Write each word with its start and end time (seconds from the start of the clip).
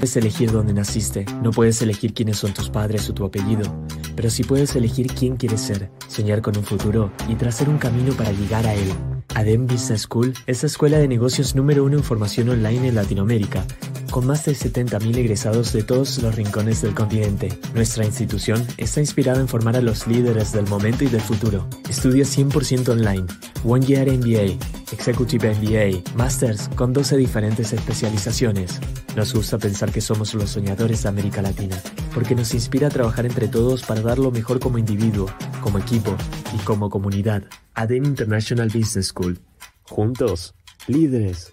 Puedes 0.00 0.16
elegir 0.16 0.50
dónde 0.50 0.72
naciste, 0.72 1.26
no 1.42 1.50
puedes 1.50 1.82
elegir 1.82 2.14
quiénes 2.14 2.38
son 2.38 2.54
tus 2.54 2.70
padres 2.70 3.10
o 3.10 3.12
tu 3.12 3.22
apellido, 3.22 3.70
pero 4.16 4.30
sí 4.30 4.42
puedes 4.42 4.74
elegir 4.74 5.08
quién 5.08 5.36
quieres 5.36 5.60
ser, 5.60 5.90
soñar 6.08 6.40
con 6.40 6.56
un 6.56 6.64
futuro 6.64 7.12
y 7.28 7.34
trazar 7.34 7.68
un 7.68 7.76
camino 7.76 8.14
para 8.14 8.32
llegar 8.32 8.66
a 8.66 8.72
él. 8.72 8.90
ADEM 9.34 9.66
Business 9.66 10.00
School 10.08 10.32
es 10.46 10.62
la 10.62 10.68
escuela 10.68 10.96
de 10.96 11.06
negocios 11.06 11.54
número 11.54 11.84
uno 11.84 11.98
en 11.98 12.02
formación 12.02 12.48
online 12.48 12.88
en 12.88 12.94
Latinoamérica, 12.94 13.66
con 14.10 14.26
más 14.26 14.44
de 14.44 14.52
70.000 14.52 15.16
egresados 15.16 15.72
de 15.72 15.82
todos 15.82 16.22
los 16.22 16.34
rincones 16.34 16.82
del 16.82 16.94
continente. 16.94 17.48
Nuestra 17.74 18.04
institución 18.04 18.66
está 18.76 19.00
inspirada 19.00 19.40
en 19.40 19.48
formar 19.48 19.76
a 19.76 19.80
los 19.80 20.06
líderes 20.06 20.52
del 20.52 20.66
momento 20.66 21.04
y 21.04 21.08
del 21.08 21.20
futuro. 21.20 21.66
Estudia 21.88 22.24
100% 22.24 22.88
online, 22.88 23.26
One 23.64 23.86
Year 23.86 24.08
MBA, 24.10 24.58
Executive 24.92 25.54
MBA, 25.54 26.16
Masters 26.16 26.68
con 26.74 26.92
12 26.92 27.16
diferentes 27.16 27.72
especializaciones. 27.72 28.80
Nos 29.16 29.32
gusta 29.32 29.58
pensar 29.58 29.92
que 29.92 30.00
somos 30.00 30.34
los 30.34 30.50
soñadores 30.50 31.02
de 31.02 31.08
América 31.08 31.42
Latina, 31.42 31.80
porque 32.12 32.34
nos 32.34 32.52
inspira 32.54 32.88
a 32.88 32.90
trabajar 32.90 33.26
entre 33.26 33.48
todos 33.48 33.82
para 33.82 34.02
dar 34.02 34.18
lo 34.18 34.30
mejor 34.30 34.60
como 34.60 34.78
individuo, 34.78 35.26
como 35.60 35.78
equipo 35.78 36.16
y 36.52 36.58
como 36.64 36.90
comunidad. 36.90 37.44
ADEM 37.74 38.04
International 38.04 38.68
Business 38.68 39.08
School. 39.08 39.38
Juntos, 39.84 40.54
líderes. 40.86 41.52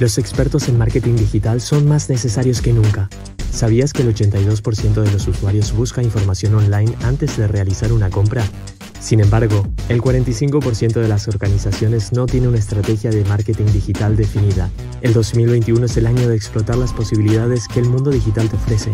Los 0.00 0.16
expertos 0.16 0.66
en 0.70 0.78
marketing 0.78 1.16
digital 1.16 1.60
son 1.60 1.86
más 1.86 2.08
necesarios 2.08 2.62
que 2.62 2.72
nunca. 2.72 3.10
¿Sabías 3.52 3.92
que 3.92 4.00
el 4.00 4.14
82% 4.14 5.02
de 5.02 5.12
los 5.12 5.28
usuarios 5.28 5.76
busca 5.76 6.02
información 6.02 6.54
online 6.54 6.96
antes 7.02 7.36
de 7.36 7.46
realizar 7.46 7.92
una 7.92 8.08
compra? 8.08 8.42
Sin 8.98 9.20
embargo, 9.20 9.66
el 9.90 10.00
45% 10.00 11.02
de 11.02 11.08
las 11.08 11.28
organizaciones 11.28 12.12
no 12.12 12.24
tiene 12.24 12.48
una 12.48 12.56
estrategia 12.56 13.10
de 13.10 13.24
marketing 13.26 13.66
digital 13.66 14.16
definida. 14.16 14.70
El 15.02 15.12
2021 15.12 15.84
es 15.84 15.94
el 15.98 16.06
año 16.06 16.30
de 16.30 16.34
explotar 16.34 16.78
las 16.78 16.94
posibilidades 16.94 17.68
que 17.68 17.80
el 17.80 17.90
mundo 17.90 18.10
digital 18.10 18.48
te 18.48 18.56
ofrece. 18.56 18.92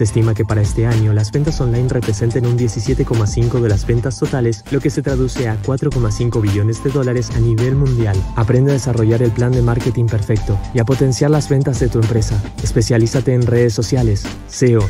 Se 0.00 0.04
estima 0.04 0.32
que 0.32 0.46
para 0.46 0.62
este 0.62 0.86
año 0.86 1.12
las 1.12 1.30
ventas 1.30 1.60
online 1.60 1.90
representen 1.90 2.46
un 2.46 2.58
17,5 2.58 3.60
de 3.60 3.68
las 3.68 3.86
ventas 3.86 4.18
totales, 4.18 4.64
lo 4.70 4.80
que 4.80 4.88
se 4.88 5.02
traduce 5.02 5.46
a 5.46 5.60
4,5 5.60 6.40
billones 6.40 6.82
de 6.82 6.88
dólares 6.88 7.28
a 7.36 7.38
nivel 7.38 7.74
mundial. 7.74 8.16
Aprende 8.34 8.70
a 8.70 8.72
desarrollar 8.72 9.22
el 9.22 9.30
plan 9.30 9.52
de 9.52 9.60
marketing 9.60 10.06
perfecto 10.06 10.58
y 10.72 10.78
a 10.78 10.86
potenciar 10.86 11.30
las 11.30 11.50
ventas 11.50 11.80
de 11.80 11.88
tu 11.88 11.98
empresa. 12.00 12.42
Especialízate 12.62 13.34
en 13.34 13.46
redes 13.46 13.74
sociales, 13.74 14.24
SEO, 14.48 14.80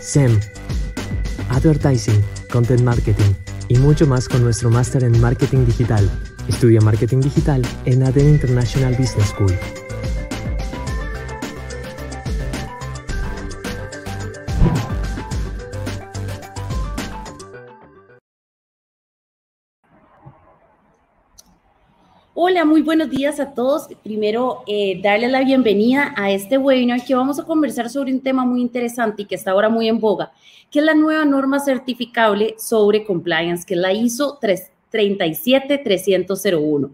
SEM, 0.00 0.40
Advertising, 1.50 2.20
Content 2.50 2.82
Marketing 2.82 3.32
y 3.68 3.78
mucho 3.78 4.08
más 4.08 4.28
con 4.28 4.42
nuestro 4.42 4.68
máster 4.68 5.04
en 5.04 5.20
Marketing 5.20 5.64
Digital. 5.64 6.10
Estudia 6.48 6.80
Marketing 6.80 7.20
Digital 7.20 7.62
en 7.84 8.02
ADEN 8.02 8.30
International 8.30 8.96
Business 8.96 9.28
School. 9.28 9.54
Hola, 22.42 22.64
muy 22.64 22.80
buenos 22.80 23.10
días 23.10 23.38
a 23.38 23.52
todos. 23.52 23.88
Primero, 24.02 24.62
eh, 24.66 24.98
darle 25.02 25.28
la 25.28 25.44
bienvenida 25.44 26.14
a 26.16 26.30
este 26.30 26.56
webinar 26.56 27.04
que 27.04 27.14
vamos 27.14 27.38
a 27.38 27.44
conversar 27.44 27.90
sobre 27.90 28.14
un 28.14 28.22
tema 28.22 28.46
muy 28.46 28.62
interesante 28.62 29.20
y 29.20 29.24
que 29.26 29.34
está 29.34 29.50
ahora 29.50 29.68
muy 29.68 29.88
en 29.88 30.00
boga, 30.00 30.32
que 30.70 30.78
es 30.78 30.84
la 30.86 30.94
nueva 30.94 31.26
norma 31.26 31.60
certificable 31.60 32.54
sobre 32.56 33.04
compliance, 33.04 33.66
que 33.66 33.74
es 33.74 33.80
la 33.80 33.92
ISO 33.92 34.38
37301. 34.40 36.90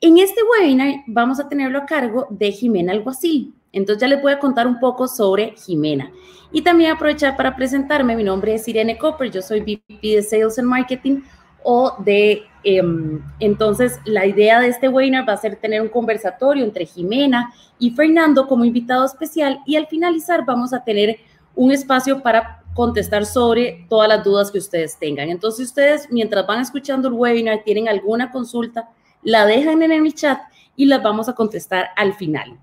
En 0.00 0.18
este 0.18 0.40
webinar 0.44 1.02
vamos 1.08 1.40
a 1.40 1.48
tenerlo 1.48 1.78
a 1.78 1.86
cargo 1.86 2.28
de 2.30 2.52
Jimena 2.52 2.92
Alguacil. 2.92 3.52
Entonces 3.72 4.00
ya 4.00 4.06
les 4.06 4.22
voy 4.22 4.30
a 4.30 4.38
contar 4.38 4.68
un 4.68 4.78
poco 4.78 5.08
sobre 5.08 5.56
Jimena. 5.56 6.12
Y 6.52 6.62
también 6.62 6.92
aprovechar 6.92 7.36
para 7.36 7.56
presentarme. 7.56 8.14
Mi 8.14 8.22
nombre 8.22 8.54
es 8.54 8.68
Irene 8.68 8.96
Copper, 8.96 9.32
yo 9.32 9.42
soy 9.42 9.62
VP 9.62 9.98
de 10.00 10.22
Sales 10.22 10.60
and 10.60 10.68
Marketing 10.68 11.22
o 11.62 11.94
de 11.98 12.44
Em, 12.62 13.22
entonces, 13.38 13.98
la 14.04 14.26
idea 14.26 14.60
de 14.60 14.68
este 14.68 14.88
webinar 14.88 15.26
va 15.28 15.32
a 15.32 15.38
ser 15.38 15.56
tener 15.56 15.80
un 15.80 15.88
conversatorio 15.88 16.64
entre 16.64 16.84
Jimena 16.84 17.52
y 17.78 17.90
Fernando 17.90 18.46
como 18.46 18.64
invitado 18.64 19.04
especial 19.04 19.60
y 19.64 19.76
al 19.76 19.86
finalizar 19.86 20.44
vamos 20.44 20.74
a 20.74 20.84
tener 20.84 21.18
un 21.54 21.72
espacio 21.72 22.22
para 22.22 22.62
contestar 22.74 23.24
sobre 23.24 23.86
todas 23.88 24.08
las 24.08 24.22
dudas 24.22 24.50
que 24.50 24.58
ustedes 24.58 24.98
tengan. 24.98 25.30
Entonces, 25.30 25.68
ustedes 25.68 26.08
mientras 26.10 26.46
van 26.46 26.60
escuchando 26.60 27.08
el 27.08 27.14
webinar, 27.14 27.62
tienen 27.64 27.88
alguna 27.88 28.30
consulta, 28.30 28.90
la 29.22 29.46
dejan 29.46 29.82
en 29.82 29.92
el 29.92 30.14
chat 30.14 30.38
y 30.76 30.84
las 30.84 31.02
vamos 31.02 31.28
a 31.28 31.34
contestar 31.34 31.88
al 31.96 32.14
final. 32.14 32.58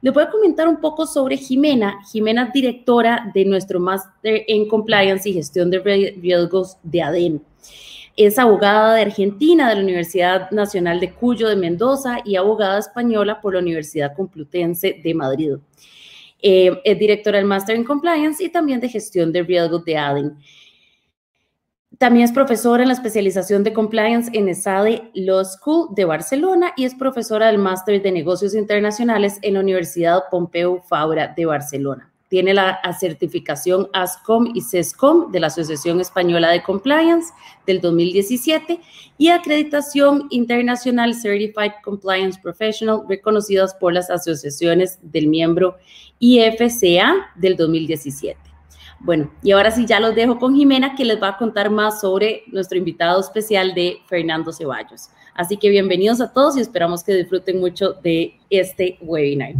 Les 0.00 0.12
voy 0.12 0.22
a 0.22 0.30
comentar 0.30 0.68
un 0.68 0.80
poco 0.80 1.06
sobre 1.06 1.36
Jimena. 1.36 1.98
Jimena 2.12 2.50
directora 2.52 3.30
de 3.34 3.44
nuestro 3.44 3.80
máster 3.80 4.44
en 4.46 4.68
Compliance 4.68 5.28
y 5.28 5.32
Gestión 5.32 5.70
de 5.70 5.80
Riesgos 5.80 6.76
de 6.82 7.02
ADEN. 7.02 7.42
Es 8.18 8.36
abogada 8.36 8.96
de 8.96 9.02
Argentina 9.02 9.68
de 9.68 9.76
la 9.76 9.82
Universidad 9.82 10.50
Nacional 10.50 10.98
de 10.98 11.12
Cuyo 11.12 11.48
de 11.48 11.54
Mendoza 11.54 12.18
y 12.24 12.34
abogada 12.34 12.80
española 12.80 13.40
por 13.40 13.54
la 13.54 13.60
Universidad 13.60 14.16
Complutense 14.16 15.00
de 15.04 15.14
Madrid. 15.14 15.52
Eh, 16.42 16.80
es 16.82 16.98
directora 16.98 17.38
del 17.38 17.46
Master 17.46 17.76
in 17.76 17.84
Compliance 17.84 18.42
y 18.42 18.48
también 18.48 18.80
de 18.80 18.88
gestión 18.88 19.30
de 19.30 19.44
riesgos 19.44 19.84
de 19.84 19.96
ADEN. 19.96 20.36
También 21.96 22.24
es 22.24 22.32
profesora 22.32 22.82
en 22.82 22.88
la 22.88 22.94
especialización 22.94 23.62
de 23.62 23.72
Compliance 23.72 24.28
en 24.34 24.48
ESADE 24.48 25.12
Law 25.14 25.44
School 25.44 25.94
de 25.94 26.04
Barcelona 26.04 26.72
y 26.76 26.86
es 26.86 26.96
profesora 26.96 27.46
del 27.46 27.58
Máster 27.58 28.02
de 28.02 28.10
Negocios 28.10 28.52
Internacionales 28.52 29.38
en 29.42 29.54
la 29.54 29.60
Universidad 29.60 30.24
Pompeu 30.28 30.82
Fabra 30.88 31.32
de 31.36 31.46
Barcelona. 31.46 32.07
Tiene 32.28 32.52
la 32.52 32.80
certificación 33.00 33.88
ASCOM 33.94 34.52
y 34.54 34.60
CESCOM 34.60 35.32
de 35.32 35.40
la 35.40 35.46
Asociación 35.46 36.00
Española 36.00 36.50
de 36.50 36.62
Compliance 36.62 37.32
del 37.66 37.80
2017 37.80 38.80
y 39.16 39.28
acreditación 39.28 40.26
internacional 40.30 41.14
Certified 41.14 41.72
Compliance 41.82 42.38
Professional 42.40 43.02
reconocidas 43.08 43.74
por 43.74 43.94
las 43.94 44.10
asociaciones 44.10 44.98
del 45.00 45.28
miembro 45.28 45.78
IFCA 46.18 47.14
del 47.34 47.56
2017. 47.56 48.38
Bueno, 49.00 49.30
y 49.42 49.52
ahora 49.52 49.70
sí 49.70 49.86
ya 49.86 50.00
los 50.00 50.14
dejo 50.14 50.38
con 50.38 50.54
Jimena 50.54 50.94
que 50.96 51.04
les 51.04 51.22
va 51.22 51.28
a 51.28 51.36
contar 51.38 51.70
más 51.70 52.00
sobre 52.00 52.42
nuestro 52.48 52.76
invitado 52.76 53.20
especial 53.20 53.72
de 53.72 53.98
Fernando 54.06 54.52
Ceballos. 54.52 55.08
Así 55.34 55.56
que 55.56 55.70
bienvenidos 55.70 56.20
a 56.20 56.32
todos 56.32 56.56
y 56.56 56.60
esperamos 56.60 57.04
que 57.04 57.14
disfruten 57.14 57.60
mucho 57.60 57.92
de 57.92 58.38
este 58.50 58.98
webinar. 59.00 59.54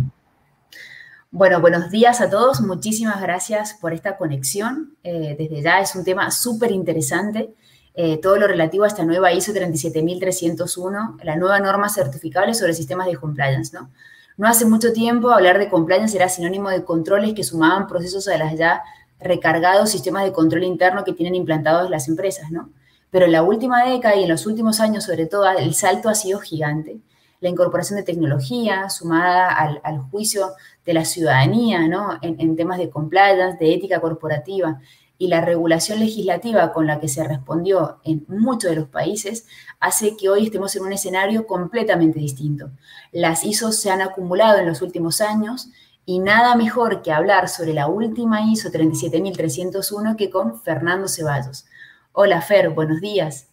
Bueno, 1.31 1.61
buenos 1.61 1.91
días 1.91 2.23
a 2.23 2.31
todos. 2.31 2.63
Muchísimas 2.63 3.21
gracias 3.21 3.75
por 3.75 3.93
esta 3.93 4.17
conexión. 4.17 4.97
Eh, 5.05 5.37
desde 5.39 5.61
ya 5.61 5.79
es 5.81 5.95
un 5.95 6.03
tema 6.03 6.31
súper 6.31 6.73
interesante. 6.73 7.53
Eh, 7.93 8.17
todo 8.17 8.37
lo 8.37 8.47
relativo 8.47 8.85
a 8.85 8.87
esta 8.87 9.05
nueva 9.05 9.31
ISO 9.35 9.53
37301, 9.53 11.19
la 11.23 11.37
nueva 11.37 11.61
norma 11.61 11.91
certificable 11.91 12.55
sobre 12.55 12.73
sistemas 12.73 13.09
de 13.09 13.17
compliance, 13.17 13.77
¿no? 13.77 13.91
No 14.39 14.49
hace 14.49 14.65
mucho 14.65 14.95
tiempo 14.95 15.31
hablar 15.31 15.59
de 15.59 15.69
compliance 15.69 16.17
era 16.17 16.31
sinónimo 16.31 16.71
de 16.71 16.85
controles 16.85 17.35
que 17.35 17.45
sumaban 17.45 17.89
procesos 17.89 18.27
a 18.29 18.39
las 18.39 18.57
ya 18.57 18.83
recargados 19.21 19.91
sistemas 19.91 20.25
de 20.25 20.33
control 20.33 20.65
interno 20.65 21.05
que 21.05 21.13
tienen 21.13 21.35
implantados 21.35 21.91
las 21.91 22.09
empresas, 22.09 22.51
¿no? 22.51 22.71
Pero 23.11 23.27
en 23.27 23.33
la 23.33 23.43
última 23.43 23.85
década 23.85 24.17
y 24.17 24.23
en 24.23 24.31
los 24.31 24.47
últimos 24.47 24.81
años, 24.81 25.05
sobre 25.05 25.27
todo, 25.27 25.47
el 25.51 25.75
salto 25.75 26.09
ha 26.09 26.15
sido 26.15 26.39
gigante 26.41 27.03
la 27.41 27.49
incorporación 27.49 27.97
de 27.99 28.03
tecnología 28.03 28.89
sumada 28.91 29.49
al, 29.51 29.99
juicio 30.11 30.53
de 30.85 30.95
la 30.95 31.05
ciudadanía 31.05 31.87
¿no? 31.87 32.19
en, 32.23 32.57
temas 32.57 32.79
de 32.79 32.91
compliance, 32.91 33.59
de 33.59 33.75
ética 33.75 34.01
corporativa 34.01 34.81
y 35.19 35.29
la 35.29 35.41
regulación 35.41 35.99
legislativa 35.99 36.73
con 36.73 36.87
la 36.87 37.01
que 37.01 37.09
se 37.09 37.25
respondió 37.25 38.01
en 38.05 38.25
muchos 38.29 38.71
de 38.71 38.77
los 38.77 38.89
países 38.89 39.47
hace 39.81 40.17
que 40.17 40.29
hoy 40.29 40.45
estemos 40.45 40.75
en 40.77 40.85
un 40.85 40.93
escenario 40.93 41.47
completamente 41.47 42.19
distinto. 42.19 42.71
Las 43.13 43.45
ISO 43.45 43.73
se 43.73 43.91
han 43.91 44.01
acumulado 44.01 44.59
en 44.59 44.67
los 44.67 44.83
últimos 44.83 45.21
años 45.21 45.69
y 46.07 46.21
nada 46.21 46.55
mejor 46.55 47.03
que 47.03 47.13
hablar 47.13 47.49
sobre 47.49 47.75
la 47.75 47.89
última 47.89 48.51
ISO 48.51 48.71
37301 48.71 50.17
que 50.17 50.31
con 50.31 50.61
Fernando 50.61 51.09
Ceballos. 51.09 51.67
Hola 52.13 52.41
Fer, 52.41 52.71
buenos 52.71 53.01
días 53.01 53.48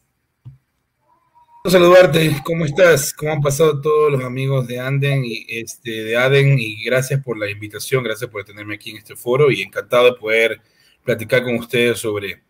saludarte, 1.70 2.42
¿cómo 2.44 2.66
estás? 2.66 3.12
¿Cómo 3.14 3.32
han 3.32 3.42
pasado 3.42 3.82
todos 3.82 4.12
los 4.12 4.24
amigos 4.24 4.68
de 4.68 4.80
Anden 4.80 5.26
y 5.26 5.46
este 5.50 6.04
de 6.04 6.16
Aden? 6.16 6.60
Y 6.60 6.84
gracias 6.84 7.24
por 7.24 7.38
la 7.38 7.50
invitación, 7.50 8.04
gracias 8.04 8.30
por 8.30 8.44
tenerme 8.44 8.76
aquí 8.76 8.92
en 8.92 8.98
este 8.98 9.16
foro 9.16 9.50
y 9.52 9.62
encantado 9.62 10.06
de 10.06 10.14
poder 10.14 10.62
platicar 11.04 11.44
con 11.44 11.56
ustedes 11.56 12.00
sobre 12.00 12.44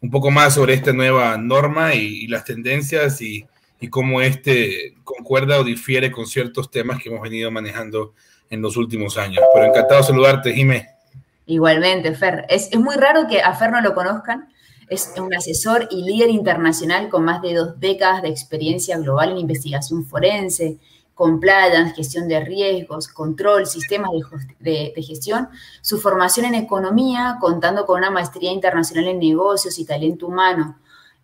un 0.00 0.10
poco 0.10 0.30
más 0.30 0.54
sobre 0.54 0.74
esta 0.74 0.92
nueva 0.92 1.36
norma 1.36 1.94
y, 1.94 2.26
las 2.28 2.44
tendencias 2.44 3.20
y, 3.20 3.44
y, 3.80 3.88
cómo 3.88 4.22
este 4.22 4.94
concuerda 5.04 5.58
o 5.58 5.64
difiere 5.64 6.10
con 6.10 6.26
ciertos 6.26 6.70
temas 6.70 7.02
que 7.02 7.08
hemos 7.08 7.22
venido 7.22 7.50
manejando 7.50 8.14
en 8.50 8.62
los 8.62 8.76
últimos 8.76 9.18
años. 9.18 9.42
Pero 9.52 9.66
encantado 9.66 10.00
de 10.00 10.06
saludarte, 10.06 10.52
Jimé. 10.52 10.88
Igualmente, 11.46 12.14
Fer. 12.14 12.46
Es 12.48 12.74
muy 12.76 12.96
raro 12.96 13.26
que 13.28 13.40
a 13.42 13.54
Fer 13.54 13.72
no 13.72 13.80
lo 13.80 13.94
conozcan 13.94 14.48
es 14.90 15.12
un 15.16 15.32
asesor 15.32 15.88
y 15.90 16.02
líder 16.02 16.30
internacional 16.30 17.08
con 17.08 17.24
más 17.24 17.40
de 17.40 17.54
dos 17.54 17.78
décadas 17.78 18.22
de 18.22 18.28
experiencia 18.28 18.98
global 18.98 19.30
en 19.30 19.38
investigación 19.38 20.04
forense, 20.04 20.78
compliance, 21.14 21.94
gestión 21.94 22.26
de 22.26 22.40
riesgos, 22.40 23.06
control, 23.06 23.66
sistemas 23.66 24.10
de, 24.58 24.92
gestión, 24.96 25.48
su 25.80 26.00
formación 26.00 26.46
en 26.46 26.54
economía, 26.54 27.36
contando 27.40 27.86
con 27.86 27.98
una 27.98 28.10
maestría 28.10 28.50
internacional 28.50 29.06
en 29.06 29.20
negocios 29.20 29.78
y 29.78 29.84
talento 29.84 30.26
humano, 30.26 30.78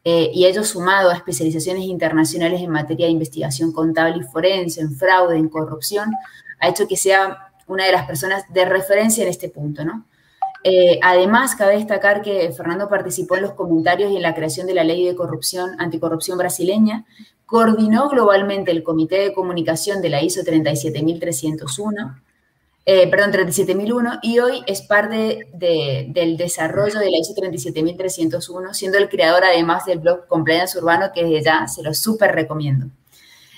eh, 0.05 0.31
y 0.33 0.47
ello 0.47 0.63
sumado 0.63 1.11
a 1.11 1.15
especializaciones 1.15 1.85
internacionales 1.85 2.61
en 2.61 2.71
materia 2.71 3.07
de 3.07 3.13
investigación 3.13 3.73
contable 3.73 4.19
y 4.19 4.23
forense, 4.23 4.81
en 4.81 4.95
fraude, 4.95 5.37
en 5.37 5.49
corrupción, 5.49 6.13
ha 6.61 6.69
hecho 6.69 6.87
que 6.87 6.97
sea 6.97 7.53
una 7.67 7.87
de 7.87 7.93
las 7.93 8.07
personas 8.07 8.45
de 8.53 8.65
referencia 8.65 9.25
en 9.25 9.31
este 9.31 9.49
punto, 9.49 9.85
¿no? 9.85 10.05
Eh, 10.69 10.99
además, 11.01 11.55
cabe 11.55 11.77
destacar 11.77 12.23
que 12.23 12.51
Fernando 12.51 12.89
participó 12.89 13.37
en 13.37 13.43
los 13.43 13.53
comentarios 13.53 14.11
y 14.11 14.17
en 14.17 14.23
la 14.23 14.35
creación 14.35 14.67
de 14.67 14.75
la 14.75 14.83
ley 14.83 15.07
de 15.07 15.15
corrupción, 15.15 15.77
anticorrupción 15.79 16.37
brasileña, 16.39 17.05
coordinó 17.47 18.09
globalmente 18.09 18.73
el 18.73 18.83
Comité 18.83 19.21
de 19.21 19.33
Comunicación 19.33 20.03
de 20.03 20.09
la 20.09 20.23
ISO 20.25 20.43
37301, 20.43 22.21
eh, 22.85 23.07
perdón, 23.09 23.31
37001, 23.31 24.19
y 24.23 24.41
hoy 24.41 24.65
es 24.67 24.83
parte 24.83 25.47
del 25.53 26.37
desarrollo 26.37 26.99
de 26.99 27.13
la 27.13 27.19
ISO 27.19 27.33
37301, 27.37 28.75
siendo 28.75 28.99
el 28.99 29.09
creador 29.09 29.45
además 29.45 29.87
del 29.87 30.01
blog 30.01 30.27
Compliance 30.27 30.77
Urbano, 30.77 31.13
que 31.15 31.23
desde 31.23 31.45
ya 31.45 31.69
se 31.69 31.85
lo 31.85 31.95
súper 31.95 32.33
recomiendo. 32.33 32.87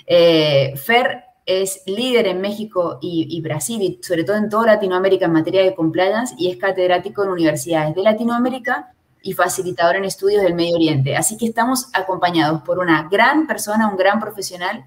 Eh, 0.06 0.74
Fer 0.76 1.24
es 1.48 1.80
líder 1.86 2.26
en 2.26 2.42
México 2.42 2.98
y, 3.00 3.40
Brasil, 3.40 3.80
y 3.80 3.98
sobre 4.02 4.22
todo 4.22 4.36
en 4.36 4.50
toda 4.50 4.66
Latinoamérica 4.66 5.24
en 5.24 5.32
materia 5.32 5.62
de 5.62 5.74
compliance, 5.74 6.34
y 6.36 6.50
es 6.50 6.58
catedrático 6.58 7.24
en 7.24 7.30
universidades 7.30 7.94
de 7.94 8.02
Latinoamérica 8.02 8.92
y 9.22 9.32
facilitador 9.32 9.96
en 9.96 10.04
estudios 10.04 10.42
del 10.42 10.54
Medio 10.54 10.76
Oriente. 10.76 11.16
Así 11.16 11.38
que 11.38 11.46
estamos 11.46 11.88
acompañados 11.94 12.60
por 12.64 12.78
una 12.78 13.08
gran 13.10 13.46
persona, 13.46 13.88
un 13.88 13.96
gran 13.96 14.20
profesional 14.20 14.84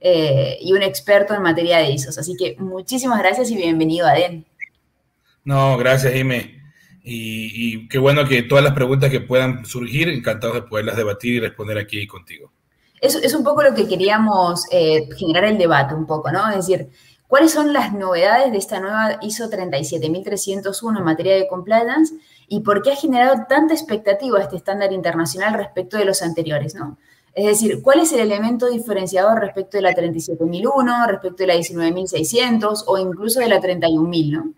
eh, 0.00 0.58
y 0.60 0.74
un 0.74 0.82
experto 0.82 1.32
en 1.32 1.40
materia 1.40 1.78
de 1.78 1.92
ISOs. 1.92 2.18
Así 2.18 2.36
que 2.36 2.56
muchísimas 2.58 3.18
gracias 3.18 3.50
y 3.50 3.56
bienvenido, 3.56 4.06
Aden. 4.06 4.44
No, 5.44 5.78
gracias, 5.78 6.14
Ime. 6.14 6.60
Y, 7.02 7.52
y 7.54 7.88
qué 7.88 7.96
bueno 7.98 8.28
que 8.28 8.42
todas 8.42 8.62
las 8.62 8.74
preguntas 8.74 9.10
que 9.10 9.20
puedan 9.20 9.64
surgir, 9.64 10.10
encantados 10.10 10.56
de 10.56 10.62
poderlas 10.62 10.98
debatir 10.98 11.36
y 11.36 11.40
responder 11.40 11.78
aquí 11.78 12.06
contigo 12.06 12.52
es, 13.02 13.16
es 13.16 13.34
un 13.34 13.42
poco 13.42 13.64
lo 13.64 13.74
que 13.74 13.88
queríamos 13.88 14.64
eh, 14.70 15.08
generar 15.18 15.44
el 15.44 15.58
debate 15.58 15.92
un 15.92 16.06
poco, 16.06 16.30
¿no? 16.30 16.48
Es 16.50 16.68
decir, 16.68 16.88
¿cuáles 17.26 17.50
son 17.50 17.72
las 17.72 17.92
novedades 17.92 18.52
de 18.52 18.58
esta 18.58 18.78
nueva 18.78 19.18
ISO 19.20 19.50
37301 19.50 20.98
en 20.98 21.04
materia 21.04 21.34
de 21.34 21.48
compliance 21.48 22.14
y 22.46 22.60
por 22.60 22.80
qué 22.80 22.92
ha 22.92 22.96
generado 22.96 23.44
tanta 23.48 23.74
expectativa 23.74 24.40
este 24.40 24.56
estándar 24.56 24.92
internacional 24.92 25.54
respecto 25.54 25.98
de 25.98 26.04
los 26.04 26.22
anteriores, 26.22 26.76
¿no? 26.76 26.96
Es 27.34 27.46
decir, 27.46 27.82
¿cuál 27.82 28.00
es 28.00 28.12
el 28.12 28.20
elemento 28.20 28.70
diferenciador 28.70 29.40
respecto 29.40 29.78
de 29.78 29.82
la 29.82 29.94
37001, 29.94 31.06
respecto 31.08 31.38
de 31.38 31.46
la 31.48 31.54
19600 31.54 32.84
o 32.86 32.98
incluso 32.98 33.40
de 33.40 33.48
la 33.48 33.60
31000, 33.60 34.32
¿no? 34.32 34.54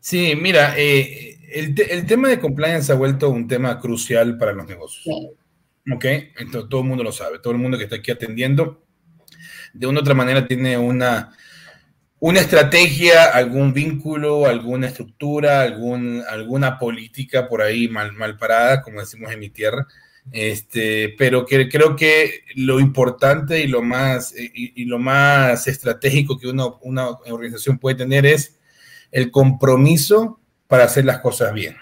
Sí, 0.00 0.34
mira, 0.40 0.74
eh, 0.78 1.38
el, 1.52 1.74
el, 1.90 2.06
tema 2.06 2.28
de 2.28 2.40
compliance 2.40 2.92
ha 2.92 2.94
vuelto 2.94 3.28
un 3.30 3.46
tema 3.46 3.78
crucial 3.78 4.38
para 4.38 4.52
los 4.52 4.66
negocios. 4.66 5.02
Sí. 5.04 5.30
¿Ok? 5.92 6.04
Entonces, 6.38 6.68
todo 6.68 6.80
el 6.80 6.88
mundo 6.88 7.04
lo 7.04 7.12
sabe, 7.12 7.38
todo 7.38 7.52
el 7.52 7.58
mundo 7.58 7.78
que 7.78 7.84
está 7.84 7.96
aquí 7.96 8.10
atendiendo, 8.10 8.84
de 9.72 9.86
una 9.86 10.00
u 10.00 10.02
otra 10.02 10.14
manera 10.14 10.46
tiene 10.46 10.78
una, 10.78 11.36
una 12.20 12.40
estrategia, 12.40 13.24
algún 13.24 13.72
vínculo, 13.72 14.46
alguna 14.46 14.86
estructura, 14.86 15.62
algún, 15.62 16.22
alguna 16.28 16.78
política 16.78 17.48
por 17.48 17.60
ahí 17.60 17.88
mal, 17.88 18.12
mal 18.12 18.38
parada, 18.38 18.82
como 18.82 19.00
decimos 19.00 19.32
en 19.32 19.40
mi 19.40 19.50
tierra. 19.50 19.86
Este, 20.32 21.14
pero 21.18 21.44
que, 21.44 21.68
creo 21.68 21.96
que 21.96 22.44
lo 22.54 22.80
importante 22.80 23.60
y 23.60 23.66
lo 23.66 23.82
más, 23.82 24.34
y, 24.34 24.84
lo 24.86 24.98
más 24.98 25.68
estratégico 25.68 26.38
que 26.38 26.48
uno, 26.48 26.78
una 26.82 27.10
organización 27.10 27.78
puede 27.78 27.96
tener 27.96 28.24
es 28.24 28.58
el 29.10 29.30
compromiso 29.30 30.40
para 30.66 30.84
hacer 30.84 31.04
las 31.04 31.18
cosas 31.18 31.52
bien. 31.52 31.76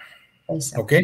¿Ok? 0.46 0.94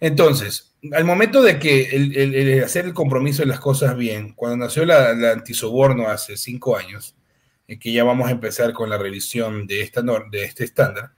Entonces, 0.00 0.74
al 0.92 1.04
momento 1.04 1.42
de 1.42 1.58
que 1.58 1.90
el, 1.90 2.64
hacer 2.64 2.86
el 2.86 2.94
compromiso 2.94 3.42
de 3.42 3.48
las 3.48 3.60
cosas 3.60 3.96
bien, 3.96 4.32
cuando 4.32 4.56
nació 4.56 4.84
la, 4.86 5.10
antisoborno 5.32 6.08
hace 6.08 6.36
cinco 6.36 6.76
años, 6.76 7.14
eh, 7.68 7.78
que 7.78 7.92
ya 7.92 8.02
vamos 8.02 8.28
a 8.28 8.32
empezar 8.32 8.72
con 8.72 8.88
la 8.88 8.98
revisión 8.98 9.66
de 9.66 9.82
este 9.82 10.64
estándar, 10.64 11.12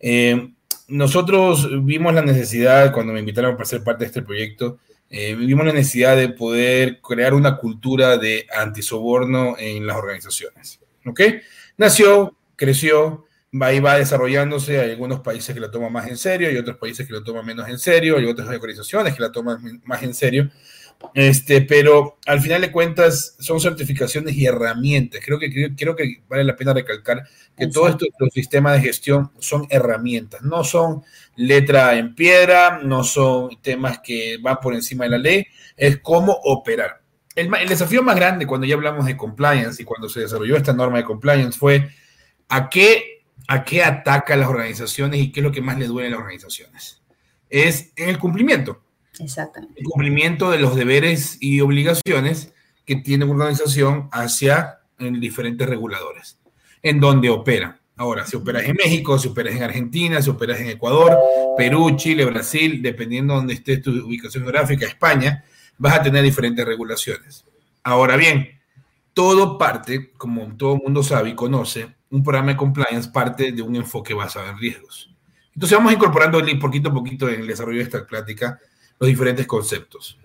eh, 0.00 0.50
nosotros 0.88 1.68
vimos 1.84 2.12
la 2.14 2.22
necesidad, 2.22 2.92
cuando 2.92 3.12
me 3.12 3.20
invitaron 3.20 3.54
para 3.54 3.66
ser 3.66 3.84
parte 3.84 4.04
de 4.04 4.08
este 4.08 4.22
proyecto, 4.22 4.78
eh, 5.08 5.34
vimos 5.34 5.66
la 5.66 5.72
necesidad 5.72 6.16
de 6.16 6.30
poder 6.30 7.00
crear 7.00 7.34
una 7.34 7.58
cultura 7.58 8.16
de 8.16 8.46
antisoborno 8.54 9.56
en 9.58 9.86
las 9.86 9.96
organizaciones. 9.96 10.80
¿Ok? 11.04 11.20
Nació, 11.76 12.36
creció, 12.56 13.26
ahí 13.60 13.80
va 13.80 13.98
desarrollándose, 13.98 14.80
hay 14.80 14.90
algunos 14.90 15.20
países 15.20 15.54
que 15.54 15.60
la 15.60 15.70
toman 15.70 15.92
más 15.92 16.08
en 16.08 16.16
serio, 16.16 16.48
hay 16.48 16.56
otros 16.56 16.78
países 16.78 17.06
que 17.06 17.12
lo 17.12 17.22
toman 17.22 17.44
menos 17.44 17.68
en 17.68 17.78
serio, 17.78 18.16
hay 18.16 18.24
otras 18.24 18.48
organizaciones 18.48 19.14
que 19.14 19.20
la 19.20 19.30
toman 19.30 19.82
más 19.84 20.02
en 20.02 20.14
serio, 20.14 20.50
este, 21.14 21.60
pero 21.62 22.18
al 22.26 22.40
final 22.40 22.62
de 22.62 22.70
cuentas 22.70 23.36
son 23.40 23.60
certificaciones 23.60 24.36
y 24.36 24.46
herramientas. 24.46 25.20
Creo 25.24 25.38
que, 25.38 25.74
creo, 25.76 25.96
que 25.96 26.22
vale 26.28 26.44
la 26.44 26.56
pena 26.56 26.72
recalcar 26.72 27.24
que 27.56 27.66
todos 27.66 27.90
estos 27.90 28.08
los 28.18 28.32
sistemas 28.32 28.74
de 28.74 28.86
gestión 28.86 29.30
son 29.38 29.66
herramientas, 29.68 30.42
no 30.42 30.64
son 30.64 31.02
letra 31.36 31.98
en 31.98 32.14
piedra, 32.14 32.80
no 32.82 33.04
son 33.04 33.60
temas 33.60 33.98
que 33.98 34.38
van 34.40 34.58
por 34.62 34.74
encima 34.74 35.04
de 35.04 35.10
la 35.10 35.18
ley, 35.18 35.46
es 35.76 35.98
cómo 35.98 36.32
operar. 36.44 37.02
El, 37.34 37.52
el 37.54 37.68
desafío 37.68 38.02
más 38.02 38.16
grande 38.16 38.46
cuando 38.46 38.66
ya 38.66 38.76
hablamos 38.76 39.04
de 39.04 39.16
compliance 39.16 39.82
y 39.82 39.84
cuando 39.84 40.08
se 40.08 40.20
desarrolló 40.20 40.56
esta 40.56 40.72
norma 40.72 40.98
de 40.98 41.04
compliance 41.04 41.58
fue 41.58 41.90
a 42.48 42.68
qué 42.70 43.11
a 43.52 43.64
qué 43.64 43.84
ataca 43.84 44.32
a 44.32 44.38
las 44.38 44.48
organizaciones 44.48 45.20
y 45.20 45.30
qué 45.30 45.40
es 45.40 45.44
lo 45.44 45.52
que 45.52 45.60
más 45.60 45.78
le 45.78 45.86
duele 45.86 46.08
a 46.08 46.10
las 46.12 46.20
organizaciones. 46.20 47.02
Es 47.50 47.92
en 47.96 48.08
el 48.08 48.18
cumplimiento. 48.18 48.82
Exactamente. 49.18 49.78
El 49.78 49.84
cumplimiento 49.84 50.50
de 50.50 50.58
los 50.58 50.74
deberes 50.74 51.36
y 51.38 51.60
obligaciones 51.60 52.54
que 52.86 52.96
tiene 52.96 53.26
una 53.26 53.34
organización 53.34 54.08
hacia 54.10 54.78
diferentes 54.98 55.68
reguladores, 55.68 56.38
en 56.82 56.98
donde 56.98 57.28
opera. 57.28 57.78
Ahora, 57.96 58.24
si 58.24 58.36
operas 58.36 58.64
en 58.64 58.74
México, 58.74 59.18
si 59.18 59.28
operas 59.28 59.54
en 59.54 59.64
Argentina, 59.64 60.22
si 60.22 60.30
operas 60.30 60.58
en 60.58 60.70
Ecuador, 60.70 61.14
Perú, 61.58 61.94
Chile, 61.96 62.24
Brasil, 62.24 62.80
dependiendo 62.80 63.34
de 63.34 63.38
donde 63.40 63.54
esté 63.54 63.76
tu 63.76 63.90
ubicación 63.90 64.44
geográfica, 64.44 64.86
España, 64.86 65.44
vas 65.76 65.98
a 65.98 66.02
tener 66.02 66.22
diferentes 66.22 66.64
regulaciones. 66.64 67.44
Ahora 67.82 68.16
bien, 68.16 68.48
todo 69.12 69.58
parte, 69.58 70.10
como 70.12 70.56
todo 70.56 70.76
el 70.76 70.82
mundo 70.82 71.02
sabe 71.02 71.28
y 71.28 71.34
conoce, 71.34 71.94
un 72.12 72.22
programa 72.22 72.52
de 72.52 72.56
compliance 72.58 73.08
parte 73.08 73.52
de 73.52 73.62
un 73.62 73.74
enfoque 73.74 74.12
basado 74.12 74.48
en 74.50 74.58
riesgos. 74.58 75.10
Entonces 75.54 75.76
vamos 75.76 75.92
incorporando 75.92 76.40
poquito 76.60 76.90
a 76.90 76.92
poquito 76.92 77.28
en 77.28 77.40
el 77.40 77.46
desarrollo 77.46 77.78
de 77.78 77.84
esta 77.84 78.06
plática 78.06 78.60
los 78.98 79.08
diferentes 79.08 79.46
conceptos. 79.46 80.18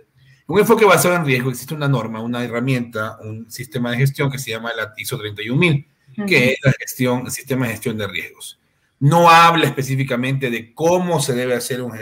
Un 0.48 0.60
enfoque 0.60 0.86
basado 0.86 1.16
en 1.16 1.26
riesgo 1.26 1.50
existe 1.50 1.74
una 1.74 1.88
norma, 1.88 2.22
una 2.22 2.44
herramienta, 2.44 3.18
un 3.22 3.50
sistema 3.50 3.92
de 3.92 3.98
gestión 3.98 4.30
que 4.30 4.38
se 4.38 4.52
llama 4.52 4.72
la 4.76 4.94
ISO 4.98 5.18
31000, 5.18 5.88
que 6.28 6.52
es 6.52 6.58
la 6.62 6.74
gestión, 6.74 7.24
el 7.26 7.32
sistema 7.32 7.66
de 7.66 7.72
gestión 7.74 7.98
de 7.98 8.08
riesgos. 8.08 8.60
No 9.00 9.30
habla 9.30 9.66
específicamente 9.66 10.50
de 10.50 10.74
cómo 10.74 11.22
se 11.22 11.34
debe 11.34 11.54
hacer 11.54 11.82
un, 11.82 11.94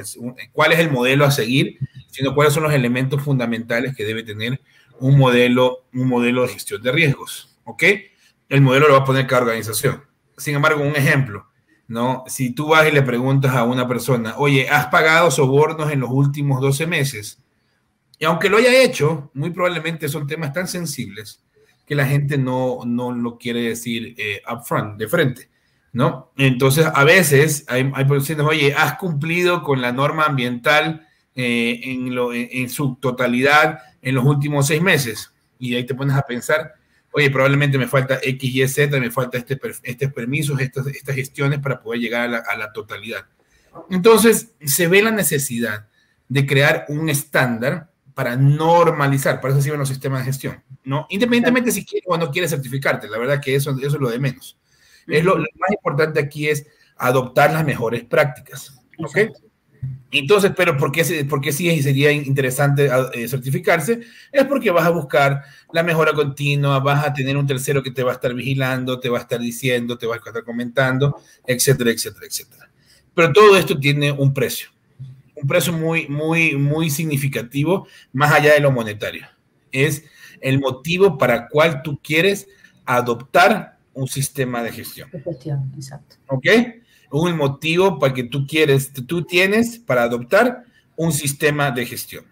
cuál 0.51 0.71
es 0.71 0.79
el 0.79 0.91
modelo 0.91 1.25
a 1.25 1.31
seguir, 1.31 1.77
sino 2.09 2.33
cuáles 2.33 2.53
son 2.53 2.63
los 2.63 2.73
elementos 2.73 3.21
fundamentales 3.21 3.95
que 3.95 4.05
debe 4.05 4.23
tener 4.23 4.61
un 4.99 5.17
modelo, 5.17 5.85
un 5.93 6.07
modelo 6.07 6.43
de 6.43 6.53
gestión 6.53 6.81
de 6.81 6.91
riesgos. 6.91 7.55
¿Ok? 7.65 7.83
El 8.49 8.61
modelo 8.61 8.87
lo 8.87 8.93
va 8.93 8.99
a 8.99 9.05
poner 9.05 9.27
cada 9.27 9.43
organización. 9.43 10.03
Sin 10.37 10.55
embargo, 10.55 10.83
un 10.83 10.95
ejemplo, 10.95 11.47
¿no? 11.87 12.23
Si 12.27 12.53
tú 12.53 12.69
vas 12.69 12.87
y 12.87 12.91
le 12.91 13.01
preguntas 13.01 13.55
a 13.55 13.63
una 13.63 13.87
persona, 13.87 14.35
oye, 14.37 14.69
¿has 14.69 14.87
pagado 14.87 15.31
sobornos 15.31 15.91
en 15.91 15.99
los 16.01 16.09
últimos 16.09 16.61
12 16.61 16.87
meses? 16.87 17.43
Y 18.19 18.25
aunque 18.25 18.49
lo 18.49 18.57
haya 18.57 18.83
hecho, 18.83 19.29
muy 19.33 19.49
probablemente 19.51 20.07
son 20.07 20.27
temas 20.27 20.53
tan 20.53 20.67
sensibles 20.67 21.41
que 21.85 21.95
la 21.95 22.05
gente 22.05 22.37
no, 22.37 22.79
no 22.85 23.11
lo 23.11 23.37
quiere 23.37 23.61
decir 23.61 24.15
eh, 24.17 24.41
upfront, 24.51 24.97
de 24.97 25.07
frente, 25.07 25.49
¿no? 25.93 26.31
Entonces, 26.35 26.87
a 26.91 27.03
veces 27.03 27.65
hay, 27.67 27.91
hay 27.93 28.05
personas, 28.05 28.47
oye, 28.47 28.73
¿has 28.73 28.97
cumplido 28.97 29.61
con 29.61 29.81
la 29.81 29.91
norma 29.91 30.23
ambiental 30.23 31.07
eh, 31.35 31.81
en, 31.83 32.17
en 32.33 32.69
su 32.69 32.95
totalidad 32.95 33.79
en 34.01 34.15
los 34.15 34.25
últimos 34.25 34.67
seis 34.67 34.81
meses? 34.81 35.31
Y 35.59 35.75
ahí 35.75 35.85
te 35.85 35.95
pones 35.95 36.15
a 36.15 36.23
pensar, 36.23 36.73
oye, 37.15 37.31
probablemente 37.31 37.77
me 37.77 37.87
falta 37.87 38.19
X, 38.21 38.55
Y, 38.55 38.67
Z, 38.67 38.99
me 38.99 39.09
falta 39.09 39.37
este, 39.37 39.57
estos 39.83 40.11
permisos, 40.11 40.59
estas, 40.59 40.87
estas 40.87 41.15
gestiones 41.15 41.59
para 41.59 41.81
poder 41.81 42.01
llegar 42.01 42.43
a 42.45 42.57
la, 42.57 42.73
totalidad. 42.73 43.25
Entonces, 43.89 44.51
se 44.65 44.87
ve 44.87 45.01
la 45.01 45.11
necesidad 45.11 45.87
de 46.27 46.45
crear 46.45 46.85
un 46.89 47.07
estándar 47.07 47.89
para 48.13 48.35
normalizar, 48.35 49.39
para 49.39 49.53
eso 49.53 49.61
sirven 49.61 49.79
los 49.79 49.87
sistemas 49.87 50.19
de 50.19 50.25
gestión, 50.25 50.63
¿no? 50.83 51.07
Independientemente 51.09 51.71
si 51.71 51.85
quieres 51.85 52.05
o 52.07 52.17
no 52.17 52.31
quieres 52.31 52.51
certificarte, 52.51 53.07
la 53.07 53.17
verdad 53.17 53.41
que 53.41 53.55
eso, 53.55 53.71
eso 53.71 53.87
es 53.87 53.93
lo 54.01 54.09
de 54.09 54.19
menos. 54.19 54.57
Es 55.07 55.23
lo, 55.23 55.37
más 55.37 55.71
importante 55.71 56.19
aquí 56.19 56.49
es 56.49 56.67
adoptar 56.97 57.53
las 57.53 57.63
mejores 57.63 58.03
prácticas, 58.03 58.77
¿ok? 58.99 59.17
Entonces, 60.19 60.51
pero 60.55 60.77
¿por 60.77 60.91
qué, 60.91 61.25
por 61.29 61.41
qué 61.41 61.51
sí 61.51 61.81
sería 61.81 62.11
interesante 62.11 62.89
ah, 62.89 63.09
eh, 63.13 63.27
certificarse? 63.27 64.01
Es 64.31 64.45
porque 64.45 64.71
vas 64.71 64.85
a 64.85 64.89
buscar 64.89 65.43
la 65.73 65.83
mejora 65.83 66.13
continua, 66.13 66.79
vas 66.79 67.05
a 67.05 67.13
tener 67.13 67.35
un 67.35 67.45
tercero 67.45 67.83
que 67.83 67.91
te 67.91 68.03
va 68.03 68.11
a 68.11 68.15
estar 68.15 68.33
vigilando, 68.33 68.99
te 68.99 69.09
va 69.09 69.17
a 69.17 69.21
estar 69.21 69.39
diciendo, 69.39 69.97
te 69.97 70.07
va 70.07 70.15
a 70.15 70.17
estar 70.17 70.43
comentando, 70.43 71.21
etcétera, 71.45 71.91
etcétera, 71.91 72.25
etcétera. 72.25 72.69
Pero 73.13 73.33
todo 73.33 73.57
esto 73.57 73.77
tiene 73.77 74.11
un 74.11 74.33
precio, 74.33 74.69
un 75.35 75.47
precio 75.47 75.73
muy, 75.73 76.07
muy, 76.07 76.55
muy 76.55 76.89
significativo, 76.89 77.87
más 78.13 78.31
allá 78.31 78.53
de 78.53 78.59
lo 78.59 78.71
monetario. 78.71 79.27
Es 79.71 80.03
el 80.41 80.59
motivo 80.59 81.17
para 81.17 81.47
cual 81.49 81.81
tú 81.81 81.99
quieres 82.01 82.47
adoptar 82.85 83.77
un 83.93 84.07
sistema 84.07 84.63
de 84.63 84.71
gestión. 84.71 85.09
De 85.11 85.21
gestión, 85.21 85.71
exacto. 85.75 86.17
¿Ok? 86.27 86.45
Un 87.11 87.37
motivo 87.37 87.99
para 87.99 88.13
que 88.13 88.23
tú 88.23 88.45
quieres, 88.47 88.91
tú 88.93 89.23
tienes 89.23 89.79
para 89.79 90.03
adoptar 90.03 90.63
un 90.95 91.11
sistema 91.11 91.71
de 91.71 91.85
gestión. 91.85 92.25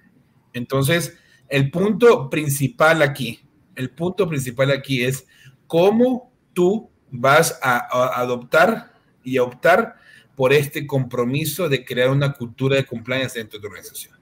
Entonces, 0.54 1.18
el 1.50 1.70
punto 1.70 2.30
principal 2.30 3.02
aquí, 3.02 3.42
el 3.76 3.90
punto 3.90 4.28
principal 4.28 4.72
aquí 4.72 5.04
es 5.04 5.26
cómo 5.68 6.32
tú 6.54 6.90
vas 7.12 7.60
a, 7.62 8.20
adoptar 8.20 8.94
y 9.24 9.38
a 9.38 9.44
optar 9.44 9.96
por 10.36 10.52
este 10.52 10.88
compromiso 10.88 11.70
de 11.70 11.86
crear 11.86 12.10
una 12.10 12.34
cultura 12.34 12.76
de 12.76 12.86
compliance 12.86 13.38
dentro 13.38 13.60
de 13.60 13.62
tu 13.62 13.68
organización. 13.68 14.14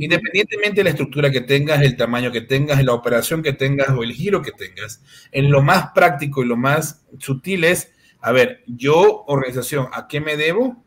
Independientemente 0.00 0.80
de 0.80 0.84
la 0.84 0.90
estructura 0.90 1.30
que 1.30 1.40
tengas, 1.40 1.82
el 1.82 1.96
tamaño 1.96 2.32
que 2.32 2.40
tengas, 2.40 2.82
la 2.82 2.94
operación 2.94 3.42
que 3.42 3.52
tengas 3.52 3.90
o 3.90 4.02
el 4.02 4.12
giro 4.12 4.42
que 4.42 4.50
tengas, 4.50 5.02
en 5.30 5.50
lo 5.50 5.62
más 5.62 5.92
práctico 5.94 6.42
y 6.42 6.46
lo 6.46 6.56
más 6.56 7.04
sutil 7.18 7.62
es 7.62 7.92
a 8.20 8.32
ver, 8.32 8.62
yo, 8.66 9.24
organización, 9.26 9.88
¿a 9.92 10.08
qué 10.08 10.20
me 10.20 10.36
debo? 10.36 10.84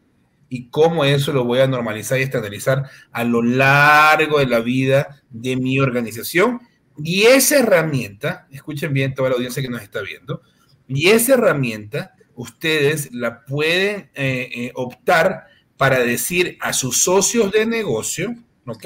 Y 0.50 0.70
cómo 0.70 1.06
eso 1.06 1.32
lo 1.32 1.46
voy 1.46 1.60
a 1.60 1.68
normalizar 1.68 2.20
y 2.20 2.24
estandarizar 2.24 2.90
a 3.12 3.24
lo 3.24 3.42
largo 3.42 4.40
de 4.40 4.48
la 4.48 4.60
vida 4.60 5.24
de 5.30 5.56
mi 5.56 5.80
organización. 5.80 6.60
Y 6.98 7.24
esa 7.24 7.60
herramienta, 7.60 8.48
escuchen 8.52 8.94
bien 8.94 9.14
toda 9.14 9.30
la 9.30 9.36
audiencia 9.36 9.62
que 9.62 9.70
nos 9.70 9.82
está 9.82 10.02
viendo, 10.02 10.42
y 10.88 11.10
esa 11.10 11.36
herramienta 11.36 12.16
ustedes 12.36 13.14
la 13.14 13.46
pueden 13.46 14.10
eh, 14.14 14.50
eh, 14.54 14.72
optar 14.76 15.46
para 15.78 16.00
decir 16.00 16.58
a 16.60 16.74
sus 16.74 17.02
socios 17.02 17.52
de 17.52 17.66
negocio, 17.66 18.36
¿ok? 18.66 18.86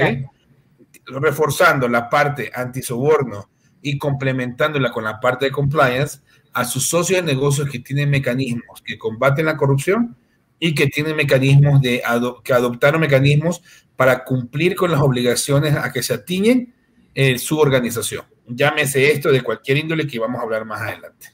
Reforzando 1.07 1.87
la 1.87 2.09
parte 2.09 2.51
antisoborno 2.53 3.49
y 3.81 3.97
complementándola 3.97 4.91
con 4.91 5.03
la 5.03 5.19
parte 5.19 5.45
de 5.45 5.51
compliance, 5.51 6.21
a 6.55 6.63
sus 6.63 6.87
socios 6.87 7.19
de 7.19 7.33
negocios 7.33 7.69
que 7.69 7.79
tienen 7.79 8.09
mecanismos 8.09 8.81
que 8.81 8.97
combaten 8.97 9.45
la 9.45 9.57
corrupción 9.57 10.15
y 10.57 10.73
que 10.73 10.87
tienen 10.87 11.17
mecanismos 11.17 11.81
de 11.81 12.01
que 12.45 12.53
adoptaron 12.53 13.01
mecanismos 13.01 13.61
para 13.97 14.23
cumplir 14.23 14.73
con 14.73 14.89
las 14.89 15.01
obligaciones 15.01 15.75
a 15.75 15.91
que 15.91 16.01
se 16.01 16.13
atiñen 16.13 16.73
en 17.13 17.39
su 17.39 17.59
organización. 17.59 18.23
Llámese 18.47 19.11
esto 19.11 19.33
de 19.33 19.41
cualquier 19.41 19.79
índole 19.79 20.07
que 20.07 20.17
vamos 20.17 20.39
a 20.39 20.43
hablar 20.43 20.63
más 20.63 20.81
adelante. 20.81 21.27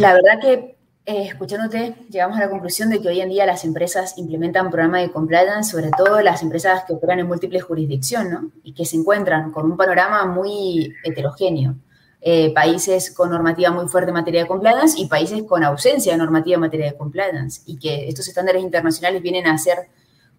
La 0.00 0.14
verdad 0.14 0.40
que 0.40 0.76
eh, 1.06 1.28
escuchándote 1.28 1.94
llegamos 2.10 2.38
a 2.38 2.40
la 2.40 2.50
conclusión 2.50 2.90
de 2.90 3.00
que 3.00 3.06
hoy 3.06 3.20
en 3.20 3.28
día 3.28 3.46
las 3.46 3.64
empresas 3.64 4.18
implementan 4.18 4.68
programas 4.68 5.02
de 5.02 5.12
compliance, 5.12 5.70
sobre 5.70 5.90
todo 5.96 6.20
las 6.22 6.42
empresas 6.42 6.82
que 6.88 6.94
operan 6.94 7.20
en 7.20 7.28
múltiples 7.28 7.62
jurisdicciones, 7.62 8.32
¿no? 8.32 8.50
Y 8.64 8.74
que 8.74 8.84
se 8.84 8.96
encuentran 8.96 9.52
con 9.52 9.70
un 9.70 9.76
panorama 9.76 10.26
muy 10.26 10.92
heterogéneo. 11.04 11.76
Eh, 12.24 12.54
países 12.54 13.10
con 13.10 13.30
normativa 13.30 13.72
muy 13.72 13.88
fuerte 13.88 14.10
en 14.10 14.14
materia 14.14 14.42
de 14.42 14.46
compliance 14.46 14.94
y 14.96 15.06
países 15.06 15.42
con 15.42 15.64
ausencia 15.64 16.12
de 16.12 16.18
normativa 16.18 16.54
en 16.54 16.60
materia 16.60 16.86
de 16.86 16.96
compliance. 16.96 17.62
Y 17.66 17.78
que 17.80 18.08
estos 18.08 18.28
estándares 18.28 18.62
internacionales 18.62 19.20
vienen 19.22 19.48
a 19.48 19.58
ser 19.58 19.88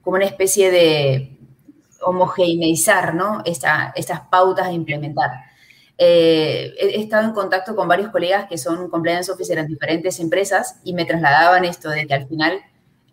como 0.01 0.15
una 0.15 0.25
especie 0.25 0.71
de 0.71 1.37
homogeneizar 1.99 3.15
¿no? 3.15 3.41
estas 3.45 4.21
pautas 4.29 4.67
a 4.67 4.71
implementar. 4.71 5.29
Eh, 5.97 6.73
he, 6.79 7.01
estado 7.01 7.27
en 7.27 7.33
contacto 7.33 7.75
con 7.75 7.87
varios 7.89 8.11
colegas 8.11 8.47
que 8.47 8.57
son 8.57 8.89
compliance 8.89 9.29
officers 9.29 9.59
en 9.59 9.67
diferentes 9.67 10.21
empresas 10.21 10.79
y 10.85 10.93
me 10.93 11.03
trasladaban 11.03 11.65
esto 11.65 11.89
de 11.89 12.07
que 12.07 12.13
al 12.13 12.27
final 12.27 12.61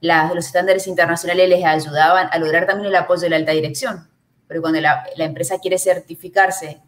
los 0.00 0.47
estándares 0.47 0.87
internacionales 0.87 1.49
les 1.49 1.65
ayudaban 1.65 2.29
a 2.31 2.39
lograr 2.39 2.67
también 2.67 2.89
el 2.89 2.97
apoyo 2.97 3.23
de 3.23 3.31
la 3.31 3.37
alta 3.37 3.50
dirección. 3.50 4.09
Pero 4.47 4.61
cuando 4.61 4.81
la, 4.81 5.05
la 5.17 5.25
empresa 5.25 5.59
quiere 5.59 5.77
certificarse 5.77 6.81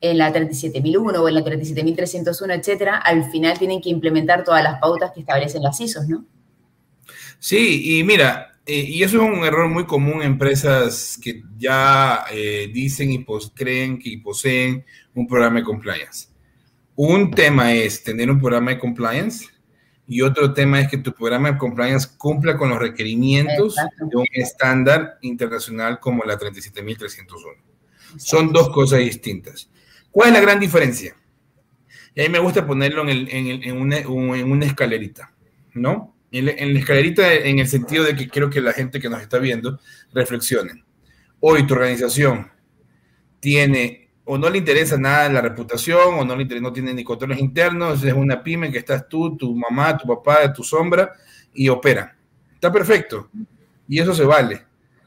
en 0.00 0.18
la 0.18 0.32
37.001 0.32 1.18
o 1.18 1.28
en 1.28 1.34
la 1.34 1.44
37.301, 1.44 2.58
etcétera, 2.58 2.96
al 2.98 3.30
final 3.30 3.58
tienen 3.58 3.80
que 3.80 3.88
implementar 3.88 4.44
todas 4.44 4.62
las 4.62 4.78
pautas 4.80 5.12
que 5.12 5.20
establecen 5.20 5.62
las 5.62 5.80
ISOs, 5.80 6.08
¿no? 6.08 6.24
Sí, 7.38 7.98
y 7.98 8.04
mira, 8.04 8.56
eh, 8.66 8.80
y 8.80 9.02
eso 9.02 9.22
es 9.22 9.30
un 9.30 9.44
error 9.44 9.68
muy 9.68 9.86
común 9.86 10.22
en 10.22 10.32
empresas 10.32 11.18
que 11.22 11.42
ya 11.56 12.24
eh, 12.32 12.68
dicen 12.72 13.12
y 13.12 13.24
creen 13.54 13.98
que 13.98 14.20
poseen 14.22 14.84
un 15.14 15.26
programa 15.26 15.60
de 15.60 15.64
compliance. 15.64 16.28
Un 16.96 17.30
tema 17.30 17.72
es 17.72 18.02
tener 18.02 18.30
un 18.30 18.40
programa 18.40 18.72
de 18.72 18.78
compliance 18.78 19.46
y 20.08 20.22
otro 20.22 20.52
tema 20.52 20.80
es 20.80 20.88
que 20.88 20.98
tu 20.98 21.12
programa 21.12 21.52
de 21.52 21.58
compliance 21.58 22.08
cumpla 22.16 22.56
con 22.56 22.70
los 22.70 22.78
requerimientos 22.78 23.76
de 24.00 24.16
un 24.16 24.26
estándar 24.32 25.18
internacional 25.20 26.00
como 26.00 26.24
la 26.24 26.38
37.301. 26.38 27.56
Son 28.16 28.52
dos 28.52 28.70
cosas 28.70 29.00
distintas. 29.00 29.68
¿Cuál 30.16 30.28
es 30.28 30.32
la 30.32 30.40
gran 30.40 30.58
diferencia? 30.58 31.14
Y 32.14 32.22
a 32.22 32.24
mí 32.24 32.30
me 32.30 32.38
gusta 32.38 32.66
ponerlo 32.66 33.06
en, 33.06 33.76
una, 33.76 34.64
escalerita, 34.64 35.30
¿no? 35.74 36.16
En, 36.32 36.46
la 36.46 36.80
escalerita 36.80 37.34
en 37.34 37.58
el 37.58 37.68
sentido 37.68 38.02
de 38.02 38.16
que 38.16 38.26
quiero 38.26 38.48
que 38.48 38.62
la 38.62 38.72
gente 38.72 38.98
que 38.98 39.10
nos 39.10 39.20
está 39.20 39.36
viendo 39.36 39.78
reflexione. 40.14 40.86
Hoy 41.40 41.66
tu 41.66 41.74
organización 41.74 42.50
tiene 43.40 44.08
o 44.24 44.38
no 44.38 44.48
le 44.48 44.56
interesa 44.56 44.96
nada 44.96 45.28
la 45.28 45.42
reputación 45.42 46.14
o 46.14 46.24
no, 46.24 46.34
le 46.34 46.44
interesa, 46.44 46.62
no 46.62 46.72
tiene 46.72 46.94
ni 46.94 47.04
controles 47.04 47.38
internos, 47.38 48.02
es 48.02 48.14
una 48.14 48.42
pyme 48.42 48.72
que 48.72 48.78
estás 48.78 49.06
tú, 49.10 49.36
tu 49.36 49.54
mamá, 49.54 49.98
tu 49.98 50.08
papá, 50.08 50.50
tu 50.50 50.64
sombra 50.64 51.12
y 51.52 51.68
opera. 51.68 52.16
Está 52.54 52.72
perfecto. 52.72 53.28
Y 53.86 54.00
eso 54.00 54.14
se 54.14 54.24
vale 54.24 54.65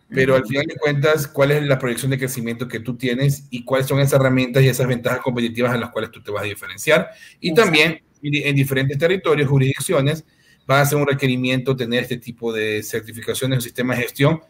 pero 0.09 0.35
al 0.35 0.45
final 0.45 0.65
de 0.65 0.75
cuentas, 0.75 1.27
¿cuál 1.27 1.51
es 1.51 1.63
la 1.63 1.77
proyección 1.77 2.09
de 2.09 2.17
crecimiento 2.17 2.67
que 2.67 2.79
tú 2.79 2.97
tienes 2.97 3.45
y 3.51 3.63
cuáles 3.63 3.87
son 3.87 3.99
esas 3.99 4.19
herramientas 4.19 4.63
y 4.63 4.67
esas 4.67 4.87
ventajas 4.87 5.19
competitivas 5.19 5.73
en 5.75 5.81
las 5.81 5.91
cuales 5.91 6.09
tú 6.09 6.21
te 6.23 6.31
vas 6.31 6.43
a 6.43 6.47
diferenciar? 6.47 7.11
Y 7.39 7.53
también 7.53 8.01
en 8.21 8.55
diferentes 8.55 8.97
territorios, 8.97 9.47
jurisdicciones, 9.47 10.25
va 10.69 10.81
a 10.81 10.85
ser 10.85 10.97
un 10.97 11.07
requerimiento 11.07 11.75
tener 11.75 12.03
este 12.03 12.17
tipo 12.17 12.51
de 12.51 12.81
certificaciones 12.81 13.59
o 13.59 13.61
sistemas 13.61 13.97
de 13.97 14.03
gestión. 14.03 14.41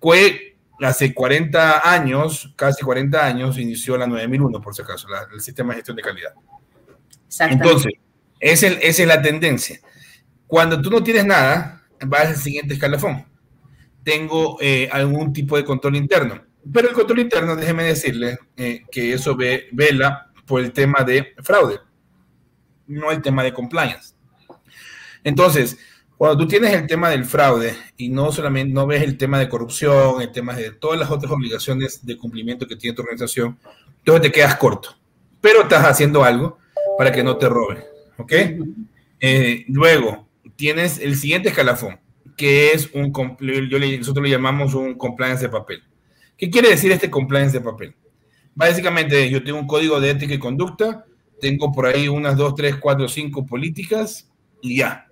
Que 0.00 0.56
hace 0.80 1.14
40 1.14 1.90
años, 1.90 2.52
casi 2.54 2.84
40 2.84 3.24
años, 3.24 3.58
inició 3.58 3.96
la 3.96 4.06
9001, 4.06 4.60
por 4.60 4.74
si 4.74 4.82
acaso, 4.82 5.08
el 5.32 5.40
sistema 5.40 5.72
de 5.72 5.78
gestión 5.78 5.96
de 5.96 6.02
calidad. 6.02 6.34
Entonces, 7.40 7.92
es 8.40 8.62
el, 8.62 8.74
esa 8.82 9.02
es 9.02 9.08
la 9.08 9.22
tendencia. 9.22 9.80
Cuando 10.46 10.80
tú 10.80 10.90
no 10.90 11.02
tienes 11.02 11.24
nada, 11.24 11.82
vas 12.06 12.26
al 12.26 12.36
siguiente 12.36 12.74
escalafón 12.74 13.27
tengo 14.08 14.56
eh, 14.58 14.88
algún 14.90 15.34
tipo 15.34 15.54
de 15.54 15.66
control 15.66 15.96
interno. 15.96 16.40
Pero 16.72 16.88
el 16.88 16.94
control 16.94 17.18
interno, 17.18 17.54
déjeme 17.54 17.84
decirle 17.84 18.38
eh, 18.56 18.84
que 18.90 19.12
eso 19.12 19.36
ve, 19.36 19.68
vela 19.72 20.32
por 20.46 20.62
el 20.62 20.72
tema 20.72 21.04
de 21.04 21.34
fraude, 21.42 21.78
no 22.86 23.10
el 23.10 23.20
tema 23.20 23.42
de 23.42 23.52
compliance. 23.52 24.14
Entonces, 25.22 25.78
cuando 26.16 26.38
tú 26.38 26.48
tienes 26.48 26.72
el 26.72 26.86
tema 26.86 27.10
del 27.10 27.26
fraude 27.26 27.76
y 27.98 28.08
no 28.08 28.32
solamente 28.32 28.72
no 28.72 28.86
ves 28.86 29.02
el 29.02 29.18
tema 29.18 29.38
de 29.38 29.46
corrupción, 29.50 30.22
el 30.22 30.32
tema 30.32 30.54
de 30.54 30.70
todas 30.70 30.98
las 30.98 31.10
otras 31.10 31.30
obligaciones 31.30 32.06
de 32.06 32.16
cumplimiento 32.16 32.66
que 32.66 32.76
tiene 32.76 32.96
tu 32.96 33.02
organización, 33.02 33.58
entonces 33.98 34.22
te 34.22 34.32
quedas 34.32 34.56
corto. 34.56 34.96
Pero 35.42 35.64
estás 35.64 35.84
haciendo 35.84 36.24
algo 36.24 36.56
para 36.96 37.12
que 37.12 37.22
no 37.22 37.36
te 37.36 37.46
roben, 37.46 37.84
¿ok? 38.16 38.32
Eh, 39.20 39.66
luego, 39.68 40.26
tienes 40.56 40.98
el 40.98 41.14
siguiente 41.14 41.50
escalafón 41.50 42.00
que 42.38 42.70
es 42.70 42.88
un, 42.94 43.12
yo 43.40 43.78
nosotros 43.98 44.24
le 44.24 44.30
llamamos 44.30 44.72
un 44.72 44.94
compliance 44.94 45.42
de 45.42 45.48
papel. 45.50 45.82
¿Qué 46.36 46.48
quiere 46.48 46.70
decir 46.70 46.90
este 46.92 47.10
compliance 47.10 47.58
de 47.58 47.64
papel? 47.64 47.94
Básicamente, 48.54 49.28
yo 49.28 49.42
tengo 49.42 49.58
un 49.58 49.66
código 49.66 50.00
de 50.00 50.10
ética 50.10 50.34
y 50.34 50.38
conducta, 50.38 51.04
tengo 51.40 51.72
por 51.72 51.86
ahí 51.86 52.08
unas 52.08 52.36
dos, 52.36 52.54
tres, 52.54 52.76
cuatro, 52.76 53.08
cinco 53.08 53.44
políticas 53.44 54.30
y 54.62 54.78
ya. 54.78 55.08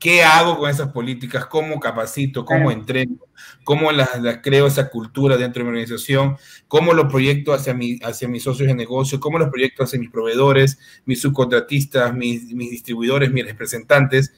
¿Qué 0.00 0.22
hago 0.22 0.58
con 0.58 0.68
esas 0.68 0.92
políticas? 0.92 1.46
¿Cómo 1.46 1.78
capacito? 1.80 2.44
¿Cómo 2.44 2.70
entreno? 2.70 3.18
¿Cómo 3.64 3.90
las, 3.92 4.10
creo 4.42 4.66
esa 4.66 4.90
cultura 4.90 5.36
dentro 5.36 5.60
de 5.60 5.64
mi 5.64 5.70
organización? 5.70 6.36
¿Cómo 6.66 6.92
lo 6.92 7.08
proyecto 7.08 7.52
hacia, 7.52 7.74
mi, 7.74 7.98
hacia 8.02 8.28
mis 8.28 8.42
socios 8.42 8.68
de 8.68 8.74
negocio? 8.74 9.18
¿Cómo 9.18 9.38
los 9.38 9.48
proyecto 9.48 9.84
hacia 9.84 9.98
mis 9.98 10.10
proveedores, 10.10 10.78
mis 11.04 11.20
subcontratistas, 11.20 12.14
mis, 12.14 12.52
mis 12.52 12.70
distribuidores, 12.70 13.32
mis 13.32 13.46
representantes? 13.46 14.32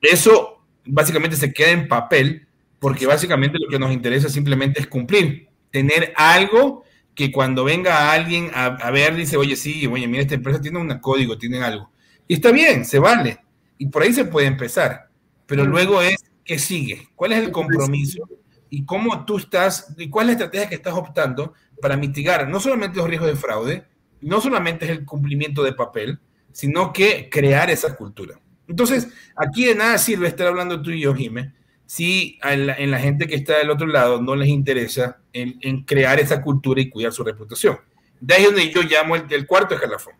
Eso 0.00 0.59
básicamente 0.84 1.36
se 1.36 1.52
queda 1.52 1.70
en 1.70 1.88
papel, 1.88 2.46
porque 2.78 3.06
básicamente 3.06 3.58
lo 3.58 3.68
que 3.68 3.78
nos 3.78 3.92
interesa 3.92 4.28
simplemente 4.28 4.80
es 4.80 4.86
cumplir, 4.86 5.48
tener 5.70 6.12
algo 6.16 6.84
que 7.14 7.30
cuando 7.30 7.64
venga 7.64 8.12
alguien 8.12 8.50
a, 8.54 8.90
ver, 8.90 9.14
dice, 9.14 9.36
oye, 9.36 9.56
sí, 9.56 9.86
oye, 9.86 10.08
mira, 10.08 10.22
esta 10.22 10.34
empresa 10.34 10.60
tiene 10.60 10.78
un 10.78 10.98
código, 11.00 11.36
tiene 11.36 11.62
algo. 11.62 11.90
Y 12.26 12.34
está 12.34 12.50
bien, 12.52 12.84
se 12.84 12.98
vale. 12.98 13.40
Y 13.76 13.86
por 13.86 14.02
ahí 14.02 14.12
se 14.12 14.24
puede 14.24 14.46
empezar. 14.46 15.10
Pero 15.46 15.64
luego 15.64 16.00
es, 16.00 16.16
que 16.50 16.58
sigue? 16.58 17.06
¿Cuál 17.14 17.32
es 17.32 17.38
el 17.38 17.52
compromiso? 17.52 18.28
¿Y 18.70 18.84
cómo 18.84 19.24
tú 19.24 19.36
estás, 19.36 19.94
y 19.96 20.08
cuál 20.08 20.24
es 20.24 20.28
la 20.28 20.32
estrategia 20.32 20.68
que 20.68 20.74
estás 20.74 20.94
optando 20.94 21.54
para 21.80 21.96
mitigar 21.96 22.48
no 22.48 22.58
solamente 22.58 22.98
los 22.98 23.08
riesgos 23.08 23.30
de 23.30 23.36
fraude, 23.36 23.84
no 24.20 24.40
solamente 24.40 24.84
es 24.84 24.90
el 24.90 25.04
cumplimiento 25.04 25.62
de 25.62 25.74
papel, 25.74 26.18
sino 26.52 26.92
que 26.92 27.28
crear 27.30 27.70
esa 27.70 27.94
cultura? 27.96 28.40
Entonces, 28.70 29.08
aquí 29.34 29.64
de 29.64 29.74
nada 29.74 29.98
sirve 29.98 30.28
estar 30.28 30.46
hablando 30.46 30.80
tú 30.80 30.90
y 30.92 31.00
yo, 31.00 31.12
Jiménez, 31.12 31.52
si 31.84 32.38
en 32.44 32.90
la, 32.90 32.98
gente 33.00 33.26
que 33.26 33.34
está 33.34 33.58
del 33.58 33.70
otro 33.70 33.88
lado 33.88 34.22
no 34.22 34.36
les 34.36 34.48
interesa 34.48 35.18
en, 35.32 35.82
crear 35.82 36.20
esa 36.20 36.40
cultura 36.40 36.80
y 36.80 36.88
cuidar 36.88 37.12
su 37.12 37.24
reputación. 37.24 37.78
De 38.20 38.34
ahí 38.34 38.42
es 38.42 38.48
donde 38.48 38.70
yo 38.70 38.82
llamo 38.82 39.16
el, 39.16 39.46
cuarto 39.46 39.74
escalafón. 39.74 40.14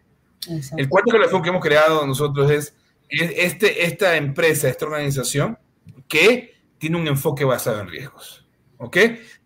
El 0.77 0.89
cuarto 0.89 1.11
escalafón 1.11 1.43
que 1.43 1.49
hemos 1.51 1.63
creado 1.63 2.05
nosotros 2.05 2.51
es, 2.51 2.75
este, 3.09 3.85
esta 3.85 4.17
empresa, 4.17 4.69
esta 4.69 4.87
organización 4.87 5.57
que 6.09 6.57
tiene 6.79 6.97
un 6.97 7.07
enfoque 7.07 7.45
basado 7.45 7.81
en 7.81 7.89
riesgos. 7.89 8.45
¿ok? 8.79 8.97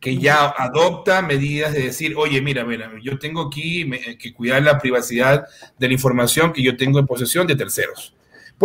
Que 0.01 0.17
ya 0.17 0.47
adopta 0.47 1.21
medidas 1.21 1.75
de 1.75 1.83
decir, 1.83 2.15
oye, 2.17 2.41
mira, 2.41 2.65
mira, 2.65 2.91
yo 3.03 3.19
tengo 3.19 3.43
aquí 3.43 3.87
que 4.19 4.33
cuidar 4.33 4.63
la 4.63 4.79
privacidad 4.79 5.45
de 5.79 5.89
la 5.89 5.93
información 5.93 6.55
que 6.55 6.63
yo 6.63 6.75
tengo 6.75 6.99
en 6.99 7.07
posesión 7.07 7.47
de 7.47 7.55
terceros 7.55 8.15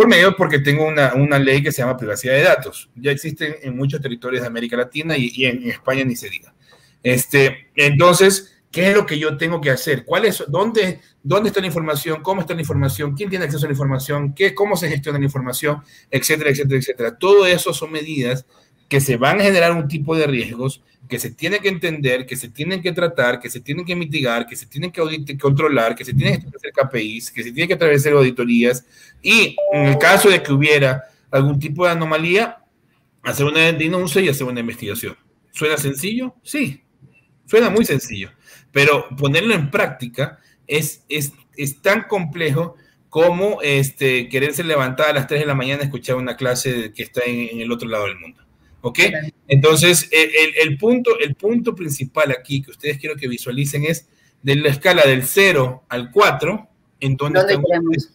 por 0.00 0.08
medio 0.08 0.34
porque 0.34 0.60
tengo 0.60 0.86
una, 0.86 1.12
una, 1.12 1.38
ley 1.38 1.62
que 1.62 1.70
se 1.70 1.82
llama 1.82 1.94
privacidad 1.94 2.32
de 2.32 2.42
datos. 2.42 2.88
Ya 2.96 3.10
existen 3.10 3.56
en 3.60 3.76
muchos 3.76 4.00
territorios 4.00 4.40
de 4.40 4.46
América 4.48 4.74
Latina 4.74 5.14
y, 5.14 5.44
en, 5.44 5.68
España 5.68 6.02
ni 6.04 6.16
se 6.16 6.30
diga. 6.30 6.54
Este, 7.02 7.68
entonces, 7.76 8.62
¿qué 8.70 8.88
es 8.88 8.96
lo 8.96 9.04
que 9.04 9.18
yo 9.18 9.36
tengo 9.36 9.60
que 9.60 9.68
hacer? 9.68 10.06
¿Cuál 10.06 10.24
es, 10.24 10.42
dónde, 10.48 11.00
¿Dónde 11.22 11.50
está 11.50 11.60
la 11.60 11.66
información? 11.66 12.22
¿Cómo 12.22 12.40
está 12.40 12.54
la 12.54 12.62
información? 12.62 13.14
¿Quién 13.14 13.28
tiene 13.28 13.44
acceso 13.44 13.66
a 13.66 13.68
la 13.68 13.74
información? 13.74 14.32
¿Qué, 14.32 14.54
¿Cómo 14.54 14.74
se 14.74 14.88
gestiona 14.88 15.18
la 15.18 15.26
información? 15.26 15.82
Etcétera, 16.10 16.48
etcétera, 16.48 16.78
etcétera. 16.78 17.18
Todo 17.18 17.44
eso 17.44 17.74
son 17.74 17.92
medidas 17.92 18.46
que 18.90 19.00
se 19.00 19.16
van 19.16 19.40
a 19.40 19.44
generar 19.44 19.70
un 19.72 19.86
tipo 19.86 20.16
de 20.16 20.26
riesgos 20.26 20.82
que 21.08 21.20
se 21.20 21.30
tiene 21.30 21.60
que 21.60 21.68
entender, 21.68 22.26
que 22.26 22.36
se 22.36 22.48
tienen 22.48 22.82
que 22.82 22.92
tratar, 22.92 23.38
que 23.38 23.48
se 23.48 23.60
tienen 23.60 23.84
que 23.84 23.94
mitigar, 23.94 24.48
que 24.48 24.56
se 24.56 24.66
tienen 24.66 24.90
que 24.90 25.38
controlar, 25.38 25.94
que 25.94 26.04
se 26.04 26.12
tienen 26.12 26.40
que 26.40 26.48
hacer 26.48 26.72
KPIs, 26.72 27.30
que 27.30 27.44
se 27.44 27.52
tienen 27.52 27.68
que 27.68 27.74
atravesar 27.74 28.14
auditorías 28.14 28.84
y 29.22 29.56
en 29.72 29.86
el 29.86 29.98
caso 29.98 30.28
de 30.28 30.42
que 30.42 30.52
hubiera 30.52 31.04
algún 31.30 31.60
tipo 31.60 31.86
de 31.86 31.92
anomalía, 31.92 32.64
hacer 33.22 33.46
una 33.46 33.70
denuncia 33.70 34.20
y 34.20 34.28
hacer 34.28 34.46
una 34.46 34.58
investigación. 34.58 35.16
¿Suena 35.52 35.76
sencillo? 35.76 36.34
Sí, 36.42 36.82
suena 37.46 37.70
muy 37.70 37.84
sencillo, 37.84 38.32
pero 38.72 39.08
ponerlo 39.16 39.54
en 39.54 39.70
práctica 39.70 40.40
es, 40.66 41.04
es, 41.08 41.32
es 41.56 41.80
tan 41.80 42.08
complejo 42.08 42.74
como 43.08 43.62
este, 43.62 44.28
quererse 44.28 44.64
levantar 44.64 45.10
a 45.10 45.12
las 45.12 45.28
3 45.28 45.42
de 45.42 45.46
la 45.46 45.54
mañana 45.54 45.82
a 45.82 45.84
escuchar 45.84 46.16
una 46.16 46.36
clase 46.36 46.92
que 46.92 47.04
está 47.04 47.22
en 47.24 47.60
el 47.60 47.70
otro 47.70 47.88
lado 47.88 48.06
del 48.06 48.18
mundo. 48.18 48.49
¿Ok? 48.82 48.98
Entonces, 49.48 50.08
el, 50.10 50.78
punto, 50.78 51.18
el 51.18 51.34
punto 51.34 51.74
principal 51.74 52.30
aquí 52.30 52.62
que 52.62 52.70
ustedes 52.70 52.98
quiero 52.98 53.16
que 53.16 53.28
visualicen 53.28 53.84
es 53.84 54.08
de 54.42 54.56
la 54.56 54.70
escala 54.70 55.02
del 55.02 55.22
0 55.24 55.84
al 55.88 56.10
4, 56.10 56.68
en 57.00 57.16
donde 57.16 57.40
estamos, 57.40 58.14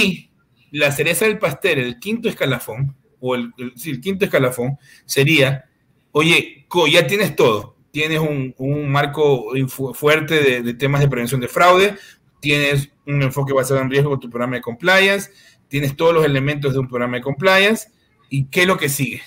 y 0.00 0.30
la 0.70 0.92
cereza 0.92 1.24
del 1.24 1.38
pastel, 1.38 1.78
el 1.78 1.98
quinto 1.98 2.28
escalafón, 2.28 2.94
o 3.20 3.34
el, 3.34 3.52
el, 3.58 4.00
quinto 4.00 4.24
escalafón, 4.24 4.78
sería, 5.04 5.64
oye, 6.12 6.66
ya 6.92 7.06
tienes 7.06 7.34
todo, 7.34 7.76
tienes 7.90 8.20
un, 8.20 8.54
un 8.58 8.88
marco 8.88 9.52
fuerte 9.94 10.42
de, 10.42 10.62
de, 10.62 10.74
temas 10.74 11.00
de 11.00 11.08
prevención 11.08 11.40
de 11.40 11.48
fraude, 11.48 11.96
tienes 12.40 12.90
un 13.06 13.22
enfoque 13.22 13.52
basado 13.52 13.80
en 13.80 13.90
riesgo 13.90 14.10
con 14.10 14.20
tu 14.20 14.30
programa 14.30 14.56
de 14.56 14.62
compliance, 14.62 15.30
tienes 15.68 15.96
todos 15.96 16.14
los 16.14 16.24
elementos 16.24 16.72
de 16.72 16.78
un 16.78 16.88
programa 16.88 17.16
de 17.16 17.22
compliance, 17.22 17.88
¿y 18.28 18.44
qué 18.44 18.62
es 18.62 18.66
lo 18.66 18.76
que 18.76 18.88
sigue? 18.88 19.22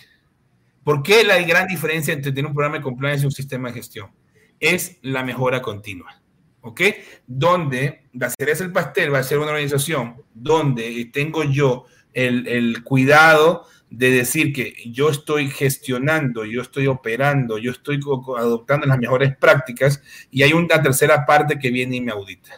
¿Por 0.84 1.04
qué 1.04 1.24
la 1.24 1.40
gran 1.42 1.68
diferencia 1.68 2.14
entre 2.14 2.32
tener 2.32 2.48
un 2.48 2.54
programa 2.54 2.78
de 2.78 2.84
compliance 2.84 3.24
y 3.24 3.26
un 3.26 3.32
sistema 3.32 3.70
de 3.70 3.76
gestión? 3.76 4.12
Es 4.60 4.98
la 5.02 5.24
mejora 5.24 5.62
continua. 5.62 6.22
¿Ok? 6.62 6.82
Donde 7.26 8.04
la 8.14 8.30
cereza 8.30 8.64
el 8.64 8.72
pastel 8.72 9.14
va 9.14 9.20
a 9.20 9.24
ser 9.24 9.40
una 9.40 9.50
organización 9.50 10.22
donde 10.34 11.10
tengo 11.12 11.44
yo 11.44 11.86
el, 12.14 12.48
el 12.48 12.84
cuidado 12.84 13.66
de 13.92 14.10
decir 14.10 14.54
que 14.54 14.74
yo 14.86 15.10
estoy 15.10 15.50
gestionando, 15.50 16.46
yo 16.46 16.62
estoy 16.62 16.88
operando, 16.88 17.58
yo 17.58 17.72
estoy 17.72 18.00
adoptando 18.38 18.88
las 18.88 18.98
mejores 18.98 19.36
prácticas 19.36 20.02
y 20.32 20.44
hay 20.44 20.54
una 20.54 20.82
tercera 20.82 21.26
parte 21.26 21.60
que 21.60 21.72
viene 21.72 21.98
y 21.98 22.02
me 22.02 22.14
audita. 22.14 22.52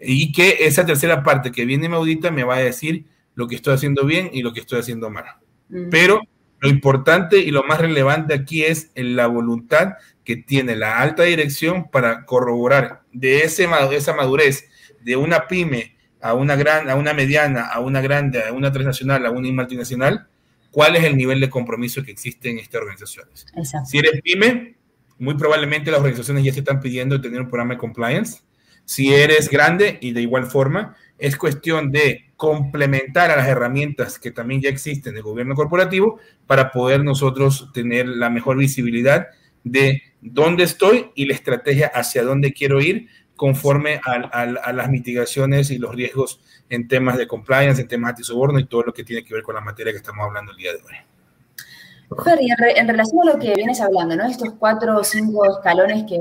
Y 0.00 0.32
que 0.32 0.56
esa 0.60 0.86
tercera 0.86 1.22
parte 1.22 1.52
que 1.52 1.66
viene 1.66 1.86
y 1.86 1.88
me 1.90 1.96
audita 1.96 2.30
me 2.30 2.44
va 2.44 2.56
a 2.56 2.60
decir 2.60 3.04
lo 3.34 3.46
que 3.46 3.56
estoy 3.56 3.74
haciendo 3.74 4.06
bien 4.06 4.30
y 4.32 4.42
lo 4.42 4.54
que 4.54 4.60
estoy 4.60 4.80
haciendo 4.80 5.10
mal. 5.10 5.26
Mm. 5.68 5.90
Pero 5.90 6.22
lo 6.60 6.68
importante 6.68 7.38
y 7.38 7.50
lo 7.50 7.64
más 7.64 7.80
relevante 7.80 8.34
aquí 8.34 8.64
es 8.64 8.90
la 8.94 9.26
voluntad 9.26 9.94
que 10.24 10.36
tiene 10.36 10.76
la 10.76 10.98
alta 10.98 11.22
dirección 11.22 11.88
para 11.90 12.24
corroborar 12.24 13.02
de 13.12 13.44
ese, 13.44 13.68
esa 13.92 14.14
madurez 14.14 14.68
de 15.00 15.16
una 15.16 15.46
pyme 15.46 15.96
a 16.20 16.34
una 16.34 16.56
gran, 16.56 16.90
a 16.90 16.96
una 16.96 17.14
mediana, 17.14 17.66
a 17.66 17.80
una 17.80 18.00
grande, 18.00 18.42
a 18.42 18.52
una 18.52 18.72
transnacional, 18.72 19.24
a 19.24 19.30
una 19.30 19.50
multinacional, 19.52 20.26
cuál 20.70 20.96
es 20.96 21.04
el 21.04 21.16
nivel 21.16 21.40
de 21.40 21.48
compromiso 21.48 22.02
que 22.02 22.10
existe 22.10 22.50
en 22.50 22.58
estas 22.58 22.80
organizaciones. 22.80 23.46
Si 23.86 23.98
eres 23.98 24.20
pyme, 24.22 24.74
muy 25.18 25.34
probablemente 25.34 25.90
las 25.90 26.00
organizaciones 26.00 26.44
ya 26.44 26.52
se 26.52 26.60
están 26.60 26.80
pidiendo 26.80 27.20
tener 27.20 27.40
un 27.40 27.48
programa 27.48 27.74
de 27.74 27.78
compliance. 27.78 28.42
Si 28.84 29.14
eres 29.14 29.48
grande 29.48 29.98
y 30.00 30.12
de 30.12 30.22
igual 30.22 30.46
forma, 30.46 30.96
es 31.18 31.36
cuestión 31.36 31.90
de 31.90 32.27
complementar 32.38 33.32
a 33.32 33.36
las 33.36 33.48
herramientas 33.48 34.16
que 34.16 34.30
también 34.30 34.62
ya 34.62 34.68
existen 34.68 35.12
del 35.12 35.24
gobierno 35.24 35.56
corporativo 35.56 36.20
para 36.46 36.70
poder 36.70 37.02
nosotros 37.02 37.68
tener 37.74 38.06
la 38.06 38.30
mejor 38.30 38.56
visibilidad 38.56 39.26
de 39.64 40.02
dónde 40.20 40.62
estoy 40.62 41.10
y 41.16 41.26
la 41.26 41.34
estrategia 41.34 41.88
hacia 41.88 42.22
dónde 42.22 42.52
quiero 42.52 42.80
ir 42.80 43.08
conforme 43.34 44.00
a, 44.04 44.72
las 44.72 44.88
mitigaciones 44.88 45.72
y 45.72 45.78
los 45.78 45.92
riesgos 45.92 46.40
en 46.70 46.86
temas 46.86 47.18
de 47.18 47.26
compliance, 47.26 47.82
en 47.82 47.88
temas 47.88 48.10
antisoborno 48.10 48.60
y 48.60 48.66
todo 48.66 48.84
lo 48.84 48.94
que 48.94 49.02
tiene 49.02 49.24
que 49.24 49.34
ver 49.34 49.42
con 49.42 49.56
la 49.56 49.60
materia 49.60 49.92
que 49.92 49.98
estamos 49.98 50.24
hablando 50.24 50.52
el 50.52 50.58
día 50.58 50.72
de 50.72 50.78
hoy. 50.78 52.22
Fer, 52.24 52.38
y 52.40 52.50
en, 52.50 52.88
relación 52.88 53.28
a 53.28 53.32
lo 53.32 53.38
que 53.40 53.52
vienes 53.54 53.80
hablando, 53.80 54.14
¿no? 54.14 54.26
Estos 54.28 54.54
cuatro 54.60 54.96
o 54.96 55.02
cinco 55.02 55.44
escalones 55.44 56.04
que, 56.04 56.18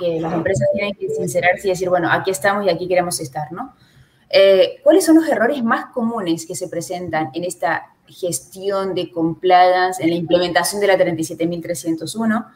que 0.00 0.20
las 0.20 0.32
empresas 0.32 0.66
tienen 0.72 0.94
que 0.94 1.10
sincerarse 1.10 1.68
y 1.68 1.70
decir, 1.70 1.90
bueno, 1.90 2.10
aquí 2.10 2.30
estamos 2.30 2.64
y 2.64 2.70
aquí 2.70 2.88
queremos 2.88 3.20
estar, 3.20 3.52
¿no? 3.52 3.74
Eh, 4.30 4.80
¿Cuáles 4.82 5.04
son 5.04 5.16
los 5.16 5.28
errores 5.28 5.62
más 5.62 5.86
comunes 5.86 6.46
que 6.46 6.54
se 6.54 6.68
presentan 6.68 7.30
en 7.34 7.44
esta 7.44 7.86
gestión 8.06 8.94
de 8.94 9.10
compliance, 9.10 10.02
en 10.02 10.10
la 10.10 10.16
implementación 10.16 10.80
de 10.80 10.86
la 10.86 10.96
37301, 10.96 12.46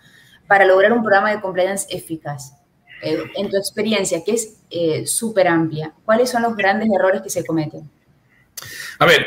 para 0.46 0.64
lograr 0.64 0.92
un 0.92 1.02
programa 1.02 1.30
de 1.34 1.40
compliance 1.40 1.86
eficaz? 1.90 2.54
Eh, 3.02 3.22
en 3.34 3.50
tu 3.50 3.56
experiencia, 3.56 4.24
que 4.24 4.32
es 4.32 4.56
eh, 4.70 5.06
súper 5.06 5.48
amplia, 5.48 5.92
¿cuáles 6.04 6.30
son 6.30 6.42
los 6.42 6.56
grandes 6.56 6.88
errores 6.90 7.20
que 7.20 7.28
se 7.28 7.44
cometen? 7.44 7.90
A 8.98 9.04
ver, 9.04 9.26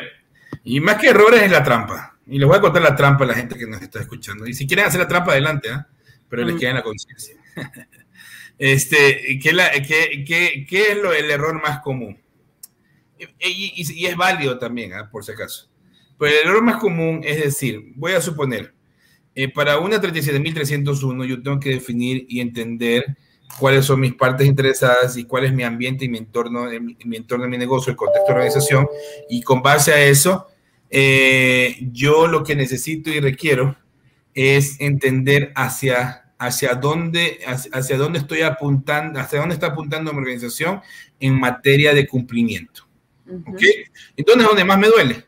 y 0.64 0.80
más 0.80 0.96
que 0.96 1.10
errores 1.10 1.44
es 1.44 1.52
la 1.52 1.64
trampa. 1.64 2.18
Y 2.26 2.40
les 2.40 2.48
voy 2.48 2.58
a 2.58 2.62
contar 2.62 2.82
la 2.82 2.96
trampa 2.96 3.24
a 3.24 3.28
la 3.28 3.34
gente 3.36 3.58
que 3.58 3.68
nos 3.68 3.82
está 3.82 4.00
escuchando. 4.00 4.48
Y 4.48 4.54
si 4.54 4.66
quieren 4.66 4.86
hacer 4.86 5.00
la 5.00 5.08
trampa, 5.08 5.32
adelante, 5.32 5.70
¿eh? 5.70 5.78
pero 6.28 6.44
les 6.44 6.56
mm. 6.56 6.60
queda 6.60 6.70
en 6.72 6.76
la 6.76 6.84
conciencia. 6.84 7.36
este, 8.58 9.40
¿qué, 9.42 9.50
es 10.70 10.98
lo, 10.98 11.14
el 11.14 11.30
error 11.30 11.62
más 11.62 11.80
común? 11.80 12.18
Y, 13.40 14.06
es 14.06 14.16
válido 14.16 14.58
también, 14.58 14.94
¿ah? 14.94 15.10
por 15.12 15.24
si 15.24 15.32
acaso. 15.32 15.70
Pero 16.18 16.32
el 16.32 16.48
error 16.48 16.64
más 16.64 16.78
común 16.78 17.22
es 17.24 17.44
decir, 17.44 17.94
voy 17.96 18.14
a 18.14 18.22
suponer, 18.22 18.74
eh, 19.36 19.50
para 19.50 19.78
una 19.78 20.02
37.301 20.02 21.26
yo 21.26 21.42
tengo 21.44 21.60
que 21.60 21.70
definir 21.70 22.26
y 22.28 22.40
entender 22.40 23.18
cuáles 23.60 23.86
son 23.86 24.00
mis 24.00 24.14
partes 24.14 24.48
interesadas 24.48 25.16
y 25.18 25.26
cuál 25.26 25.46
es 25.46 25.54
mi 25.54 25.64
ambiente 25.64 26.06
y 26.06 26.10
mi 26.10 26.18
entorno, 26.18 26.72
eh, 26.72 26.80
mi, 26.80 27.18
entorno 27.18 27.44
de 27.44 27.50
mi 27.52 27.58
negocio, 27.58 27.92
el 27.92 27.98
contexto 27.98 28.28
de 28.28 28.34
organización. 28.34 28.88
Y 29.30 29.42
con 29.44 29.62
base 29.62 29.94
a 29.94 30.02
eso, 30.02 30.48
eh, 30.90 31.78
yo 31.92 32.28
lo 32.28 32.44
que 32.44 32.56
necesito 32.56 33.12
y 33.12 33.20
requiero 33.20 33.78
es 34.34 34.80
entender 34.80 35.52
hacia 35.56 36.24
hacia 36.40 36.76
dónde, 36.76 37.40
hacia, 37.46 37.98
dónde 37.98 38.20
estoy 38.20 38.42
apuntando, 38.42 39.20
hacia 39.20 39.40
dónde 39.40 39.56
está 39.56 39.68
apuntando 39.68 40.14
mi 40.14 40.20
organización 40.20 40.82
en 41.20 41.40
materia 41.40 41.94
de 41.94 42.08
cumplimiento. 42.08 42.87
¿Y 44.16 44.24
dónde 44.24 44.44
es 44.44 44.48
donde 44.50 44.66
más 44.66 44.80
me 44.80 44.88
duele? 44.88 45.26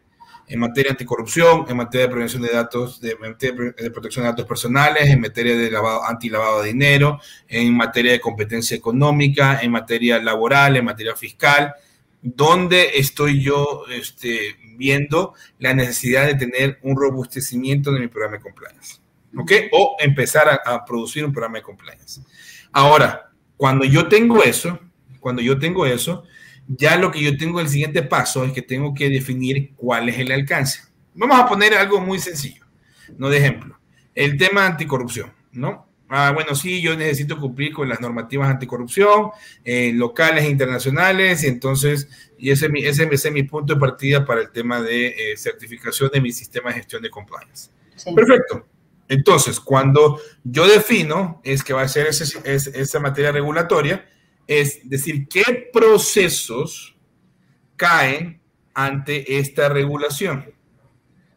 En 0.47 0.59
materia 0.59 0.89
de 0.89 0.93
anticorrupción, 0.93 1.65
en 1.69 1.77
materia 1.77 2.07
de 2.07 2.12
prevención 2.12 2.41
de 2.41 2.49
datos, 2.49 2.99
de, 2.99 3.15
de 3.39 3.91
protección 3.91 4.23
de 4.23 4.31
datos 4.31 4.45
personales, 4.45 5.07
en 5.07 5.21
materia 5.21 5.55
de 5.55 5.69
lavado, 5.69 6.03
antilavado 6.03 6.63
de 6.63 6.69
dinero, 6.69 7.19
en 7.47 7.75
materia 7.75 8.13
de 8.13 8.19
competencia 8.19 8.75
económica, 8.75 9.59
en 9.62 9.71
materia 9.71 10.17
laboral, 10.17 10.75
en 10.77 10.85
materia 10.85 11.15
fiscal. 11.15 11.73
¿Dónde 12.21 12.97
estoy 12.97 13.43
yo 13.43 13.83
este, 13.91 14.55
viendo 14.75 15.35
la 15.59 15.73
necesidad 15.73 16.25
de 16.25 16.33
tener 16.33 16.79
un 16.81 16.97
robustecimiento 16.97 17.91
de 17.91 17.99
mi 17.99 18.07
programa 18.07 18.38
de 18.38 18.43
compliance? 18.43 18.99
¿Ok? 19.38 19.51
O 19.71 19.97
empezar 19.99 20.49
a, 20.49 20.73
a 20.73 20.83
producir 20.83 21.23
un 21.23 21.31
programa 21.31 21.59
de 21.59 21.63
compliance. 21.63 22.21
Ahora, 22.71 23.31
cuando 23.55 23.85
yo 23.85 24.07
tengo 24.07 24.43
eso, 24.43 24.79
cuando 25.19 25.43
yo 25.43 25.59
tengo 25.59 25.85
eso, 25.85 26.23
ya 26.69 26.97
lo 26.97 27.12
que 27.12 27.21
yo 27.21 27.36
tengo 27.36 27.60
el 27.60 27.67
siguiente 27.67 28.03
paso 28.03 28.45
es 28.45 28.53
que 28.53 28.62
tengo 28.62 28.93
que 28.93 29.10
definir 29.10 29.73
cuál 29.75 30.08
es 30.08 30.19
el 30.19 30.32
alcance. 30.32 30.82
Vamos 31.15 31.39
a 31.39 31.47
poner 31.47 31.73
algo 31.73 31.99
muy 31.99 32.19
sencillo. 32.19 32.63
no 33.17 33.29
de 33.29 33.39
ejemplo. 33.39 33.79
El 34.13 34.38
tema 34.38 34.67
anticorrupción, 34.67 35.34
¿no? 35.51 35.88
Ah, 36.08 36.32
bueno, 36.34 36.55
sí, 36.55 36.82
yo 36.82 36.95
necesito 36.95 37.39
cumplir 37.39 37.73
con 37.73 37.89
las 37.89 38.01
normativas 38.01 38.49
anticorrupción 38.49 39.29
eh, 39.63 39.91
locales 39.93 40.43
e 40.43 40.49
internacionales, 40.49 41.43
y 41.43 41.47
entonces, 41.47 42.08
y 42.38 42.49
ese, 42.51 42.69
ese, 42.75 43.08
es 43.12 43.32
mi 43.32 43.43
punto 43.43 43.73
de 43.73 43.79
partida 43.79 44.25
para 44.25 44.41
el 44.41 44.51
tema 44.51 44.82
de 44.82 45.08
eh, 45.08 45.38
certificación 45.38 46.10
de 46.12 46.21
mi 46.21 46.32
sistema 46.32 46.69
de 46.69 46.77
gestión 46.77 47.01
de 47.01 47.10
compliance. 47.10 47.69
Perfecto. 48.15 48.65
Entonces, 49.08 49.60
cuando 49.60 50.19
yo 50.43 50.67
defino 50.67 51.41
es 51.43 51.63
que 51.63 51.73
va 51.73 51.82
a 51.82 51.88
ser 51.88 52.08
esa 52.08 52.99
materia 52.99 53.32
regulatoria, 53.32 54.08
es 54.49 54.89
decir, 54.89 55.27
qué 55.27 55.69
procesos 55.71 56.95
caen 57.75 58.41
ante 58.73 59.38
esta 59.38 59.69
regulación. 59.69 60.51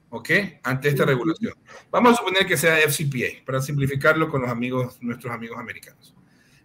¿ok? 0.09 0.31
Ante 0.63 0.89
esta 0.89 1.05
regulación. 1.05 1.53
Vamos 1.91 2.15
a 2.15 2.17
suponer 2.17 2.47
que 2.47 2.57
sea 2.57 2.79
FCPA, 2.79 3.45
para 3.45 3.61
simplificarlo 3.61 4.31
con 4.31 4.41
los 4.41 4.51
amigos, 4.51 4.97
nuestros 5.03 5.31
amigos 5.31 5.59
americanos. 5.59 6.15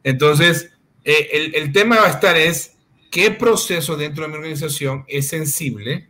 Entonces, 0.03 0.71
eh, 1.03 1.27
el, 1.33 1.53
el, 1.55 1.73
tema 1.73 1.97
va 1.97 2.07
a 2.07 2.11
estar 2.11 2.37
es 2.37 2.77
qué 3.11 3.29
proceso 3.31 3.97
dentro 3.97 4.23
de 4.23 4.29
mi 4.29 4.35
organización 4.35 5.03
es 5.09 5.27
sensible 5.27 6.09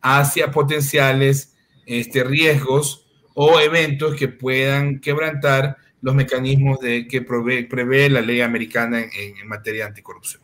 hacia 0.00 0.50
potenciales 0.50 1.54
este, 1.84 2.24
riesgos 2.24 3.06
o 3.34 3.60
eventos 3.60 4.14
que 4.14 4.28
puedan 4.28 5.00
quebrantar 5.00 5.76
los 6.00 6.14
mecanismos 6.14 6.80
de, 6.80 7.06
que 7.08 7.22
prevé, 7.22 7.64
prevé 7.64 8.08
la 8.08 8.20
ley 8.20 8.40
americana 8.40 9.00
en, 9.00 9.36
en 9.38 9.48
materia 9.48 9.84
de 9.84 9.88
anticorrupción. 9.88 10.42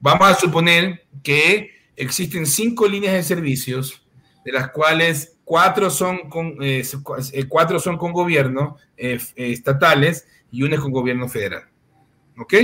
Vamos 0.00 0.28
a 0.28 0.34
suponer 0.34 1.06
que 1.22 1.70
existen 1.96 2.46
cinco 2.46 2.86
líneas 2.86 3.14
de 3.14 3.22
servicios 3.22 4.06
de 4.44 4.52
las 4.52 4.70
cuales 4.70 5.36
cuatro 5.44 5.90
son 5.90 6.28
con, 6.28 6.56
eh, 6.60 6.84
eh, 7.32 7.44
cuatro 7.48 7.80
son 7.80 7.96
con 7.96 8.12
gobierno 8.12 8.76
eh, 8.96 9.18
estatales 9.36 10.26
y 10.50 10.62
una 10.62 10.74
es 10.74 10.80
con 10.80 10.92
gobierno 10.92 11.28
federal. 11.28 11.64
¿Ok? 12.38 12.54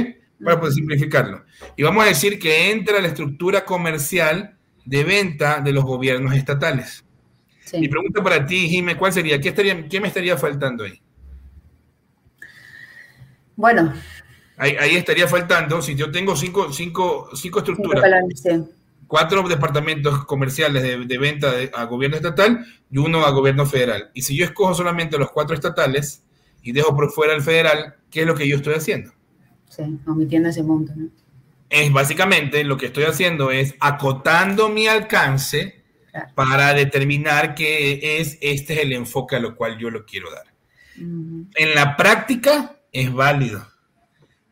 Para 0.42 0.60
poder 0.60 0.74
simplificarlo. 0.74 1.44
Y 1.76 1.82
vamos 1.82 2.04
a 2.04 2.08
decir 2.08 2.38
que 2.38 2.70
entra 2.70 3.00
la 3.00 3.08
estructura 3.08 3.64
comercial 3.64 4.56
de 4.84 5.04
venta 5.04 5.60
de 5.60 5.72
los 5.72 5.84
gobiernos 5.84 6.34
estatales. 6.34 7.04
Mi 7.72 7.88
pregunta 7.88 8.22
para 8.22 8.44
ti, 8.44 8.68
Jimé, 8.68 8.96
¿cuál 8.96 9.12
sería? 9.12 9.40
¿Qué, 9.40 9.48
estaría, 9.48 9.88
qué 9.88 10.00
me 10.00 10.08
estaría 10.08 10.36
faltando 10.36 10.84
ahí? 10.84 11.00
Bueno. 13.56 13.92
Ahí, 14.56 14.76
ahí 14.78 14.96
estaría 14.96 15.26
faltando, 15.26 15.82
si 15.82 15.94
yo 15.94 16.10
tengo 16.10 16.36
cinco, 16.36 16.72
cinco, 16.72 17.30
cinco 17.34 17.58
estructuras 17.58 18.04
cuatro 19.12 19.46
departamentos 19.46 20.24
comerciales 20.24 20.82
de, 20.82 21.18
venta 21.18 21.52
a 21.74 21.84
gobierno 21.84 22.16
estatal 22.16 22.64
y 22.90 22.96
uno 22.96 23.26
a 23.26 23.30
gobierno 23.30 23.66
federal. 23.66 24.10
Y 24.14 24.22
si 24.22 24.34
yo 24.34 24.46
escojo 24.46 24.72
solamente 24.72 25.18
los 25.18 25.30
cuatro 25.30 25.54
estatales 25.54 26.22
y 26.62 26.72
dejo 26.72 26.96
por 26.96 27.12
fuera 27.12 27.34
el 27.34 27.42
federal, 27.42 27.96
¿qué 28.10 28.22
es 28.22 28.26
lo 28.26 28.34
que 28.34 28.48
yo 28.48 28.56
estoy 28.56 28.72
haciendo? 28.72 29.12
Sí, 29.68 29.82
omitiendo 30.06 30.48
ese 30.48 30.62
monto, 30.62 30.94
¿no? 30.96 31.10
Es 31.68 31.92
básicamente 31.92 32.64
lo 32.64 32.78
que 32.78 32.86
estoy 32.86 33.04
haciendo 33.04 33.50
es 33.50 33.74
acotando 33.80 34.70
mi 34.70 34.86
alcance 34.86 35.82
para 36.34 36.72
determinar 36.72 37.54
que 37.54 38.18
es 38.18 38.38
este 38.40 38.72
es 38.72 38.78
el 38.78 38.94
enfoque 38.94 39.36
a 39.36 39.40
lo 39.40 39.56
cual 39.56 39.76
yo 39.76 39.90
lo 39.90 40.06
quiero 40.06 40.30
dar. 40.30 40.46
En 40.96 41.74
la 41.74 41.98
práctica 41.98 42.78
es 42.92 43.12
válido 43.12 43.72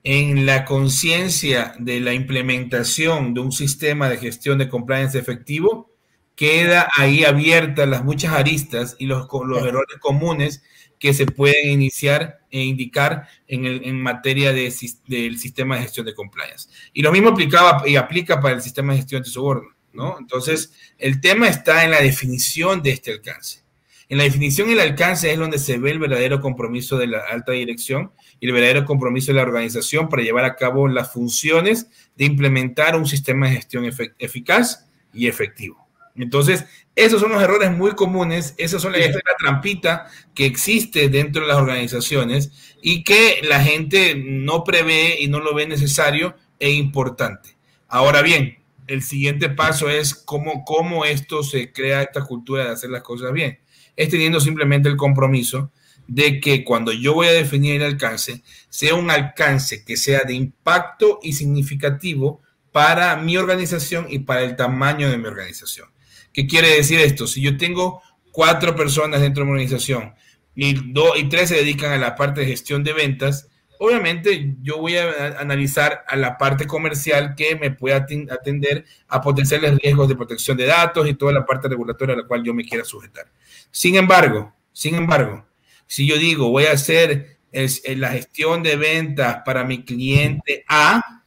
en 0.03 0.47
la 0.47 0.65
conciencia 0.65 1.75
de 1.79 2.01
la 2.01 2.15
implementación 2.15 3.35
de 3.35 3.41
un 3.41 3.53
sistema 3.53 4.09
de 4.09 4.17
gestión 4.17 4.59
de 4.59 4.69
compliance 4.69 5.19
efectivo, 5.19 5.91
queda 6.35 6.89
ahí 6.97 7.25
abiertas 7.25 7.87
las 7.87 8.03
muchas 8.03 8.33
aristas 8.33 8.97
y 8.99 9.07
los, 9.07 9.29
los 9.47 9.67
errores 9.67 9.99
comunes 10.01 10.63
que 10.99 11.13
se 11.13 11.27
pueden 11.27 11.71
iniciar 11.71 12.41
e 12.51 12.63
indicar 12.63 13.29
en, 13.47 13.67
el, 13.67 13.83
en 13.85 14.01
materia 14.01 14.53
de, 14.53 14.73
del 15.07 15.39
sistema 15.39 15.77
de 15.77 15.83
gestión 15.83 16.07
de 16.07 16.15
compliance. 16.15 16.69
Y 16.93 17.03
lo 17.03 17.13
mismo 17.13 17.31
aplicaba 17.31 17.87
y 17.87 17.97
aplica 17.97 18.41
para 18.41 18.55
el 18.55 18.63
sistema 18.63 18.93
de 18.93 19.01
gestión 19.01 19.23
de 19.23 19.29
soborno, 19.29 19.71
¿no? 19.93 20.17
Entonces, 20.19 20.73
el 20.99 21.21
tema 21.21 21.49
está 21.49 21.85
en 21.85 21.91
la 21.91 22.01
definición 22.01 22.83
de 22.83 22.93
este 22.93 23.13
alcance. 23.13 23.61
En 24.09 24.19
la 24.19 24.25
definición 24.25 24.69
y 24.69 24.73
el 24.73 24.81
alcance 24.81 25.31
es 25.31 25.39
donde 25.39 25.59
se 25.59 25.79
ve 25.79 25.91
el 25.93 25.99
verdadero 25.99 26.41
compromiso 26.41 26.99
de 26.99 27.07
la 27.07 27.21
alta 27.31 27.53
dirección 27.53 28.13
y 28.41 28.47
el 28.47 28.53
verdadero 28.53 28.85
compromiso 28.85 29.33
de 29.33 29.37
la 29.37 29.43
organización 29.43 30.09
para 30.09 30.23
llevar 30.23 30.45
a 30.45 30.57
cabo 30.57 30.89
las 30.89 31.13
funciones 31.13 31.89
de 32.17 32.25
implementar 32.25 32.97
un 32.97 33.07
sistema 33.07 33.47
de 33.47 33.57
gestión 33.57 33.85
eficaz 34.19 34.89
y 35.13 35.29
efectivo. 35.29 35.87
Entonces, 36.17 36.65
esos 36.97 37.21
son 37.21 37.33
los 37.33 37.43
errores 37.43 37.71
muy 37.71 37.93
comunes, 37.93 38.55
esas 38.59 38.83
son 38.83 38.93
la, 38.93 38.99
la 38.99 39.37
trampita 39.39 40.07
que 40.35 40.47
existe 40.47 41.09
dentro 41.09 41.43
de 41.43 41.49
las 41.49 41.59
organizaciones 41.59 42.77
y 42.83 43.05
que 43.05 43.41
la 43.43 43.63
gente 43.63 44.15
no 44.17 44.65
prevé 44.65 45.21
y 45.21 45.29
no 45.29 45.41
lo 45.41 45.55
ve 45.55 45.67
necesario 45.67 46.35
e 46.59 46.71
importante. 46.73 47.57
Ahora 47.89 48.23
bien, 48.23 48.59
el 48.87 49.03
siguiente 49.03 49.49
paso 49.49 49.89
es 49.89 50.15
cómo, 50.15 50.65
cómo 50.65 51.05
esto 51.05 51.43
se 51.43 51.73
crea 51.73 52.03
esta 52.03 52.25
cultura 52.25 52.65
de 52.65 52.71
hacer 52.71 52.91
las 52.91 53.03
cosas 53.03 53.33
bien. 53.33 53.61
Es 53.97 54.09
teniendo 54.09 54.41
simplemente 54.41 54.89
el 54.89 54.97
compromiso 54.97 55.71
de 56.11 56.41
que 56.41 56.65
cuando 56.65 56.91
yo 56.91 57.15
voy 57.15 57.29
a 57.29 57.33
definir 57.33 57.77
el 57.77 57.87
alcance, 57.87 58.43
sea 58.69 58.97
un 58.97 59.13
alcance 59.13 59.85
que 59.85 59.97
sea 59.97 60.23
de 60.25 60.35
impacto 60.35 61.21
y 61.23 61.35
significativo 61.35 62.43
para 62.73 63.15
mi 63.15 63.37
organización 63.37 64.07
y 64.11 64.19
para 64.19 64.43
el 64.43 64.57
tamaño 64.57 65.09
de 65.09 65.19
mi 65.19 65.29
organización. 65.29 65.89
¿Qué 66.33 66.49
quiere 66.49 66.75
decir 66.75 66.99
esto? 66.99 67.29
Si 67.29 67.41
yo 67.41 67.57
tengo 67.57 68.03
cuatro 68.33 68.75
personas 68.75 69.21
dentro 69.21 69.45
de 69.45 69.47
mi 69.47 69.53
organización 69.53 70.15
y, 70.57 70.93
dos 70.93 71.17
y 71.17 71.29
tres 71.29 71.51
se 71.51 71.55
dedican 71.55 71.93
a 71.93 71.97
la 71.97 72.17
parte 72.17 72.41
de 72.41 72.49
gestión 72.49 72.83
de 72.83 72.93
ventas, 72.93 73.47
obviamente 73.79 74.57
yo 74.63 74.79
voy 74.79 74.97
a 74.97 75.39
analizar 75.39 76.05
a 76.09 76.17
la 76.17 76.37
parte 76.39 76.67
comercial 76.67 77.37
que 77.37 77.55
me 77.55 77.71
pueda 77.71 78.05
atender 78.33 78.85
a 79.07 79.21
potenciales 79.21 79.79
riesgos 79.79 80.09
de 80.09 80.17
protección 80.17 80.57
de 80.57 80.67
datos 80.67 81.09
y 81.09 81.15
toda 81.15 81.31
la 81.33 81.47
parte 81.47 81.69
regulatoria 81.69 82.17
a 82.17 82.19
la 82.19 82.27
cual 82.27 82.43
yo 82.43 82.53
me 82.53 82.65
quiera 82.65 82.85
sujetar. 82.85 83.31
Sin 83.71 83.95
embargo, 83.95 84.53
sin 84.73 84.97
embargo, 84.97 85.47
si 85.91 86.07
yo 86.07 86.19
digo, 86.19 86.51
voy 86.51 86.67
a 86.67 86.73
hacer 86.73 87.39
la 87.51 88.11
gestión 88.11 88.63
de 88.63 88.77
ventas 88.77 89.43
para 89.45 89.65
mi 89.65 89.85
cliente 89.85 90.65
A, 90.69 91.25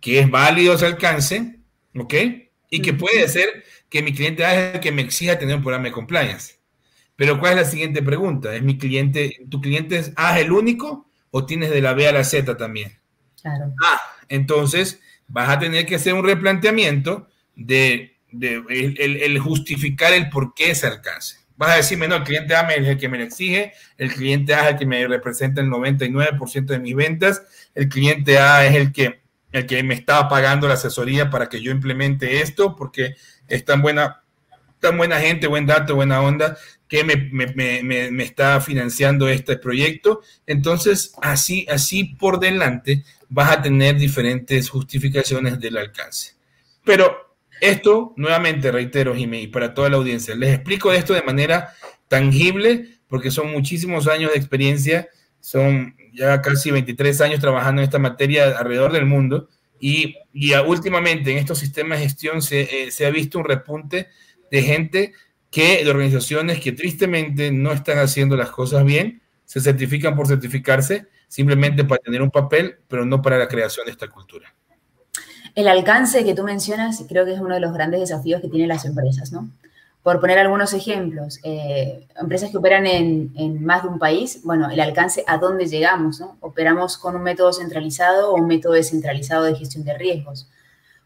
que 0.00 0.18
es 0.18 0.28
válido 0.28 0.74
ese 0.74 0.86
alcance, 0.86 1.60
¿ok? 1.94 2.14
Y 2.70 2.82
que 2.82 2.92
puede 2.92 3.28
ser 3.28 3.62
que 3.88 4.02
mi 4.02 4.12
cliente 4.12 4.44
A 4.44 4.54
es 4.54 4.74
el 4.74 4.80
que 4.80 4.90
me 4.90 5.02
exija 5.02 5.38
tener 5.38 5.54
un 5.54 5.62
programa 5.62 5.84
de 5.84 5.92
compliance. 5.92 6.58
Pero 7.14 7.38
¿cuál 7.38 7.52
es 7.52 7.66
la 7.66 7.70
siguiente 7.70 8.02
pregunta? 8.02 8.52
¿Es 8.52 8.64
mi 8.64 8.76
cliente, 8.76 9.36
tu 9.48 9.60
cliente 9.60 10.12
A 10.16 10.36
es 10.36 10.44
el 10.44 10.50
único 10.50 11.08
o 11.30 11.46
tienes 11.46 11.70
de 11.70 11.82
la 11.82 11.92
B 11.92 12.08
a 12.08 12.12
la 12.12 12.24
Z 12.24 12.56
también? 12.56 12.98
Claro. 13.40 13.72
Ah, 13.80 14.00
entonces 14.28 15.00
vas 15.28 15.50
a 15.50 15.60
tener 15.60 15.86
que 15.86 15.94
hacer 15.94 16.14
un 16.14 16.24
replanteamiento 16.24 17.28
de, 17.54 18.16
el, 18.32 19.38
justificar 19.38 20.14
el 20.14 20.30
por 20.30 20.52
qué 20.52 20.72
ese 20.72 20.88
alcance. 20.88 21.39
Vas 21.60 21.72
a 21.72 21.76
decirme, 21.76 22.08
no, 22.08 22.16
el 22.16 22.22
cliente 22.22 22.54
A 22.54 22.62
es 22.70 22.88
el 22.88 22.96
que 22.96 23.10
me 23.10 23.18
lo 23.18 23.24
exige, 23.24 23.74
el 23.98 24.10
cliente 24.10 24.54
A 24.54 24.62
es 24.62 24.68
el 24.72 24.78
que 24.78 24.86
me 24.86 25.06
representa 25.06 25.60
el 25.60 25.68
99% 25.68 26.64
de 26.64 26.78
mis 26.78 26.94
ventas, 26.94 27.42
el 27.74 27.90
cliente 27.90 28.38
A 28.38 28.64
es 28.64 28.74
el 28.74 28.92
que, 28.92 29.20
el 29.52 29.66
que 29.66 29.82
me 29.82 29.92
está 29.92 30.26
pagando 30.26 30.68
la 30.68 30.74
asesoría 30.74 31.28
para 31.28 31.50
que 31.50 31.60
yo 31.60 31.70
implemente 31.70 32.40
esto, 32.40 32.74
porque 32.74 33.14
es 33.46 33.62
tan 33.66 33.82
buena, 33.82 34.22
tan 34.78 34.96
buena 34.96 35.20
gente, 35.20 35.48
buen 35.48 35.66
dato, 35.66 35.96
buena 35.96 36.22
onda, 36.22 36.56
que 36.88 37.04
me, 37.04 37.16
me, 37.30 37.48
me, 37.82 38.10
me 38.10 38.24
está 38.24 38.58
financiando 38.62 39.28
este 39.28 39.58
proyecto. 39.58 40.22
Entonces, 40.46 41.12
así, 41.20 41.66
así 41.70 42.04
por 42.04 42.40
delante, 42.40 43.04
vas 43.28 43.52
a 43.52 43.60
tener 43.60 43.96
diferentes 43.96 44.70
justificaciones 44.70 45.60
del 45.60 45.76
alcance. 45.76 46.36
Pero 46.84 47.29
esto, 47.60 48.14
nuevamente, 48.16 48.72
reitero, 48.72 49.14
Jimmy, 49.14 49.42
y 49.42 49.46
para 49.48 49.74
toda 49.74 49.88
la 49.88 49.96
audiencia, 49.96 50.34
les 50.34 50.54
explico 50.54 50.92
esto 50.92 51.12
de 51.14 51.22
manera 51.22 51.72
tangible, 52.08 52.98
porque 53.08 53.30
son 53.30 53.50
muchísimos 53.52 54.08
años 54.08 54.32
de 54.32 54.38
experiencia, 54.38 55.08
son 55.40 55.96
ya 56.12 56.40
casi 56.42 56.70
23 56.70 57.20
años 57.20 57.40
trabajando 57.40 57.80
en 57.80 57.84
esta 57.84 57.98
materia 57.98 58.58
alrededor 58.58 58.92
del 58.92 59.06
mundo, 59.06 59.48
y, 59.80 60.16
y 60.32 60.54
últimamente 60.54 61.32
en 61.32 61.38
estos 61.38 61.58
sistemas 61.58 61.98
de 61.98 62.04
gestión 62.04 62.42
se, 62.42 62.62
eh, 62.62 62.90
se, 62.90 63.06
ha 63.06 63.10
visto 63.10 63.38
un 63.38 63.46
repunte 63.46 64.08
de 64.50 64.62
gente 64.62 65.14
que, 65.50 65.82
de 65.84 65.90
organizaciones 65.90 66.60
que 66.60 66.72
tristemente 66.72 67.50
no 67.50 67.72
están 67.72 67.98
haciendo 67.98 68.36
las 68.36 68.50
cosas 68.50 68.84
bien, 68.84 69.22
se 69.44 69.60
certifican 69.60 70.14
por 70.14 70.28
certificarse, 70.28 71.06
simplemente 71.28 71.84
para 71.84 72.00
tener 72.00 72.22
un 72.22 72.30
papel, 72.30 72.78
pero 72.88 73.04
no 73.04 73.22
para 73.22 73.38
la 73.38 73.48
creación 73.48 73.86
de 73.86 73.92
esta 73.92 74.08
cultura. 74.08 74.54
El 75.54 75.68
alcance 75.68 76.24
que 76.24 76.34
tú 76.34 76.44
mencionas 76.44 77.04
creo 77.08 77.24
que 77.24 77.34
es 77.34 77.40
uno 77.40 77.54
de 77.54 77.60
los 77.60 77.72
grandes 77.72 78.00
desafíos 78.00 78.40
que 78.40 78.48
tienen 78.48 78.68
las 78.68 78.84
empresas, 78.84 79.32
¿no? 79.32 79.48
Por 80.02 80.18
poner 80.18 80.38
algunos 80.38 80.72
ejemplos, 80.72 81.40
eh, 81.42 82.06
empresas 82.18 82.50
que 82.50 82.56
operan 82.56 82.86
en, 82.86 83.62
más 83.62 83.82
de 83.82 83.88
un 83.88 83.98
país, 83.98 84.40
bueno, 84.44 84.70
el 84.70 84.80
alcance 84.80 85.24
a 85.26 85.36
dónde 85.36 85.66
llegamos, 85.66 86.20
¿no? 86.20 86.38
Operamos 86.40 86.96
con 86.96 87.16
un 87.16 87.22
método 87.22 87.52
centralizado 87.52 88.32
o 88.32 88.36
un 88.36 88.46
método 88.46 88.72
descentralizado 88.72 89.44
de 89.44 89.56
gestión 89.56 89.84
de 89.84 89.98
riesgos. 89.98 90.48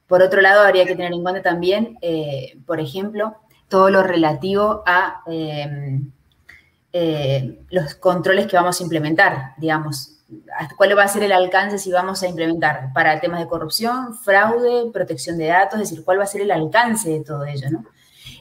Por 0.06 0.22
otro 0.22 0.40
lado, 0.40 0.60
habría 0.60 0.84
que 0.84 0.94
tener 0.94 1.12
en 1.12 1.22
cuenta 1.22 1.42
también, 1.42 1.98
eh, 2.02 2.56
por 2.66 2.78
ejemplo, 2.78 3.36
todo 3.68 3.90
lo 3.90 4.04
relativo 4.04 4.84
a 4.86 5.22
eh, 5.26 6.00
los 7.70 7.96
controles 7.96 8.46
que 8.46 8.56
vamos 8.56 8.78
a 8.78 8.82
implementar, 8.84 9.54
digamos, 9.56 10.13
cuál 10.76 10.96
va 10.96 11.04
a 11.04 11.08
ser 11.08 11.22
el 11.22 11.32
alcance 11.32 11.78
si 11.78 11.92
vamos 11.92 12.22
a 12.22 12.28
implementar 12.28 12.92
para 12.94 13.20
temas 13.20 13.40
de 13.40 13.46
corrupción, 13.46 14.14
fraude, 14.14 14.90
protección 14.92 15.38
de 15.38 15.46
datos, 15.46 15.80
es 15.80 15.90
decir, 15.90 16.04
cuál 16.04 16.18
va 16.18 16.24
a 16.24 16.26
ser 16.26 16.40
el 16.40 16.50
alcance 16.50 17.10
de 17.10 17.20
todo 17.20 17.44
ello, 17.44 17.70
¿no? 17.70 17.84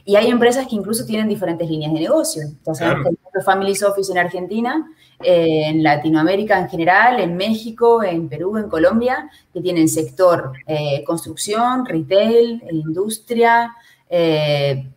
Y 0.06 0.16
hay 0.16 0.28
empresas 0.28 0.66
que 0.66 0.76
incluso 0.76 1.06
tienen 1.06 1.28
diferentes 1.28 1.68
líneas 1.68 1.92
de 1.92 2.00
negocio. 2.00 2.42
Entonces, 2.42 2.86
sabemos 2.86 3.14
Family 3.42 3.72
Office 3.82 4.12
en 4.12 4.18
Argentina, 4.18 4.90
eh, 5.22 5.64
en 5.66 5.82
Latinoamérica 5.82 6.58
en 6.58 6.68
general, 6.68 7.20
en 7.20 7.36
México, 7.36 8.02
en 8.02 8.28
Perú, 8.28 8.58
en 8.58 8.68
Colombia, 8.68 9.30
que 9.52 9.60
tienen 9.60 9.88
sector 9.88 10.52
eh, 10.66 11.02
construcción, 11.04 11.86
retail, 11.86 12.62
industria, 12.70 13.74
eh, 14.08 14.90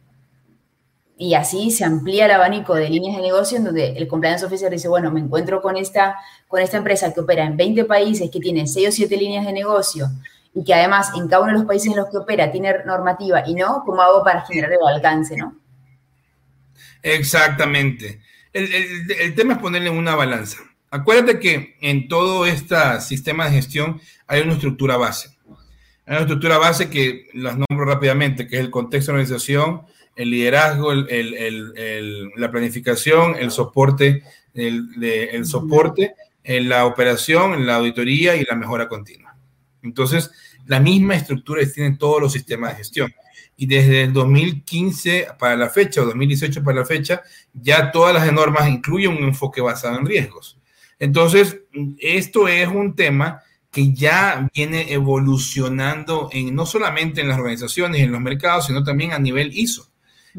y 1.17 1.33
así 1.33 1.71
se 1.71 1.83
amplía 1.83 2.25
el 2.25 2.31
abanico 2.31 2.75
de 2.75 2.89
líneas 2.89 3.15
de 3.15 3.23
negocio 3.23 3.57
en 3.57 3.63
donde 3.63 3.89
el 3.97 4.07
compliance 4.07 4.45
officer 4.45 4.71
dice, 4.71 4.87
bueno, 4.87 5.11
me 5.11 5.19
encuentro 5.19 5.61
con 5.61 5.75
esta, 5.75 6.15
con 6.47 6.61
esta 6.61 6.77
empresa 6.77 7.13
que 7.13 7.21
opera 7.21 7.43
en 7.43 7.57
20 7.57 7.85
países, 7.85 8.29
que 8.29 8.39
tiene 8.39 8.67
6 8.67 8.89
o 8.89 8.91
7 8.91 9.17
líneas 9.17 9.45
de 9.45 9.53
negocio 9.53 10.07
y 10.53 10.63
que 10.63 10.73
además 10.73 11.11
en 11.15 11.27
cada 11.27 11.43
uno 11.43 11.53
de 11.53 11.57
los 11.59 11.67
países 11.67 11.91
en 11.91 11.97
los 11.97 12.09
que 12.09 12.17
opera 12.17 12.51
tiene 12.51 12.73
normativa 12.85 13.43
y 13.47 13.55
no, 13.55 13.83
¿cómo 13.85 14.01
hago 14.01 14.23
para 14.23 14.45
generar 14.45 14.71
el 14.71 14.79
alcance, 14.87 15.35
no? 15.37 15.55
Exactamente. 17.01 18.21
El, 18.53 19.35
tema 19.35 19.53
es 19.53 19.59
ponerle 19.59 19.89
una 19.89 20.15
balanza. 20.15 20.59
Acuérdate 20.89 21.39
que 21.39 21.77
en 21.81 22.07
todo 22.07 22.45
este 22.45 22.75
sistema 23.01 23.45
de 23.45 23.51
gestión 23.51 24.01
hay 24.25 24.41
una 24.41 24.53
estructura 24.53 24.97
base. 24.97 25.29
Hay 26.05 26.15
una 26.15 26.21
estructura 26.21 26.57
base 26.57 26.89
que 26.89 27.27
las 27.33 27.55
nombro 27.57 27.85
rápidamente, 27.85 28.47
que 28.47 28.55
es 28.55 28.61
el 28.61 28.71
contexto 28.71 29.11
de 29.11 29.19
organización, 29.19 29.83
el 30.17 30.31
liderazgo, 30.31 30.93
la 30.93 32.51
planificación, 32.51 33.35
el 33.39 33.51
soporte, 33.51 34.23
el, 34.53 35.45
soporte, 35.45 36.15
la 36.43 36.85
operación, 36.85 37.65
la 37.65 37.75
auditoría 37.75 38.35
y 38.35 38.43
la 38.43 38.55
mejora 38.55 38.89
continua. 38.89 39.37
Entonces, 39.83 40.31
la 40.65 40.79
misma 40.79 41.15
estructura 41.15 41.61
tienen 41.71 41.97
todos 41.97 42.19
los 42.19 42.33
sistemas 42.33 42.71
de 42.71 42.77
gestión. 42.77 43.13
Y 43.55 43.67
desde 43.67 44.03
el 44.03 44.13
2015 44.13 45.27
para 45.39 45.55
la 45.55 45.69
fecha 45.69 46.01
o 46.01 46.05
2018 46.05 46.63
para 46.63 46.79
la 46.79 46.85
fecha, 46.85 47.21
ya 47.53 47.91
todas 47.91 48.13
las 48.13 48.31
normas 48.33 48.67
incluyen 48.67 49.11
un 49.11 49.23
enfoque 49.23 49.61
basado 49.61 49.97
en 49.99 50.05
riesgos. 50.05 50.59
Entonces, 50.99 51.59
esto 51.99 52.47
es 52.47 52.67
un 52.67 52.95
tema 52.95 53.41
que 53.71 53.93
ya 53.93 54.49
viene 54.53 54.91
evolucionando 54.91 56.29
en, 56.31 56.55
no 56.55 56.65
solamente 56.65 57.21
en 57.21 57.29
las 57.29 57.37
organizaciones, 57.37 58.01
en 58.01 58.11
los 58.11 58.21
mercados, 58.21 58.65
sino 58.65 58.83
también 58.83 59.13
a 59.13 59.19
nivel 59.19 59.55
ISO. 59.55 59.91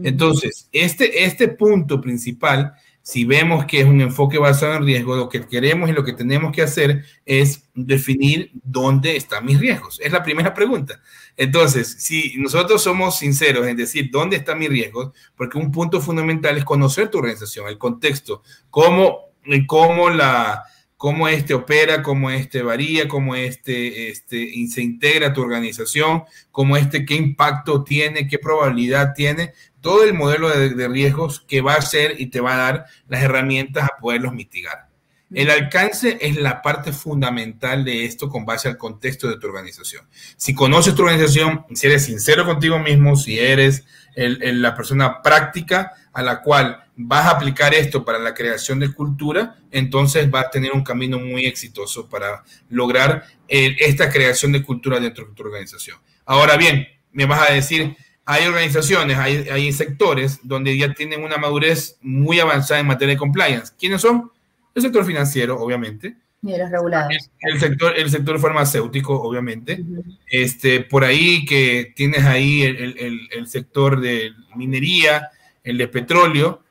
Entonces, 0.03 0.69
este, 0.73 1.25
este 1.25 1.49
punto 1.49 2.01
principal, 2.01 2.75
si 3.03 3.25
vemos 3.25 3.65
que 3.65 3.81
es 3.81 3.87
un 3.87 4.01
enfoque 4.01 4.39
basado 4.39 4.75
en 4.75 4.85
riesgo, 4.85 5.17
lo 5.17 5.29
que 5.29 5.47
queremos 5.47 5.89
y 5.89 5.93
lo 5.93 6.05
que 6.05 6.13
tenemos 6.13 6.53
que 6.53 6.63
hacer 6.63 7.05
es 7.25 7.69
definir 7.75 8.51
dónde 8.63 9.17
están 9.17 9.47
mis 9.47 9.59
riesgos. 9.59 9.99
Es 10.03 10.13
la 10.13 10.23
primera 10.23 10.53
pregunta. 10.53 11.01
Entonces, 11.37 11.97
si 11.99 12.35
nosotros 12.37 12.83
somos 12.83 13.19
sinceros 13.19 13.67
en 13.67 13.77
decir 13.77 14.11
dónde 14.13 14.37
están 14.37 14.59
mis 14.59 14.69
riesgos, 14.69 15.13
porque 15.37 15.57
un 15.57 15.73
punto 15.73 16.01
fundamental 16.01 16.59
es 16.59 16.65
conocer 16.65 17.09
tu 17.09 17.19
organización, 17.19 17.69
el 17.69 17.79
contexto, 17.79 18.43
cómo, 18.71 19.31
cómo 19.67 20.11
la, 20.11 20.65
cómo 20.99 21.29
este 21.29 21.55
opera, 21.55 22.03
cómo 22.03 22.29
este 22.29 22.61
varía, 22.61 23.07
cómo 23.07 23.37
este, 23.37 24.11
este 24.11 24.53
se 24.69 24.83
integra 24.83 25.29
a 25.29 25.33
tu 25.33 25.41
organización, 25.41 26.25
cómo 26.51 26.77
este, 26.77 27.07
qué 27.07 27.15
impacto 27.15 27.85
tiene, 27.85 28.27
qué 28.27 28.39
probabilidad 28.41 29.15
tiene, 29.15 29.53
todo 29.89 30.05
el 30.05 30.13
modelo 30.13 30.51
de, 30.51 30.87
riesgos 30.87 31.41
que 31.41 31.63
va 31.63 31.73
a 31.73 31.81
ser 31.81 32.21
y 32.21 32.27
te 32.27 32.41
va 32.41 32.53
a 32.53 32.57
dar 32.59 32.87
las 33.09 33.23
herramientas 33.23 33.85
a 33.85 33.97
poderlos 33.99 34.35
mitigar. 34.35 34.87
El 35.33 35.49
alcance 35.49 36.19
es 36.21 36.37
la 36.37 36.61
parte 36.61 36.93
fundamental 36.93 37.87
de 37.87 38.05
esto 38.05 38.29
con 38.29 38.45
base 38.45 38.69
al 38.69 38.77
contexto 38.77 39.29
de 39.29 39.39
tu 39.39 39.47
organización. 39.47 40.07
Si 40.37 40.55
conoces 40.55 40.95
tu 40.95 41.05
organización, 41.05 41.65
si 41.73 41.87
eres 41.87 42.05
sincero 42.05 42.45
contigo 42.45 42.79
mismo, 42.79 43.17
si 43.17 43.39
eres 43.39 43.87
la 44.15 44.77
persona 44.77 45.23
práctica 45.23 45.95
a 46.13 46.23
la 46.23 46.43
cual 46.43 46.85
vas 46.95 47.25
a 47.25 47.31
aplicar 47.31 47.73
esto 47.73 48.05
para 48.05 48.19
la 48.19 48.35
creación 48.35 48.81
de 48.81 48.93
cultura, 48.93 49.57
entonces 49.71 50.31
vas 50.31 50.49
a 50.49 50.51
tener 50.51 50.73
un 50.73 50.85
camino 50.85 51.19
muy 51.19 51.47
exitoso 51.47 52.11
para 52.11 52.45
lograr 52.69 53.25
eh, 53.49 53.75
esta 53.79 54.11
creación 54.11 54.53
de 54.53 54.63
cultura 54.63 55.01
dentro 55.01 55.25
de 55.25 55.33
tu 55.33 55.43
organización. 55.45 55.97
Ahora 56.27 56.59
bien, 56.59 56.87
me 57.11 57.25
vas 57.25 57.49
a 57.49 57.55
decir, 57.55 57.97
hay 58.31 58.47
organizaciones, 58.47 59.17
hay, 59.17 59.49
hay 59.49 59.73
sectores 59.73 60.41
donde 60.43 60.77
ya 60.77 60.93
tienen 60.93 61.25
una 61.25 61.39
madurez 61.39 61.97
muy 62.03 62.39
avanzada 62.41 62.79
en 62.79 62.87
materia 62.87 63.15
de 63.15 63.19
compliance. 63.19 63.73
¿Quiénes 63.79 64.03
son? 64.03 64.31
El 64.75 64.83
sector 64.83 65.07
financiero, 65.07 65.59
obviamente. 65.59 66.15
Y 66.43 66.55
los 66.55 66.71
regulados. 66.71 67.31
El, 67.41 67.59
sector, 67.59 67.99
el 67.99 68.11
sector 68.11 68.39
farmacéutico, 68.39 69.19
obviamente. 69.19 69.83
este, 70.31 70.81
por 70.81 71.05
ahí 71.05 71.47
que 71.47 71.95
tienes 71.97 72.27
ahí 72.27 72.65
el, 72.65 73.29
el 73.31 73.47
sector 73.47 73.99
de 73.99 74.33
minería, 74.55 75.31
el 75.65 75.79
de 75.79 75.89
petróleo, 75.89 76.63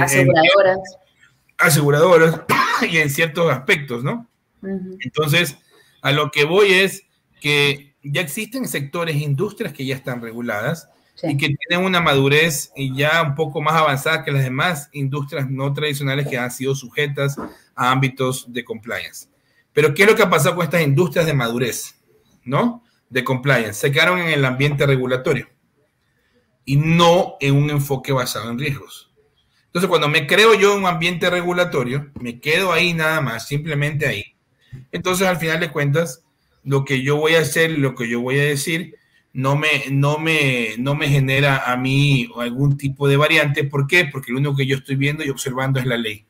aseguradoras. 0.00 0.78
aseguradoras 1.58 2.40
y 2.88 2.98
en 2.98 3.10
ciertos 3.10 3.50
aspectos, 3.50 4.04
¿no? 4.04 4.28
Entonces, 5.00 5.58
a 6.02 6.12
lo 6.12 6.30
que 6.30 6.44
voy 6.44 6.72
es 6.72 7.02
que 7.40 7.85
ya 8.10 8.20
existen 8.20 8.66
sectores, 8.68 9.16
industrias 9.16 9.72
que 9.72 9.84
ya 9.84 9.94
están 9.94 10.20
reguladas 10.20 10.88
y 11.22 11.36
que 11.36 11.54
tienen 11.54 11.86
una 11.86 12.00
madurez 12.00 12.72
ya 12.94 13.22
un 13.22 13.34
poco 13.34 13.62
más 13.62 13.74
avanzada 13.74 14.22
que 14.22 14.32
las 14.32 14.44
demás 14.44 14.90
industrias 14.92 15.48
no 15.48 15.72
tradicionales 15.72 16.28
que 16.28 16.38
han 16.38 16.50
sido 16.50 16.74
sujetas 16.74 17.36
a 17.74 17.90
ámbitos 17.90 18.52
de 18.52 18.64
compliance. 18.64 19.28
Pero 19.72 19.94
¿qué 19.94 20.02
es 20.02 20.08
lo 20.08 20.14
que 20.14 20.22
ha 20.22 20.30
pasado 20.30 20.56
con 20.56 20.64
estas 20.64 20.82
industrias 20.82 21.26
de 21.26 21.34
madurez, 21.34 21.96
¿no? 22.44 22.84
De 23.08 23.24
compliance. 23.24 23.74
Se 23.74 23.92
quedaron 23.92 24.18
en 24.18 24.28
el 24.28 24.44
ambiente 24.44 24.86
regulatorio 24.86 25.48
y 26.64 26.76
no 26.76 27.36
en 27.40 27.54
un 27.54 27.70
enfoque 27.70 28.12
basado 28.12 28.50
en 28.50 28.58
riesgos. 28.58 29.12
Entonces, 29.66 29.88
cuando 29.88 30.08
me 30.08 30.26
creo 30.26 30.54
yo 30.54 30.72
en 30.72 30.80
un 30.80 30.86
ambiente 30.86 31.28
regulatorio, 31.30 32.10
me 32.20 32.40
quedo 32.40 32.72
ahí 32.72 32.94
nada 32.94 33.20
más, 33.20 33.46
simplemente 33.46 34.06
ahí. 34.06 34.36
Entonces, 34.90 35.28
al 35.28 35.36
final 35.36 35.60
de 35.60 35.70
cuentas, 35.70 36.25
lo 36.66 36.84
que 36.84 37.02
yo 37.02 37.16
voy 37.16 37.36
a 37.36 37.40
hacer, 37.40 37.78
lo 37.78 37.94
que 37.94 38.08
yo 38.08 38.20
voy 38.20 38.40
a 38.40 38.44
decir, 38.44 38.96
no 39.32 39.54
me, 39.54 39.84
no 39.90 40.18
me, 40.18 40.74
no 40.78 40.96
me 40.96 41.08
genera 41.08 41.70
a 41.70 41.76
mí 41.76 42.28
algún 42.36 42.76
tipo 42.76 43.06
de 43.06 43.16
variante. 43.16 43.64
¿Por 43.64 43.86
qué? 43.86 44.06
Porque 44.06 44.32
lo 44.32 44.38
único 44.38 44.56
que 44.56 44.66
yo 44.66 44.76
estoy 44.76 44.96
viendo 44.96 45.24
y 45.24 45.30
observando 45.30 45.78
es 45.78 45.86
la 45.86 45.96
ley. 45.96 46.26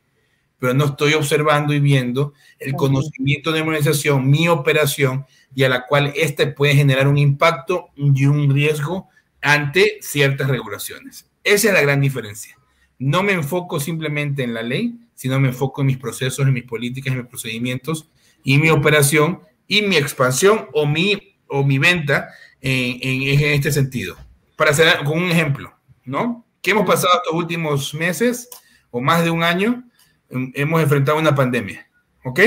Pero 0.58 0.74
no 0.74 0.84
estoy 0.84 1.14
observando 1.14 1.72
y 1.72 1.80
viendo 1.80 2.34
el 2.58 2.74
conocimiento 2.74 3.50
de 3.50 3.62
organización, 3.62 4.28
mi 4.28 4.46
operación, 4.48 5.24
y 5.54 5.64
a 5.64 5.70
la 5.70 5.86
cual 5.86 6.12
éste 6.14 6.46
puede 6.48 6.74
generar 6.74 7.08
un 7.08 7.16
impacto 7.16 7.86
y 7.96 8.26
un 8.26 8.52
riesgo 8.52 9.08
ante 9.40 9.98
ciertas 10.02 10.48
regulaciones. 10.48 11.30
Esa 11.44 11.68
es 11.68 11.74
la 11.74 11.80
gran 11.80 12.02
diferencia. 12.02 12.58
No 12.98 13.22
me 13.22 13.32
enfoco 13.32 13.80
simplemente 13.80 14.42
en 14.42 14.52
la 14.52 14.62
ley, 14.62 14.98
sino 15.14 15.40
me 15.40 15.48
enfoco 15.48 15.80
en 15.80 15.86
mis 15.86 15.96
procesos, 15.96 16.46
en 16.46 16.52
mis 16.52 16.64
políticas, 16.64 17.12
en 17.12 17.20
mis 17.20 17.28
procedimientos 17.28 18.10
y 18.44 18.58
mi 18.58 18.68
operación 18.68 19.40
y 19.66 19.82
mi 19.82 19.96
expansión 19.96 20.68
o 20.72 20.86
mi, 20.86 21.38
o 21.48 21.64
mi 21.64 21.78
venta 21.78 22.30
en, 22.60 22.98
en, 23.02 23.52
este 23.52 23.72
sentido. 23.72 24.16
Para 24.56 24.70
hacer 24.70 25.04
con 25.04 25.18
un 25.18 25.30
ejemplo, 25.30 25.74
¿no? 26.04 26.46
¿Qué 26.62 26.70
hemos 26.70 26.86
pasado 26.86 27.14
estos 27.16 27.34
últimos 27.34 27.94
meses 27.94 28.48
o 28.90 29.00
más 29.00 29.24
de 29.24 29.30
un 29.30 29.42
año? 29.42 29.84
Hemos 30.28 30.82
enfrentado 30.82 31.18
una 31.18 31.34
pandemia, 31.34 31.88
¿ok? 32.24 32.40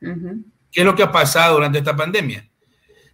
¿Qué 0.00 0.80
es 0.80 0.84
lo 0.84 0.94
que 0.94 1.02
ha 1.02 1.12
pasado 1.12 1.54
durante 1.54 1.78
esta 1.78 1.96
pandemia? 1.96 2.48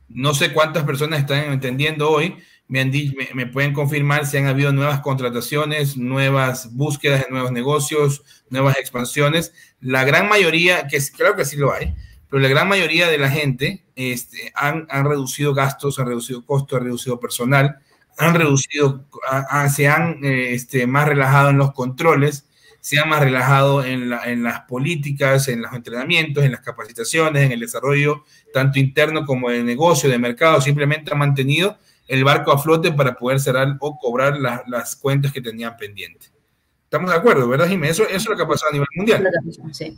No 0.08 0.34
sé 0.34 0.52
cuántas 0.52 0.84
personas 0.84 1.20
están 1.20 1.50
entendiendo 1.52 2.10
hoy, 2.10 2.36
me, 2.68 2.80
han 2.80 2.90
me, 3.34 3.46
pueden 3.46 3.72
confirmar 3.72 4.26
si 4.26 4.36
han 4.36 4.46
habido 4.46 4.72
nuevas 4.72 5.00
contrataciones, 5.00 5.96
nuevas 5.96 6.72
búsquedas 6.74 7.24
de 7.24 7.30
nuevos 7.30 7.52
negocios, 7.52 8.22
nuevas 8.48 8.78
expansiones. 8.78 9.52
La 9.80 10.04
gran 10.04 10.28
mayoría, 10.28 10.86
que 10.86 10.98
creo 11.16 11.36
que 11.36 11.44
sí 11.44 11.56
lo 11.56 11.72
hay, 11.72 11.94
pero 12.34 12.42
la 12.42 12.48
gran 12.48 12.66
mayoría 12.66 13.06
de 13.06 13.16
la 13.16 13.30
gente 13.30 13.84
este, 13.94 14.50
han, 14.56 14.88
han, 14.90 15.04
reducido 15.04 15.54
gastos, 15.54 16.00
han 16.00 16.08
reducido 16.08 16.44
costos, 16.44 16.80
han 16.80 16.86
reducido 16.86 17.20
personal, 17.20 17.78
han 18.18 18.34
reducido, 18.34 19.04
se 19.72 19.86
han 19.86 20.18
este, 20.24 20.88
más 20.88 21.06
relajado 21.06 21.50
en 21.50 21.58
los 21.58 21.72
controles, 21.72 22.48
se 22.80 22.98
han 22.98 23.08
más 23.08 23.20
relajado 23.20 23.84
en, 23.84 24.12
en 24.12 24.42
las 24.42 24.62
políticas, 24.62 25.46
en 25.46 25.62
los 25.62 25.72
entrenamientos, 25.74 26.42
en 26.42 26.50
las 26.50 26.60
capacitaciones, 26.62 27.44
en 27.44 27.52
el 27.52 27.60
desarrollo 27.60 28.24
tanto 28.52 28.80
interno 28.80 29.26
como 29.26 29.50
de 29.50 29.62
negocio, 29.62 30.10
de 30.10 30.18
mercado, 30.18 30.60
simplemente 30.60 31.12
han 31.12 31.18
mantenido 31.18 31.78
el 32.08 32.24
barco 32.24 32.50
a 32.50 32.58
flote 32.58 32.90
para 32.90 33.14
poder 33.14 33.38
cerrar 33.38 33.76
o 33.78 33.96
cobrar 33.96 34.38
las 34.66 34.96
cuentas 34.96 35.32
que 35.32 35.40
tenían 35.40 35.76
pendientes. 35.76 36.32
Estamos 36.82 37.12
de 37.12 37.16
acuerdo, 37.16 37.46
¿verdad, 37.46 37.68
Jiménez? 37.68 38.00
Eso, 38.00 38.08
es 38.08 38.28
lo 38.28 38.36
que 38.36 38.42
ha 38.42 38.48
pasado 38.48 38.70
a 38.70 38.72
nivel 38.72 38.88
mundial. 38.96 39.24
Sí. 39.70 39.96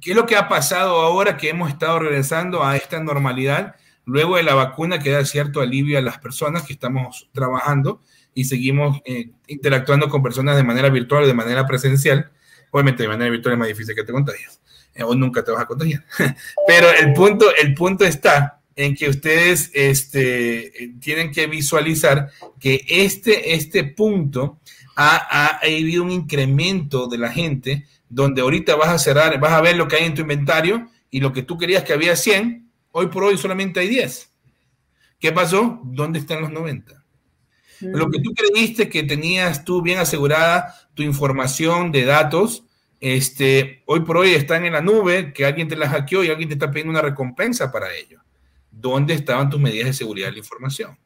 ¿Qué 0.00 0.10
es 0.10 0.16
lo 0.16 0.26
que 0.26 0.36
ha 0.36 0.48
pasado 0.48 1.00
ahora 1.00 1.36
que 1.36 1.48
hemos 1.48 1.70
estado 1.70 1.98
regresando 1.98 2.64
a 2.64 2.76
esta 2.76 3.00
normalidad? 3.00 3.76
luego 4.06 4.36
de 4.36 4.44
la 4.44 4.54
vacuna 4.54 5.00
queda 5.00 5.24
cierto 5.26 5.60
alivio 5.60 5.98
a 5.98 6.00
las 6.00 6.18
personas 6.18 6.62
que 6.62 6.72
estamos 6.72 7.28
trabajando 7.32 8.00
y 8.34 8.44
seguimos 8.44 9.00
eh, 9.04 9.30
interactuando 9.48 10.08
con 10.08 10.22
personas 10.22 10.56
de 10.56 10.62
manera 10.62 10.88
virtual 10.88 11.24
o 11.24 11.26
de 11.26 11.34
manera 11.34 11.66
presencial. 11.66 12.30
Obviamente 12.70 13.02
de 13.02 13.08
manera 13.08 13.30
virtual 13.30 13.54
es 13.54 13.58
más 13.58 13.68
difícil 13.68 13.94
que 13.94 14.04
te 14.04 14.12
contagies 14.12 14.60
eh, 14.94 15.02
o 15.02 15.14
nunca 15.14 15.44
te 15.44 15.50
vas 15.50 15.62
a 15.62 15.66
contagiar. 15.66 16.04
Pero 16.66 16.90
el 16.90 17.12
punto, 17.12 17.46
el 17.54 17.74
punto 17.74 18.04
está 18.04 18.60
en 18.76 18.94
que 18.94 19.08
ustedes 19.08 19.70
este, 19.74 20.92
tienen 21.00 21.32
que 21.32 21.46
visualizar 21.46 22.30
que 22.60 22.84
este, 22.88 23.54
este 23.54 23.84
punto 23.84 24.60
ha, 24.96 25.16
ha, 25.16 25.46
habido 25.58 26.02
un 26.02 26.10
incremento 26.10 27.06
de 27.06 27.18
la 27.18 27.30
gente 27.30 27.86
donde 28.08 28.40
ahorita 28.42 28.74
vas 28.76 28.88
a 28.88 28.98
cerrar, 28.98 29.38
vas 29.38 29.52
a 29.52 29.60
ver 29.60 29.76
lo 29.76 29.86
que 29.86 29.96
hay 29.96 30.04
en 30.04 30.14
tu 30.14 30.22
inventario 30.22 30.88
y 31.10 31.20
lo 31.20 31.32
que 31.32 31.42
tú 31.42 31.56
querías 31.56 31.84
que 31.84 31.92
había 31.92 32.16
100, 32.16 32.68
hoy 32.92 33.06
por 33.06 33.24
hoy 33.24 33.38
solamente 33.38 33.80
hay 33.80 33.88
10. 33.88 34.32
¿Qué 35.18 35.32
pasó? 35.32 35.80
¿Dónde 35.84 36.18
están 36.18 36.40
los 36.40 36.50
90? 36.50 37.04
Lo 37.80 38.10
que 38.10 38.20
tú 38.20 38.32
creíste 38.34 38.88
que 38.88 39.02
tenías 39.02 39.64
tú 39.64 39.82
bien 39.82 39.98
asegurada 39.98 40.74
tu 40.94 41.02
información 41.02 41.92
de 41.92 42.04
datos, 42.04 42.64
este, 43.00 43.82
hoy 43.86 44.00
por 44.00 44.16
hoy 44.16 44.30
están 44.30 44.64
en 44.64 44.72
la 44.72 44.80
nube, 44.80 45.32
que 45.32 45.44
alguien 45.44 45.68
te 45.68 45.76
la 45.76 45.88
hackeó 45.88 46.24
y 46.24 46.30
alguien 46.30 46.48
te 46.48 46.54
está 46.54 46.70
pidiendo 46.70 46.92
una 46.92 47.02
recompensa 47.02 47.70
para 47.70 47.94
ello. 47.94 48.22
¿Dónde 48.70 49.14
estaban 49.14 49.50
tus 49.50 49.60
medidas 49.60 49.88
de 49.88 49.92
seguridad 49.92 50.28
de 50.28 50.32
la 50.32 50.38
información? 50.38 50.98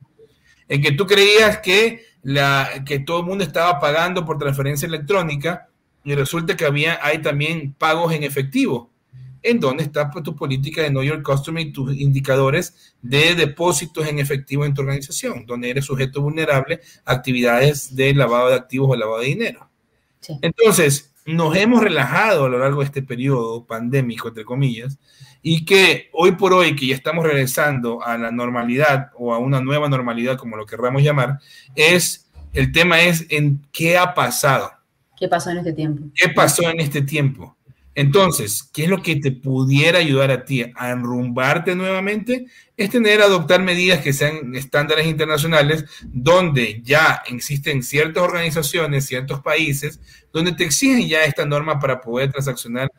En 0.68 0.80
que 0.80 0.92
tú 0.92 1.06
creías 1.06 1.58
que, 1.58 2.04
la, 2.22 2.82
que 2.86 2.98
todo 2.98 3.20
el 3.20 3.26
mundo 3.26 3.44
estaba 3.44 3.80
pagando 3.80 4.24
por 4.24 4.38
transferencia 4.38 4.86
electrónica 4.86 5.68
y 6.04 6.14
resulta 6.14 6.56
que 6.56 6.64
había, 6.64 6.98
hay 7.02 7.22
también 7.22 7.74
pagos 7.74 8.12
en 8.12 8.24
efectivo 8.24 8.90
en 9.42 9.60
dónde 9.60 9.84
está 9.84 10.10
pues, 10.10 10.24
tu 10.24 10.36
política 10.36 10.82
de 10.82 10.90
Know 10.90 11.02
Your 11.02 11.22
Customer 11.22 11.66
y 11.66 11.72
tus 11.72 11.96
indicadores 11.96 12.94
de 13.00 13.34
depósitos 13.34 14.06
en 14.06 14.18
efectivo 14.18 14.64
en 14.64 14.74
tu 14.74 14.82
organización, 14.82 15.46
donde 15.46 15.70
eres 15.70 15.86
sujeto 15.86 16.20
vulnerable 16.20 16.80
a 17.04 17.12
actividades 17.12 17.94
de 17.96 18.14
lavado 18.14 18.48
de 18.48 18.56
activos 18.56 18.90
o 18.90 18.96
lavado 18.96 19.20
de 19.20 19.26
dinero. 19.26 19.68
Entonces, 20.42 21.12
nos 21.34 21.56
hemos 21.56 21.82
relajado 21.82 22.44
a 22.44 22.48
lo 22.48 22.58
largo 22.58 22.80
de 22.80 22.86
este 22.86 23.02
periodo 23.02 23.64
pandémico, 23.64 24.28
entre 24.28 24.44
comillas, 24.44 24.98
y 25.42 25.64
que 25.64 26.10
hoy 26.12 26.32
por 26.32 26.52
hoy, 26.52 26.76
que 26.76 26.86
ya 26.86 26.94
estamos 26.94 27.24
regresando 27.24 28.02
a 28.02 28.18
la 28.18 28.30
normalidad 28.30 29.10
o 29.16 29.32
a 29.32 29.38
una 29.38 29.60
nueva 29.60 29.88
normalidad, 29.88 30.36
como 30.36 30.56
lo 30.56 30.66
querramos 30.66 31.02
llamar, 31.02 31.38
es 31.74 32.30
el 32.52 32.72
tema 32.72 33.00
es 33.00 33.26
en 33.30 33.64
qué 33.72 33.96
ha 33.96 34.14
pasado. 34.14 34.72
¿Qué 35.16 35.28
pasó 35.28 35.50
en 35.50 35.58
este 35.58 35.72
tiempo? 35.72 36.04
¿Qué 36.14 36.28
pasó 36.30 36.68
en 36.68 36.80
este 36.80 37.02
tiempo? 37.02 37.56
Entonces, 37.94 38.62
¿qué 38.72 38.84
es 38.84 38.88
lo 38.88 39.02
que 39.02 39.16
te 39.16 39.32
pudiera 39.32 39.98
ayudar 39.98 40.30
a 40.30 40.44
ti 40.44 40.64
a 40.76 40.90
enrumbarte 40.90 41.74
nuevamente? 41.74 42.46
Es 42.76 42.90
tener, 42.90 43.20
adoptar 43.20 43.62
medidas 43.62 44.00
que 44.00 44.12
sean 44.12 44.54
estándares 44.54 45.06
internacionales, 45.06 45.84
donde 46.04 46.80
ya 46.84 47.22
existen 47.26 47.82
ciertas 47.82 48.22
organizaciones, 48.22 49.06
ciertos 49.06 49.40
países, 49.42 50.00
donde 50.32 50.52
te 50.52 50.64
exigen 50.64 51.08
ya 51.08 51.24
esta 51.24 51.44
norma 51.44 51.80
para 51.80 52.00
poder 52.00 52.30
transaccionar, 52.30 52.90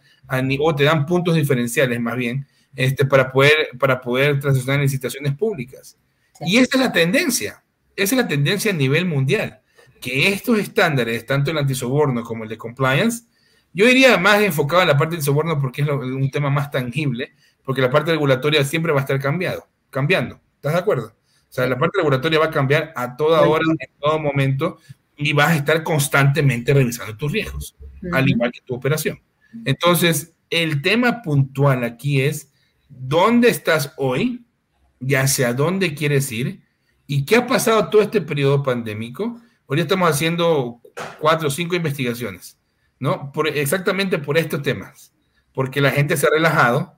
o 0.59 0.75
te 0.75 0.83
dan 0.83 1.05
puntos 1.05 1.35
diferenciales 1.35 1.99
más 1.99 2.17
bien, 2.17 2.45
este, 2.75 3.05
para, 3.05 3.31
poder, 3.31 3.69
para 3.79 4.01
poder 4.01 4.39
transaccionar 4.39 4.79
en 4.79 4.83
licitaciones 4.83 5.35
públicas. 5.35 5.97
Y 6.41 6.57
esa 6.57 6.77
es 6.77 6.79
la 6.79 6.91
tendencia, 6.91 7.63
esa 7.95 8.15
es 8.15 8.21
la 8.21 8.27
tendencia 8.27 8.71
a 8.71 8.75
nivel 8.75 9.05
mundial, 9.05 9.61
que 10.01 10.29
estos 10.29 10.59
estándares, 10.59 11.25
tanto 11.25 11.51
el 11.51 11.57
antisoborno 11.57 12.23
como 12.23 12.43
el 12.43 12.49
de 12.49 12.57
compliance, 12.57 13.23
yo 13.73 13.87
iría 13.87 14.17
más 14.17 14.41
enfocado 14.41 14.81
en 14.81 14.89
la 14.89 14.97
parte 14.97 15.15
del 15.15 15.23
soborno 15.23 15.59
porque 15.59 15.81
es 15.81 15.87
un 15.87 16.29
tema 16.29 16.49
más 16.49 16.71
tangible, 16.71 17.33
porque 17.63 17.81
la 17.81 17.89
parte 17.89 18.11
regulatoria 18.11 18.63
siempre 18.63 18.91
va 18.91 18.99
a 18.99 19.01
estar 19.01 19.19
cambiado, 19.19 19.67
cambiando. 19.89 20.39
¿Estás 20.55 20.73
de 20.73 20.79
acuerdo? 20.79 21.07
O 21.07 21.53
sea, 21.53 21.67
la 21.67 21.77
parte 21.77 21.97
regulatoria 21.97 22.39
va 22.39 22.45
a 22.45 22.51
cambiar 22.51 22.93
a 22.95 23.15
toda 23.15 23.41
hora, 23.41 23.63
en 23.67 23.89
todo 23.99 24.19
momento, 24.19 24.77
y 25.17 25.33
vas 25.33 25.51
a 25.51 25.55
estar 25.55 25.83
constantemente 25.83 26.73
revisando 26.73 27.15
tus 27.15 27.31
riesgos, 27.31 27.75
al 28.11 28.29
igual 28.29 28.51
que 28.51 28.61
tu 28.61 28.73
operación. 28.73 29.21
Entonces, 29.65 30.33
el 30.49 30.81
tema 30.81 31.21
puntual 31.21 31.83
aquí 31.83 32.21
es 32.21 32.51
dónde 32.89 33.49
estás 33.49 33.93
hoy 33.97 34.45
y 34.99 35.15
hacia 35.15 35.53
dónde 35.53 35.93
quieres 35.93 36.31
ir 36.31 36.61
y 37.07 37.25
qué 37.25 37.37
ha 37.37 37.47
pasado 37.47 37.89
todo 37.89 38.01
este 38.01 38.21
periodo 38.21 38.63
pandémico. 38.63 39.41
Hoy 39.65 39.79
estamos 39.79 40.09
haciendo 40.09 40.81
cuatro 41.19 41.47
o 41.47 41.51
cinco 41.51 41.75
investigaciones 41.75 42.60
¿no? 43.01 43.31
Por, 43.31 43.47
exactamente 43.47 44.19
por 44.19 44.37
estos 44.37 44.61
temas, 44.61 45.11
porque 45.53 45.81
la 45.81 45.91
gente 45.91 46.15
se 46.15 46.27
ha 46.27 46.29
relajado 46.29 46.93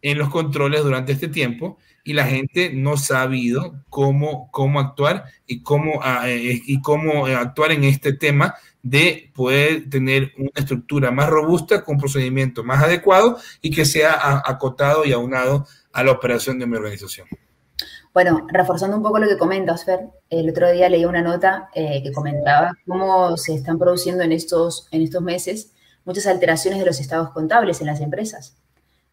en 0.00 0.16
los 0.16 0.30
controles 0.30 0.82
durante 0.84 1.12
este 1.12 1.28
tiempo 1.28 1.76
y 2.04 2.14
la 2.14 2.24
gente 2.24 2.72
no 2.72 2.92
ha 2.92 2.96
sabido 2.96 3.84
cómo, 3.90 4.48
cómo 4.52 4.78
actuar 4.78 5.24
y 5.46 5.62
cómo, 5.62 6.00
ah, 6.02 6.30
eh, 6.30 6.62
y 6.64 6.80
cómo 6.80 7.26
actuar 7.26 7.72
en 7.72 7.82
este 7.82 8.12
tema 8.12 8.54
de 8.82 9.30
poder 9.34 9.90
tener 9.90 10.32
una 10.38 10.52
estructura 10.54 11.10
más 11.10 11.28
robusta, 11.28 11.84
con 11.84 11.96
un 11.96 12.00
procedimiento 12.00 12.62
más 12.62 12.82
adecuado 12.82 13.36
y 13.60 13.70
que 13.72 13.84
sea 13.84 14.40
acotado 14.46 15.04
y 15.04 15.12
aunado 15.12 15.66
a 15.92 16.04
la 16.04 16.12
operación 16.12 16.60
de 16.60 16.66
mi 16.66 16.76
organización. 16.76 17.26
Bueno, 18.12 18.46
reforzando 18.50 18.96
un 18.96 19.04
poco 19.04 19.20
lo 19.20 19.28
que 19.28 19.38
comentas, 19.38 19.84
Fer, 19.84 20.08
el 20.30 20.50
otro 20.50 20.70
día 20.70 20.88
leí 20.88 21.04
una 21.04 21.22
nota 21.22 21.70
eh, 21.74 22.02
que 22.02 22.12
comentaba 22.12 22.72
cómo 22.84 23.36
se 23.36 23.54
están 23.54 23.78
produciendo 23.78 24.24
en 24.24 24.32
estos, 24.32 24.88
en 24.90 25.02
estos 25.02 25.22
meses 25.22 25.72
muchas 26.04 26.26
alteraciones 26.26 26.80
de 26.80 26.86
los 26.86 26.98
estados 26.98 27.30
contables 27.30 27.80
en 27.80 27.86
las 27.86 28.00
empresas, 28.00 28.56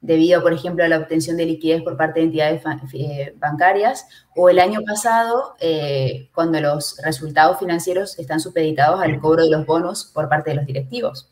debido, 0.02 0.42
por 0.42 0.52
ejemplo, 0.52 0.84
a 0.84 0.88
la 0.88 0.98
obtención 0.98 1.38
de 1.38 1.46
liquidez 1.46 1.84
por 1.84 1.96
parte 1.96 2.22
de 2.22 2.26
entidades 2.26 2.64
eh, 2.94 3.36
bancarias, 3.38 4.08
o 4.36 4.50
el 4.50 4.58
año 4.58 4.82
pasado, 4.84 5.56
eh, 5.60 6.30
cuando 6.34 6.60
los 6.60 6.98
resultados 7.04 7.60
financieros 7.60 8.18
están 8.18 8.40
supeditados 8.40 9.00
al 9.00 9.20
cobro 9.20 9.44
de 9.44 9.52
los 9.52 9.66
bonos 9.68 10.10
por 10.12 10.28
parte 10.28 10.52
de 10.52 10.56
los 10.56 10.66
directivos. 10.66 11.30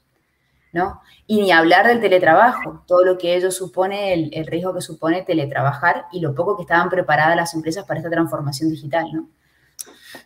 ¿No? 0.76 1.02
Y 1.26 1.42
ni 1.42 1.52
hablar 1.54 1.88
del 1.88 2.02
teletrabajo, 2.02 2.84
todo 2.86 3.06
lo 3.06 3.18
que 3.18 3.36
ello 3.36 3.50
supone, 3.50 4.14
el, 4.14 4.46
riesgo 4.46 4.76
que 4.76 4.82
supone 4.82 5.24
teletrabajar 5.24 6.06
y 6.12 6.20
lo 6.20 6.36
poco 6.36 6.58
que 6.58 6.64
estaban 6.64 6.90
preparadas 6.90 7.38
las 7.38 7.54
empresas 7.56 7.86
para 7.86 8.02
esta 8.02 8.12
transformación 8.12 8.70
digital. 8.70 9.06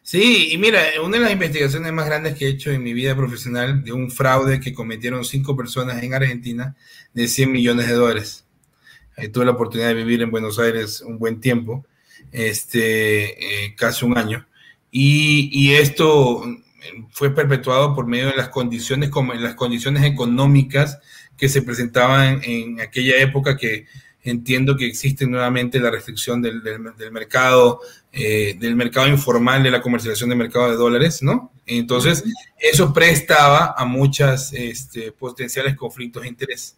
Sí, 0.01 0.49
y 0.51 0.57
mira, 0.57 0.81
una 1.05 1.17
de 1.17 1.23
las 1.23 1.31
investigaciones 1.31 1.93
más 1.93 2.07
grandes 2.07 2.35
que 2.35 2.47
he 2.47 2.49
hecho 2.49 2.71
en 2.71 2.81
mi 2.81 2.93
vida 2.93 3.15
profesional 3.15 3.83
de 3.83 3.91
un 3.91 4.09
fraude 4.09 4.59
que 4.59 4.73
cometieron 4.73 5.23
cinco 5.23 5.55
personas 5.55 6.01
en 6.01 6.15
Argentina 6.15 6.75
de 7.13 7.27
100 7.27 7.51
millones 7.51 7.87
de 7.87 7.93
dólares. 7.93 8.45
tuve 9.31 9.45
la 9.45 9.51
oportunidad 9.51 9.89
de 9.89 9.93
vivir 9.93 10.23
en 10.23 10.31
Buenos 10.31 10.57
Aires 10.57 11.01
un 11.01 11.19
buen 11.19 11.39
tiempo, 11.39 11.85
este, 12.31 13.65
eh, 13.65 13.75
casi 13.75 14.03
un 14.03 14.17
año. 14.17 14.47
Y, 14.91 15.73
esto 15.73 16.43
fue 17.11 17.33
perpetuado 17.33 17.95
por 17.95 18.07
medio 18.07 18.27
de 18.27 18.35
las 18.35 18.49
condiciones, 18.49 19.09
como 19.09 19.33
las 19.33 19.55
condiciones 19.55 20.03
económicas 20.03 20.99
que 21.37 21.49
se 21.49 21.61
presentaban 21.61 22.41
en, 22.43 22.81
aquella 22.81 23.17
época 23.17 23.57
que 23.57 23.85
entiendo 24.23 24.75
que 24.75 24.85
existe 24.85 25.25
nuevamente 25.25 25.79
la 25.79 25.89
restricción 25.89 26.41
del, 26.41 26.61
del, 26.61 27.11
mercado, 27.11 27.79
eh, 28.11 28.55
del 28.59 28.75
mercado 28.75 29.07
informal 29.07 29.63
de 29.63 29.71
la 29.71 29.81
comercialización 29.81 30.29
de 30.29 30.35
mercado 30.35 30.69
de 30.69 30.75
dólares, 30.75 31.23
¿no? 31.23 31.51
Entonces, 31.65 32.23
eso 32.57 32.93
prestaba 32.93 33.73
a 33.77 33.85
muchas 33.85 34.51
este, 34.53 35.11
potenciales 35.13 35.75
conflictos 35.75 36.23
de 36.23 36.29
interés. 36.29 36.75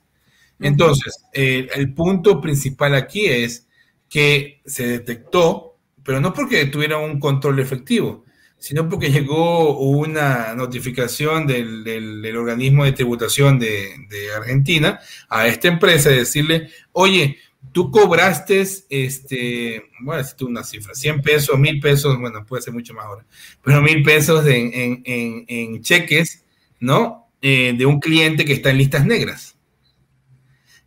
Entonces, 0.60 1.24
el 1.34 1.92
punto 1.94 2.40
principal 2.40 2.94
aquí 2.94 3.26
es 3.26 3.66
que 4.08 4.62
se 4.66 4.86
detectó, 4.86 5.78
pero 6.04 6.20
no 6.20 6.34
porque 6.34 6.66
tuviera 6.66 7.00
un 7.00 7.20
control 7.20 7.60
efectivo, 7.60 8.26
sino 8.62 8.88
porque 8.88 9.10
llegó 9.10 9.80
una 9.80 10.54
notificación 10.54 11.48
del, 11.48 11.84
del, 11.84 12.38
organismo 12.38 12.86
de 12.86 12.92
tributación 12.92 13.58
de, 13.58 14.08
Argentina 14.38 15.00
a 15.30 15.48
esta 15.48 15.68
empresa 15.68 16.12
de 16.12 16.18
decirle, 16.18 16.70
oye, 16.92 17.40
tú 17.72 17.90
cobraste, 17.90 18.62
este, 18.62 19.90
voy 20.02 20.14
a 20.14 20.18
decirte 20.20 20.46
una 20.46 20.64
cifra, 20.64 20.94
100 20.94 21.24
pesos, 21.24 21.58
1000 21.58 21.80
pesos, 21.80 22.20
bueno, 22.20 22.46
puede 22.46 22.62
ser 22.62 22.72
mucho 22.72 22.94
más 22.94 23.06
ahora, 23.06 23.26
pero 23.64 23.82
1000 23.82 24.04
pesos 24.04 24.46
en, 24.46 24.72
en, 24.76 25.02
en, 25.06 25.46
en, 25.48 25.82
cheques, 25.82 26.44
¿no? 26.80 27.32
Eh, 27.42 27.74
de 27.76 27.86
un 27.88 28.00
cliente 28.00 28.46
que 28.46 28.54
está 28.54 28.70
en 28.70 28.78
listas 28.78 29.08
negras. 29.08 29.58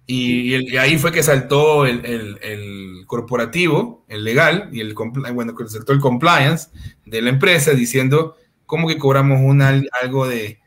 Y, 0.07 0.77
ahí 0.77 0.99
fue 0.99 1.13
que 1.13 1.23
saltó 1.23 1.87
el, 1.87 2.05
el, 2.05 3.05
corporativo, 3.07 4.05
el 4.09 4.25
legal, 4.25 4.69
y 4.73 4.81
el, 4.81 4.95
bueno, 4.95 5.55
saltó 5.67 5.93
el 5.93 6.01
compliance 6.01 6.69
de 7.07 7.23
la 7.23 7.31
empresa 7.31 7.73
diciendo, 7.73 8.37
¿cómo 8.67 8.89
que 8.89 8.99
cobramos 8.99 9.41
una, 9.43 9.83
algo 10.03 10.27
de 10.27 10.61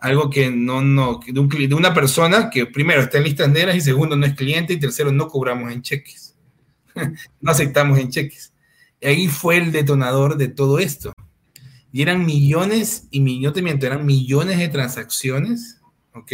algo 0.00 0.30
que 0.30 0.50
no, 0.50 0.80
no, 0.80 1.20
de, 1.26 1.38
un, 1.38 1.48
de 1.48 1.74
una 1.74 1.92
persona 1.92 2.48
que 2.48 2.66
primero 2.66 3.02
está 3.02 3.18
en 3.18 3.24
listas 3.24 3.50
negras 3.50 3.76
y 3.76 3.80
segundo 3.82 4.16
no 4.16 4.26
es 4.26 4.34
cliente 4.34 4.72
y 4.72 4.80
tercero 4.80 5.12
no 5.12 5.28
cobramos 5.28 5.70
en 5.70 5.82
cheques. 5.82 6.36
no 7.40 7.50
aceptamos 7.50 7.98
en 7.98 8.10
cheques. 8.10 8.52
Y 9.00 9.06
ahí 9.06 9.28
fue 9.28 9.58
el 9.58 9.72
detonador 9.72 10.36
de 10.36 10.48
todo 10.48 10.78
esto. 10.78 11.12
Y 11.92 12.02
eran 12.02 12.24
millones 12.24 13.08
y 13.10 13.20
millones, 13.20 13.62
eran 13.82 14.06
millones 14.06 14.58
de 14.58 14.68
transacciones, 14.68 15.80
¿ok? 16.14 16.32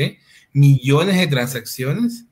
Millones 0.52 1.16
de 1.16 1.26
transacciones 1.26 2.25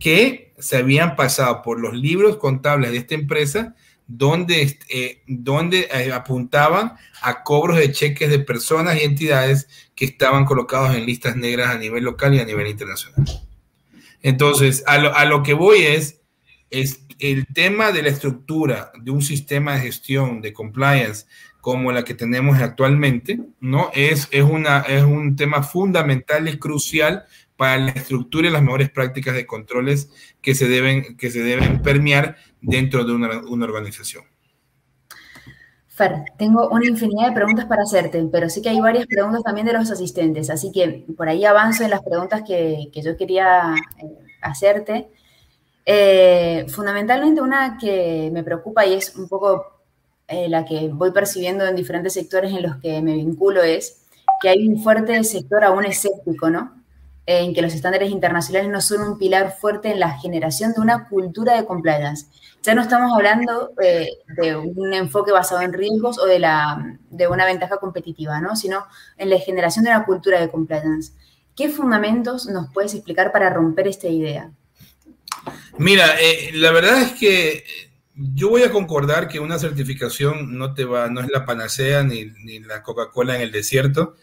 que 0.00 0.54
se 0.58 0.78
habían 0.78 1.14
pasado 1.14 1.62
por 1.62 1.78
los 1.78 1.94
libros 1.94 2.38
contables 2.38 2.90
de 2.90 2.96
esta 2.96 3.14
empresa 3.14 3.76
donde, 4.08 4.76
eh, 4.88 5.22
donde 5.28 5.88
eh, 5.92 6.12
apuntaban 6.12 6.94
a 7.22 7.44
cobros 7.44 7.76
de 7.76 7.92
cheques 7.92 8.28
de 8.28 8.40
personas 8.40 8.96
y 8.96 9.04
entidades 9.04 9.68
que 9.94 10.06
estaban 10.06 10.44
colocados 10.44 10.96
en 10.96 11.06
listas 11.06 11.36
negras 11.36 11.68
a 11.68 11.78
nivel 11.78 12.02
local 12.02 12.34
y 12.34 12.40
a 12.40 12.44
nivel 12.44 12.66
internacional. 12.66 13.24
Entonces, 14.22 14.82
a 14.86 14.98
lo, 14.98 15.14
a 15.14 15.24
lo 15.26 15.44
que 15.44 15.54
voy 15.54 15.82
es, 15.82 16.22
es 16.70 17.06
el 17.20 17.46
tema 17.46 17.92
de 17.92 18.02
la 18.02 18.08
estructura 18.08 18.90
de 19.00 19.12
un 19.12 19.22
sistema 19.22 19.74
de 19.74 19.82
gestión 19.82 20.40
de 20.40 20.52
compliance 20.52 21.26
como 21.60 21.92
la 21.92 22.04
que 22.04 22.14
tenemos 22.14 22.58
actualmente, 22.58 23.38
¿no? 23.60 23.90
Es, 23.94 24.28
es, 24.30 24.42
una, 24.42 24.80
es 24.80 25.04
un 25.04 25.36
tema 25.36 25.62
fundamental 25.62 26.48
y 26.48 26.58
crucial 26.58 27.24
para 27.60 27.76
la 27.76 27.90
estructura 27.90 28.48
y 28.48 28.50
las 28.50 28.62
mejores 28.62 28.88
prácticas 28.88 29.34
de 29.34 29.44
controles 29.44 30.08
que 30.40 30.54
se 30.54 30.66
deben, 30.66 31.18
que 31.18 31.30
se 31.30 31.42
deben 31.42 31.82
permear 31.82 32.36
dentro 32.62 33.04
de 33.04 33.12
una, 33.12 33.42
una 33.50 33.66
organización. 33.66 34.24
Fer, 35.86 36.24
tengo 36.38 36.70
una 36.70 36.86
infinidad 36.86 37.28
de 37.28 37.34
preguntas 37.34 37.66
para 37.66 37.82
hacerte, 37.82 38.26
pero 38.32 38.48
sí 38.48 38.62
que 38.62 38.70
hay 38.70 38.80
varias 38.80 39.06
preguntas 39.06 39.42
también 39.42 39.66
de 39.66 39.74
los 39.74 39.90
asistentes, 39.90 40.48
así 40.48 40.72
que 40.72 41.04
por 41.14 41.28
ahí 41.28 41.44
avanzo 41.44 41.84
en 41.84 41.90
las 41.90 42.00
preguntas 42.00 42.44
que, 42.46 42.88
que 42.94 43.02
yo 43.02 43.14
quería 43.18 43.74
eh, 43.98 44.06
hacerte. 44.40 45.10
Eh, 45.84 46.64
fundamentalmente 46.70 47.42
una 47.42 47.76
que 47.76 48.30
me 48.32 48.42
preocupa 48.42 48.86
y 48.86 48.94
es 48.94 49.14
un 49.16 49.28
poco 49.28 49.82
eh, 50.28 50.48
la 50.48 50.64
que 50.64 50.88
voy 50.88 51.10
percibiendo 51.12 51.66
en 51.66 51.76
diferentes 51.76 52.14
sectores 52.14 52.54
en 52.54 52.62
los 52.62 52.76
que 52.76 53.02
me 53.02 53.16
vinculo 53.16 53.62
es 53.62 54.06
que 54.40 54.48
hay 54.48 54.66
un 54.66 54.82
fuerte 54.82 55.22
sector 55.24 55.62
aún 55.62 55.84
escéptico, 55.84 56.48
¿no? 56.48 56.79
En 57.26 57.54
que 57.54 57.62
los 57.62 57.74
estándares 57.74 58.10
internacionales 58.10 58.70
no 58.70 58.80
son 58.80 59.02
un 59.02 59.18
pilar 59.18 59.56
fuerte 59.60 59.90
en 59.90 60.00
la 60.00 60.18
generación 60.18 60.72
de 60.72 60.80
una 60.80 61.08
cultura 61.08 61.54
de 61.54 61.64
compliance. 61.64 62.26
Ya 62.62 62.74
no 62.74 62.82
estamos 62.82 63.12
hablando 63.14 63.72
eh, 63.82 64.08
de 64.36 64.56
un 64.56 64.92
enfoque 64.92 65.30
basado 65.32 65.62
en 65.62 65.72
riesgos 65.72 66.18
o 66.18 66.26
de, 66.26 66.38
la, 66.38 66.98
de 67.10 67.28
una 67.28 67.46
ventaja 67.46 67.76
competitiva, 67.78 68.40
¿no? 68.40 68.56
Sino 68.56 68.84
en 69.16 69.30
la 69.30 69.38
generación 69.38 69.84
de 69.84 69.92
una 69.92 70.04
cultura 70.04 70.40
de 70.40 70.50
compliance. 70.50 71.12
¿Qué 71.56 71.68
fundamentos 71.68 72.46
nos 72.46 72.72
puedes 72.72 72.94
explicar 72.94 73.32
para 73.32 73.50
romper 73.50 73.86
esta 73.86 74.08
idea? 74.08 74.50
Mira, 75.78 76.20
eh, 76.20 76.50
la 76.54 76.72
verdad 76.72 77.00
es 77.00 77.12
que 77.12 77.64
yo 78.34 78.50
voy 78.50 78.62
a 78.62 78.70
concordar 78.70 79.28
que 79.28 79.40
una 79.40 79.58
certificación 79.58 80.58
no 80.58 80.74
te 80.74 80.84
va, 80.84 81.08
no 81.08 81.20
es 81.20 81.28
la 81.30 81.46
panacea 81.46 82.02
ni, 82.02 82.26
ni 82.44 82.60
la 82.60 82.82
Coca-Cola 82.82 83.36
en 83.36 83.42
el 83.42 83.50
desierto. 83.50 84.16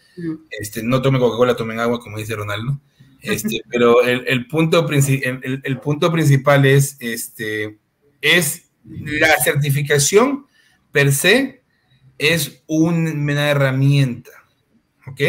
Este, 0.50 0.82
no 0.82 1.02
tome 1.02 1.18
Coca-Cola, 1.18 1.56
tomen 1.56 1.80
agua, 1.80 1.98
como 1.98 2.18
dice 2.18 2.36
Ronaldo. 2.36 2.80
Este, 3.20 3.62
pero 3.68 4.02
el, 4.04 4.24
el 4.28 4.46
punto 4.46 4.88
el, 4.88 5.60
el, 5.64 5.80
punto 5.80 6.12
principal 6.12 6.64
es, 6.64 6.96
este, 7.00 7.78
es 8.20 8.70
la 8.84 9.34
certificación 9.42 10.46
per 10.92 11.12
se 11.12 11.62
es 12.16 12.62
una 12.66 13.50
herramienta, 13.50 14.30
¿ok? 15.06 15.20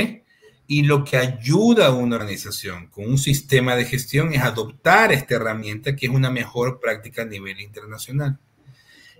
Y 0.68 0.84
lo 0.84 1.04
que 1.04 1.18
ayuda 1.18 1.88
a 1.88 1.96
una 1.96 2.18
organización 2.18 2.88
con 2.88 3.06
un 3.06 3.18
sistema 3.18 3.76
de 3.76 3.86
gestión 3.86 4.34
es 4.34 4.42
adoptar 4.42 5.12
esta 5.12 5.36
herramienta 5.36 5.96
que 5.96 6.06
es 6.06 6.12
una 6.12 6.30
mejor 6.30 6.80
práctica 6.80 7.24
a 7.24 7.26
nivel 7.26 7.60
internacional. 7.60 8.40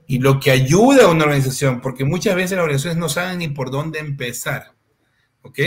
Y 0.10 0.18
lo 0.18 0.40
que 0.40 0.50
ayuda 0.50 1.04
a 1.04 1.10
una 1.10 1.26
organización, 1.26 1.82
porque 1.82 2.04
muchas 2.04 2.36
veces 2.36 2.54
las 2.54 2.64
organizaciones 2.64 2.98
no 2.98 3.10
saben 3.10 3.38
ni 3.38 3.48
por 3.48 3.70
dónde 3.70 4.00
empezar, 4.00 4.74
¿ok? 5.44 5.60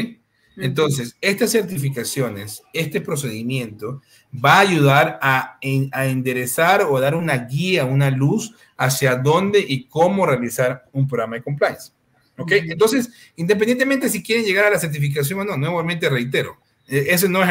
Entonces, 0.57 1.16
estas 1.20 1.53
certificaciones, 1.53 2.61
este 2.72 3.01
procedimiento 3.01 4.03
va 4.45 4.55
a 4.55 4.61
ayudar 4.62 5.20
a, 5.22 5.61
a, 5.93 6.07
enderezar 6.07 6.82
o 6.82 6.99
dar 6.99 7.14
una 7.14 7.36
guía, 7.36 7.84
una 7.84 8.11
luz 8.11 8.53
hacia 8.76 9.14
dónde 9.14 9.64
y 9.66 9.84
cómo 9.84 10.26
realizar 10.26 10.86
un 10.93 11.07
programa 11.07 11.36
de 11.36 11.43
compliance. 11.43 11.93
¿Ok? 12.36 12.51
Entonces, 12.53 13.11
independientemente 13.36 14.09
si 14.09 14.24
quieren 14.24 14.45
llegar 14.45 14.64
a 14.64 14.70
la 14.70 14.80
certificación 14.80 15.38
o 15.38 15.45
no, 15.45 15.57
nuevamente 15.57 16.11
reitero, 16.11 16.59
e, 16.88 17.07
ese 17.11 17.28
no 17.28 17.45
es, 17.45 17.51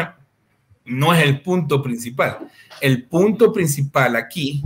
no 0.84 1.14
es 1.14 1.22
el 1.22 1.40
punto 1.40 1.82
principal. 1.82 2.50
El 2.82 3.04
punto 3.04 3.50
principal 3.50 4.14
aquí 4.14 4.62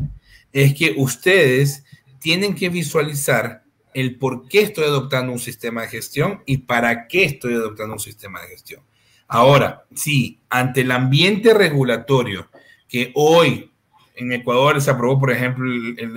es 0.52 0.74
que 0.74 0.94
ustedes 0.96 1.84
tienen 2.20 2.54
que 2.54 2.68
visualizar 2.68 3.62
el 3.94 4.16
por 4.18 4.48
qué 4.48 4.60
estoy 4.60 4.84
adoptando 4.84 5.32
un 5.32 5.38
sistema 5.38 5.82
de 5.82 5.88
gestión 5.88 6.42
y 6.44 6.58
para 6.58 7.08
qué 7.08 7.24
estoy 7.24 7.54
adoptando 7.54 7.94
un 7.94 8.00
sistema 8.00 8.42
de 8.42 8.48
gestión. 8.48 8.82
Ahora, 9.28 9.84
sí, 9.94 10.40
ante 10.50 10.82
el 10.82 10.90
ambiente 10.90 11.54
regulatorio 11.54 12.50
que 12.88 13.10
hoy 13.14 13.70
en 14.14 14.32
Ecuador 14.32 14.80
se 14.80 14.90
aprobó, 14.90 15.18
por 15.18 15.30
ejemplo, 15.30 15.64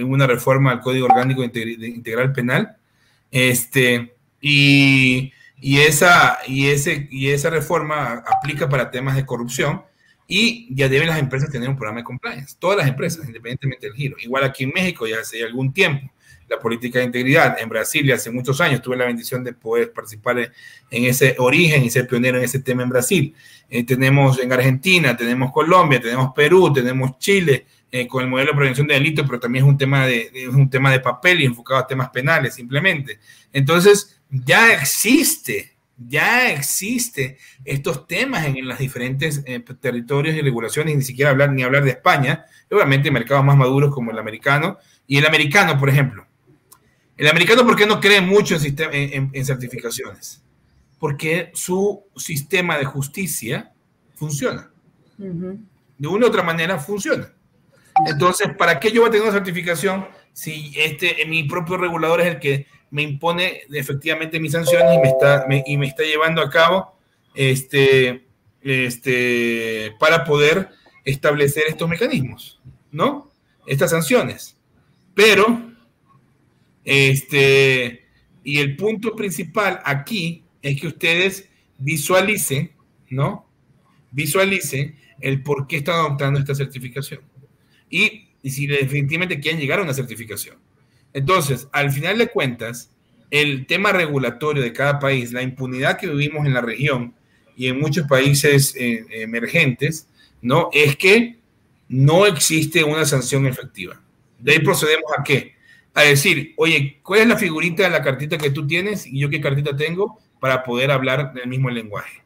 una 0.05 0.27
reforma 0.27 0.71
al 0.71 0.81
Código 0.81 1.05
Orgánico 1.05 1.43
Integral 1.43 2.33
Penal, 2.33 2.77
este, 3.31 4.15
y, 4.41 5.31
esa, 5.61 6.39
y, 6.47 6.67
ese, 6.67 7.07
y 7.11 7.29
esa 7.29 7.49
reforma 7.49 8.23
aplica 8.25 8.69
para 8.69 8.91
temas 8.91 9.15
de 9.15 9.25
corrupción 9.25 9.83
y 10.29 10.67
ya 10.69 10.87
deben 10.87 11.07
las 11.09 11.19
empresas 11.19 11.49
tener 11.49 11.67
un 11.67 11.75
programa 11.75 12.01
de 12.01 12.03
compliance, 12.03 12.55
todas 12.59 12.77
las 12.77 12.87
empresas, 12.87 13.25
independientemente 13.25 13.87
del 13.87 13.95
giro. 13.95 14.15
Igual 14.19 14.43
aquí 14.43 14.63
en 14.63 14.69
México 14.69 15.07
ya 15.07 15.19
hace 15.19 15.43
algún 15.43 15.73
tiempo 15.73 16.09
la 16.47 16.59
política 16.59 16.99
de 16.99 17.05
integridad. 17.05 17.57
En 17.59 17.67
Brasil 17.67 18.05
ya 18.05 18.15
hace 18.15 18.31
muchos 18.31 18.61
años 18.61 18.81
tuve 18.81 18.95
la 18.95 19.05
bendición 19.05 19.43
de 19.43 19.53
poder 19.53 19.91
participar 19.91 20.37
en 20.39 21.05
ese 21.05 21.35
origen 21.39 21.83
y 21.83 21.89
ser 21.89 22.07
pionero 22.07 22.37
en 22.37 22.43
ese 22.43 22.59
tema 22.59 22.83
en 22.83 22.89
Brasil. 22.89 23.35
Eh, 23.69 23.83
tenemos 23.83 24.39
en 24.39 24.53
Argentina, 24.53 25.17
tenemos 25.17 25.51
Colombia, 25.51 25.99
tenemos 25.99 26.31
Perú, 26.35 26.71
tenemos 26.71 27.17
Chile, 27.17 27.65
eh, 27.91 28.07
con 28.07 28.23
el 28.23 28.29
modelo 28.29 28.51
de 28.51 28.57
prevención 28.57 28.85
de 28.85 28.93
delitos, 28.93 29.25
pero 29.25 29.39
también 29.39 29.65
es 29.65 29.69
un 29.69 29.77
tema 29.77 30.05
de, 30.05 30.29
es 30.31 30.49
un 30.49 30.69
tema 30.69 30.91
de 30.91 30.99
papel 30.99 31.41
y 31.41 31.45
enfocado 31.45 31.79
a 31.79 31.87
temas 31.87 32.09
penales 32.09 32.53
simplemente. 32.53 33.19
Entonces, 33.51 34.19
ya 34.29 34.73
existe, 34.73 35.75
ya 36.07 36.51
existe 36.51 37.37
estos 37.65 38.07
temas 38.07 38.45
en, 38.45 38.57
en 38.57 38.67
los 38.67 38.77
diferentes 38.77 39.43
eh, 39.45 39.59
territorios 39.79 40.35
y 40.35 40.41
regulaciones, 40.41 40.95
ni 40.95 41.01
siquiera 41.03 41.31
hablar 41.31 41.51
ni 41.51 41.63
hablar 41.63 41.83
de 41.83 41.91
España, 41.91 42.45
obviamente 42.71 43.11
mercados 43.11 43.43
más 43.43 43.57
maduros 43.57 43.93
como 43.93 44.11
el 44.11 44.19
americano. 44.19 44.77
Y 45.07 45.17
el 45.17 45.25
americano, 45.25 45.77
por 45.77 45.89
ejemplo, 45.89 46.25
el 47.17 47.27
americano, 47.27 47.65
¿por 47.65 47.75
qué 47.75 47.85
no 47.85 47.99
cree 47.99 48.21
mucho 48.21 48.55
en, 48.55 49.29
en, 49.33 49.45
certificaciones? 49.45 50.41
Porque 50.99 51.51
su 51.53 52.03
sistema 52.15 52.77
de 52.77 52.85
justicia 52.85 53.73
funciona. 54.15 54.71
De 55.17 56.07
una 56.07 56.25
u 56.25 56.29
otra 56.29 56.43
manera 56.43 56.79
funciona. 56.79 57.33
Entonces, 58.05 58.55
¿para 58.57 58.79
qué 58.79 58.91
yo 58.91 59.01
voy 59.01 59.09
a 59.09 59.11
tener 59.11 59.27
una 59.27 59.35
certificación 59.35 60.07
si 60.31 60.71
este, 60.77 61.25
mi 61.25 61.43
propio 61.43 61.75
regulador 61.75 62.21
es 62.21 62.27
el 62.27 62.39
que 62.39 62.67
me 62.91 63.03
impone 63.03 63.61
efectivamente 63.71 64.39
mis 64.39 64.51
sanciones 64.51 64.95
y 64.95 64.99
me 64.99 65.09
está, 65.09 65.45
y 65.65 65.77
me 65.77 65.87
está 65.87 66.03
llevando 66.03 66.41
a 66.41 66.49
cabo 66.49 66.95
este, 67.35 68.25
este, 68.61 69.93
para 69.99 70.23
poder 70.23 70.69
establecer 71.05 71.63
estos 71.67 71.87
mecanismos, 71.87 72.59
¿no? 72.91 73.31
Estas 73.67 73.91
sanciones. 73.91 74.57
Pero 75.13 75.69
este, 76.83 78.05
y 78.43 78.57
el 78.57 78.75
punto 78.75 79.15
principal 79.15 79.79
aquí 79.85 80.43
es 80.61 80.81
que 80.81 80.87
ustedes 80.87 81.49
visualicen, 81.77 82.71
¿no? 83.09 83.45
Visualicen 84.11 84.95
el 85.21 85.43
por 85.43 85.67
qué 85.67 85.77
están 85.77 85.95
adoptando 85.95 86.39
esta 86.39 86.55
certificación. 86.55 87.21
Y, 87.89 88.29
y 88.41 88.49
si 88.49 88.65
definitivamente 88.65 89.39
quieren 89.39 89.59
llegar 89.59 89.79
a 89.79 89.83
una 89.83 89.93
certificación. 89.93 90.57
Entonces, 91.13 91.67
al 91.71 91.91
final 91.91 92.17
de 92.17 92.27
cuentas, 92.27 92.91
el 93.31 93.65
tema 93.65 93.91
regulatorio 93.91 94.63
de 94.63 94.73
cada 94.73 94.99
país, 94.99 95.31
la 95.31 95.41
impunidad 95.41 95.97
que 95.97 96.07
vivimos 96.07 96.45
en 96.45 96.53
la 96.53 96.61
región 96.61 97.13
y 97.55 97.67
en 97.67 97.79
muchos 97.79 98.07
países 98.07 98.75
eh, 98.75 99.05
emergentes, 99.11 100.07
¿no? 100.41 100.69
Es 100.73 100.95
que 100.95 101.37
no 101.87 102.25
existe 102.25 102.83
una 102.83 103.05
sanción 103.05 103.45
efectiva. 103.45 104.01
De 104.37 104.53
ahí 104.53 104.59
procedemos 104.59 105.11
a 105.17 105.23
qué? 105.23 105.59
a 105.93 106.03
decir, 106.03 106.53
oye, 106.57 106.99
¿cuál 107.03 107.21
es 107.21 107.27
la 107.27 107.37
figurita 107.37 107.83
de 107.83 107.89
la 107.89 108.01
cartita 108.01 108.37
que 108.37 108.51
tú 108.51 108.65
tienes 108.65 109.05
y 109.05 109.19
yo 109.19 109.29
qué 109.29 109.41
cartita 109.41 109.75
tengo 109.75 110.19
para 110.39 110.63
poder 110.63 110.91
hablar 110.91 111.33
del 111.33 111.47
mismo 111.47 111.69
lenguaje? 111.69 112.23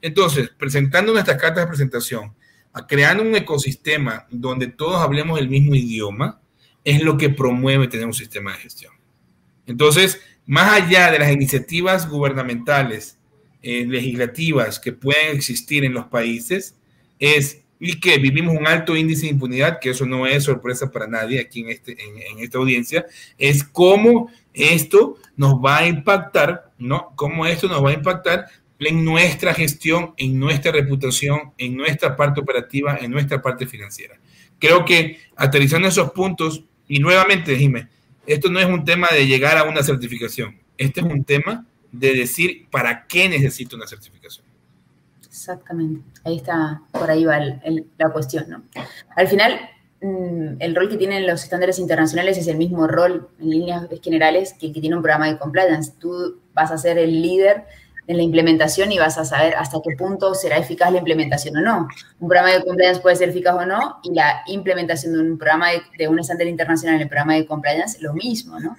Entonces, 0.00 0.50
presentando 0.56 1.12
nuestras 1.12 1.40
cartas 1.40 1.64
de 1.64 1.68
presentación, 1.68 2.32
a 2.72 2.86
creando 2.86 3.22
un 3.22 3.34
ecosistema 3.34 4.26
donde 4.30 4.66
todos 4.68 5.00
hablemos 5.00 5.38
el 5.38 5.48
mismo 5.48 5.74
idioma, 5.74 6.40
es 6.84 7.02
lo 7.02 7.16
que 7.16 7.30
promueve 7.30 7.88
tener 7.88 8.06
un 8.06 8.14
sistema 8.14 8.52
de 8.52 8.58
gestión. 8.58 8.92
Entonces, 9.66 10.20
más 10.46 10.82
allá 10.82 11.10
de 11.10 11.18
las 11.18 11.32
iniciativas 11.32 12.08
gubernamentales, 12.08 13.18
eh, 13.62 13.86
legislativas 13.86 14.80
que 14.80 14.92
pueden 14.92 15.36
existir 15.36 15.84
en 15.84 15.94
los 15.94 16.06
países, 16.06 16.76
es 17.18 17.62
y 17.84 17.98
que 17.98 18.16
vivimos 18.18 18.56
un 18.56 18.68
alto 18.68 18.94
índice 18.94 19.22
de 19.22 19.32
impunidad, 19.32 19.80
que 19.80 19.90
eso 19.90 20.06
no 20.06 20.24
es 20.24 20.44
sorpresa 20.44 20.88
para 20.92 21.08
nadie 21.08 21.40
aquí 21.40 21.62
en, 21.62 21.70
este, 21.70 21.96
en, 22.00 22.38
esta 22.38 22.58
audiencia, 22.58 23.06
es 23.36 23.64
cómo 23.64 24.30
esto 24.54 25.16
nos 25.36 25.54
va 25.54 25.78
a 25.78 25.88
impactar, 25.88 26.70
¿no? 26.78 27.12
Cómo 27.16 27.44
esto 27.44 27.66
nos 27.66 27.84
va 27.84 27.90
a 27.90 27.94
impactar 27.94 28.46
en 28.78 29.04
nuestra 29.04 29.52
gestión, 29.52 30.14
en 30.16 30.38
nuestra 30.38 30.70
reputación, 30.70 31.54
en 31.58 31.76
nuestra 31.76 32.16
parte 32.16 32.40
operativa, 32.40 32.98
en 33.00 33.10
nuestra 33.10 33.42
parte 33.42 33.66
financiera. 33.66 34.16
Creo 34.60 34.84
que 34.84 35.18
aterrizando 35.34 35.88
esos 35.88 36.12
puntos, 36.12 36.64
y 36.92 36.98
nuevamente, 36.98 37.54
dime, 37.54 37.88
esto 38.26 38.50
no 38.50 38.60
es 38.60 38.66
un 38.66 38.84
tema 38.84 39.08
de 39.10 39.26
llegar 39.26 39.56
a 39.56 39.64
una 39.64 39.82
certificación, 39.82 40.58
este 40.76 41.00
es 41.00 41.06
un 41.06 41.24
tema 41.24 41.64
de 41.90 42.12
decir 42.12 42.68
para 42.70 43.06
qué 43.06 43.30
necesito 43.30 43.76
una 43.76 43.86
certificación. 43.86 44.44
Exactamente, 45.24 46.02
ahí 46.22 46.36
está, 46.36 46.82
por 46.92 47.10
ahí 47.10 47.24
va 47.24 47.40
la 47.96 48.10
cuestión, 48.10 48.44
¿no? 48.50 48.64
Al 49.16 49.26
final, 49.26 49.58
mm, 50.02 50.60
el 50.60 50.76
rol 50.76 50.90
que 50.90 50.98
tienen 50.98 51.26
los 51.26 51.42
estándares 51.42 51.78
internacionales 51.78 52.36
es 52.36 52.46
el 52.46 52.58
mismo 52.58 52.86
rol 52.86 53.26
en 53.40 53.48
líneas 53.48 53.88
generales 54.02 54.52
que 54.52 54.66
el 54.66 54.74
que 54.74 54.82
tiene 54.82 54.94
un 54.94 55.02
programa 55.02 55.28
de 55.28 55.38
compliance. 55.38 55.94
Tú 55.98 56.42
vas 56.52 56.72
a 56.72 56.76
ser 56.76 56.98
el 56.98 57.22
líder 57.22 57.64
en 58.06 58.16
la 58.16 58.22
implementación 58.22 58.90
y 58.90 58.98
vas 58.98 59.16
a 59.18 59.24
saber 59.24 59.54
hasta 59.54 59.78
qué 59.82 59.94
punto 59.96 60.34
será 60.34 60.58
eficaz 60.58 60.90
la 60.90 60.98
implementación 60.98 61.56
o 61.56 61.60
no. 61.60 61.88
Un 62.18 62.28
programa 62.28 62.52
de 62.52 62.64
compliance 62.64 63.00
puede 63.00 63.16
ser 63.16 63.28
eficaz 63.28 63.54
o 63.54 63.64
no 63.64 64.00
y 64.02 64.12
la 64.12 64.42
implementación 64.46 65.12
de 65.12 65.20
un 65.20 65.38
programa 65.38 65.68
de, 65.96 66.08
un 66.08 66.18
estándar 66.18 66.46
internacional 66.46 66.96
en 66.96 67.02
el 67.02 67.08
programa 67.08 67.34
de 67.34 67.46
compliance 67.46 68.00
lo 68.00 68.12
mismo, 68.12 68.58
¿no? 68.58 68.76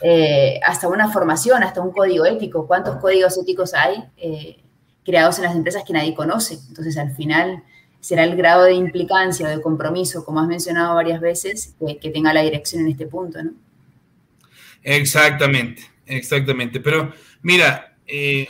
Eh, 0.00 0.60
hasta 0.64 0.88
una 0.88 1.10
formación, 1.10 1.62
hasta 1.62 1.80
un 1.80 1.92
código 1.92 2.24
ético. 2.24 2.66
¿Cuántos 2.66 2.96
códigos 2.96 3.36
éticos 3.36 3.74
hay 3.74 4.04
eh, 4.16 4.58
creados 5.04 5.38
en 5.38 5.44
las 5.44 5.56
empresas 5.56 5.82
que 5.84 5.92
nadie 5.92 6.14
conoce? 6.14 6.58
Entonces, 6.68 6.96
al 6.96 7.10
final, 7.14 7.64
será 8.00 8.22
el 8.22 8.36
grado 8.36 8.64
de 8.64 8.74
implicancia 8.74 9.46
o 9.46 9.50
de 9.50 9.60
compromiso, 9.60 10.24
como 10.24 10.40
has 10.40 10.46
mencionado 10.46 10.94
varias 10.94 11.20
veces, 11.20 11.74
que 12.00 12.10
tenga 12.10 12.32
la 12.32 12.42
dirección 12.42 12.82
en 12.82 12.92
este 12.92 13.06
punto, 13.06 13.42
¿no? 13.42 13.52
Exactamente, 14.84 15.82
exactamente. 16.06 16.78
Pero 16.78 17.12
mira, 17.42 17.87
eh, 18.08 18.48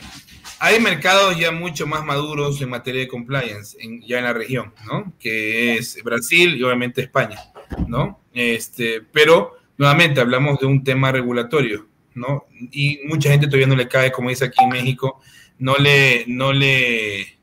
hay 0.59 0.79
mercados 0.79 1.37
ya 1.37 1.51
mucho 1.51 1.87
más 1.87 2.03
maduros 2.03 2.61
en 2.61 2.69
materia 2.69 3.01
de 3.01 3.07
compliance 3.07 3.77
ya 4.05 4.17
en 4.17 4.23
la 4.23 4.33
región, 4.33 4.73
¿no? 4.85 5.13
Que 5.19 5.75
es 5.75 6.01
Brasil 6.03 6.57
y 6.57 6.63
obviamente 6.63 7.01
España, 7.01 7.39
¿no? 7.87 8.21
Este, 8.33 9.01
pero 9.01 9.57
nuevamente 9.77 10.19
hablamos 10.19 10.59
de 10.59 10.65
un 10.65 10.83
tema 10.83 11.11
regulatorio, 11.11 11.87
¿no? 12.13 12.45
Y 12.71 12.99
mucha 13.05 13.29
gente 13.29 13.47
todavía 13.47 13.67
no 13.67 13.75
le 13.75 13.87
cae, 13.87 14.11
como 14.11 14.29
dice 14.29 14.45
aquí 14.45 14.63
en 14.63 14.69
México, 14.69 15.21
no 15.59 15.75
le, 15.77 16.25
no 16.27 16.51
le, 16.51 17.37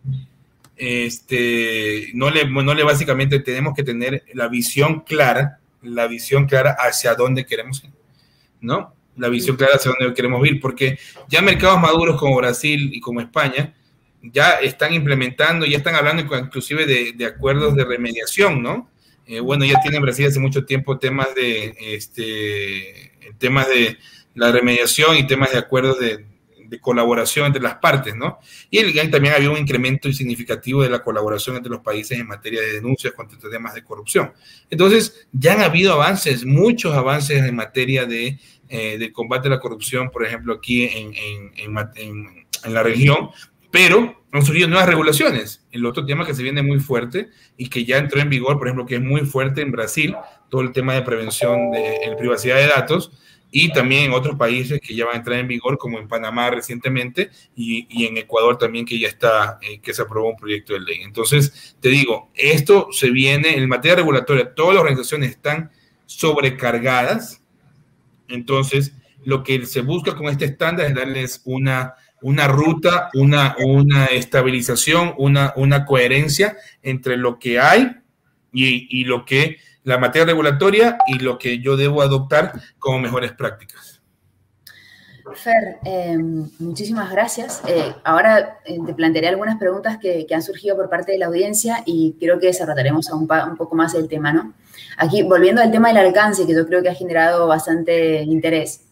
este, 0.76 2.10
no 2.14 2.30
le, 2.30 2.46
no 2.46 2.74
le 2.74 2.82
básicamente 2.82 3.40
tenemos 3.40 3.74
que 3.74 3.82
tener 3.82 4.24
la 4.34 4.48
visión 4.48 5.00
clara, 5.00 5.60
la 5.82 6.06
visión 6.06 6.46
clara 6.46 6.76
hacia 6.78 7.14
dónde 7.14 7.46
queremos 7.46 7.82
ir, 7.84 7.90
¿no? 8.60 8.94
La 9.16 9.28
visión 9.28 9.56
clara 9.56 9.76
hacia 9.76 9.92
dónde 9.98 10.14
queremos 10.14 10.46
ir, 10.46 10.60
porque 10.60 10.98
ya 11.28 11.42
mercados 11.42 11.80
maduros 11.80 12.18
como 12.18 12.36
Brasil 12.36 12.90
y 12.92 13.00
como 13.00 13.20
España 13.20 13.74
ya 14.32 14.52
están 14.52 14.92
implementando, 14.92 15.66
ya 15.66 15.78
están 15.78 15.94
hablando 15.94 16.22
inclusive 16.36 16.86
de, 16.86 17.26
acuerdos 17.26 17.74
de 17.76 17.84
remediación, 17.84 18.62
¿no? 18.62 18.90
Eh, 19.26 19.40
bueno, 19.40 19.64
ya 19.64 19.80
tiene 19.80 19.98
Brasil 19.98 20.26
hace 20.26 20.38
mucho 20.38 20.64
tiempo 20.64 20.98
temas 20.98 21.34
de, 21.34 21.74
este, 21.80 23.12
temas 23.38 23.68
de 23.68 23.98
la 24.34 24.52
remediación 24.52 25.16
y 25.16 25.26
temas 25.26 25.52
de 25.52 25.58
acuerdos 25.58 25.98
de, 25.98 26.24
colaboración 26.80 27.46
entre 27.46 27.62
las 27.62 27.76
partes, 27.76 28.16
¿no? 28.16 28.40
Y 28.72 28.92
también 29.08 29.34
había 29.34 29.52
un 29.52 29.56
incremento 29.56 30.12
significativo 30.12 30.82
de 30.82 30.90
la 30.90 30.98
colaboración 30.98 31.54
entre 31.54 31.70
los 31.70 31.80
países 31.80 32.18
en 32.18 32.26
materia 32.26 32.60
de 32.60 32.72
denuncias 32.72 33.12
contra 33.12 33.38
temas 33.48 33.74
de 33.74 33.84
corrupción. 33.84 34.32
Entonces, 34.68 35.28
ya 35.30 35.52
han 35.52 35.60
habido 35.60 35.92
avances, 35.92 36.44
muchos 36.44 36.92
avances 36.92 37.38
en 37.44 37.54
materia 37.54 38.04
de, 38.04 38.40
eh, 38.68 39.10
combate 39.12 39.48
a 39.48 39.52
la 39.52 39.60
corrupción, 39.60 40.10
por 40.10 40.24
ejemplo, 40.24 40.54
aquí 40.54 40.84
en, 40.84 41.14
en, 41.14 41.76
en, 42.64 42.74
la 42.74 42.82
región, 42.82 43.30
pero 43.70 44.22
han 44.32 44.44
surgido 44.44 44.68
nuevas 44.68 44.88
regulaciones. 44.88 45.66
El 45.70 45.86
otro 45.86 46.04
tema 46.04 46.26
que 46.26 46.34
se 46.34 46.42
viene 46.42 46.62
muy 46.62 46.80
fuerte 46.80 47.28
y 47.56 47.68
que 47.68 47.84
ya 47.84 47.98
entró 47.98 48.20
en 48.20 48.28
vigor, 48.28 48.58
por 48.58 48.66
ejemplo, 48.66 48.86
que 48.86 48.96
es 48.96 49.02
muy 49.02 49.20
fuerte 49.22 49.60
en 49.60 49.70
Brasil, 49.70 50.16
todo 50.48 50.62
el 50.62 50.72
tema 50.72 50.94
de 50.94 51.02
prevención 51.02 51.70
de, 51.70 52.10
de 52.10 52.16
privacidad 52.18 52.56
de 52.56 52.66
datos, 52.66 53.12
y 53.50 53.72
también 53.72 54.04
en 54.04 54.12
otros 54.12 54.36
países 54.36 54.80
que 54.80 54.94
ya 54.94 55.06
van 55.06 55.14
a 55.14 55.18
entrar 55.18 55.38
en 55.38 55.48
vigor, 55.48 55.78
como 55.78 55.98
en 55.98 56.08
Panamá 56.08 56.50
recientemente 56.50 57.30
y, 57.54 57.86
y 57.88 58.06
en 58.06 58.16
Ecuador 58.16 58.58
también 58.58 58.84
que 58.84 58.98
ya 58.98 59.08
está, 59.08 59.58
eh, 59.62 59.80
que 59.80 59.94
se 59.94 60.02
aprobó 60.02 60.30
un 60.30 60.36
proyecto 60.36 60.74
de 60.74 60.80
ley. 60.80 60.98
Entonces, 61.02 61.76
te 61.80 61.88
digo, 61.88 62.30
esto 62.34 62.88
se 62.92 63.10
viene 63.10 63.56
en 63.56 63.68
materia 63.68 63.96
regulatoria, 63.96 64.54
todas 64.54 64.74
las 64.74 64.82
organizaciones 64.82 65.30
están 65.30 65.70
sobrecargadas, 66.06 67.42
entonces 68.28 68.92
lo 69.24 69.42
que 69.42 69.66
se 69.66 69.80
busca 69.80 70.14
con 70.14 70.26
este 70.26 70.44
estándar 70.44 70.86
es 70.86 70.94
darles 70.94 71.42
una, 71.44 71.94
una 72.22 72.46
ruta, 72.46 73.10
una, 73.14 73.56
una 73.58 74.06
estabilización, 74.06 75.14
una, 75.18 75.52
una 75.56 75.84
coherencia 75.84 76.56
entre 76.82 77.16
lo 77.16 77.38
que 77.38 77.58
hay 77.58 77.96
y, 78.52 78.86
y 79.00 79.04
lo 79.04 79.24
que 79.24 79.58
la 79.82 79.98
materia 79.98 80.26
regulatoria 80.26 80.98
y 81.06 81.20
lo 81.20 81.38
que 81.38 81.60
yo 81.60 81.76
debo 81.76 82.02
adoptar 82.02 82.52
como 82.78 82.98
mejores 82.98 83.32
prácticas. 83.32 83.95
Fer, 85.34 85.78
em, 85.84 86.48
muchísimas 86.58 87.10
gracias. 87.10 87.60
Eh, 87.66 87.94
ahora 88.04 88.60
eh, 88.64 88.78
te 88.84 88.94
plantearé 88.94 89.28
algunas 89.28 89.58
preguntas 89.58 89.98
que, 89.98 90.26
han 90.32 90.42
surgido 90.42 90.76
por 90.76 90.88
parte 90.88 91.12
de 91.12 91.18
la 91.18 91.26
audiencia 91.26 91.82
y 91.84 92.16
creo 92.20 92.38
que 92.38 92.46
desarrollaremos 92.46 93.10
un, 93.10 93.26
poco 93.26 93.74
más 93.74 93.94
el 93.94 94.08
tema, 94.08 94.32
¿no? 94.32 94.54
Aquí, 94.98 95.22
volviendo 95.22 95.60
al 95.62 95.70
tema 95.70 95.88
del 95.88 95.98
alcance, 95.98 96.46
que 96.46 96.54
yo 96.54 96.66
creo 96.66 96.82
que 96.82 96.88
ha 96.88 96.94
generado 96.94 97.46
bastante 97.46 98.22
interés, 98.22 98.82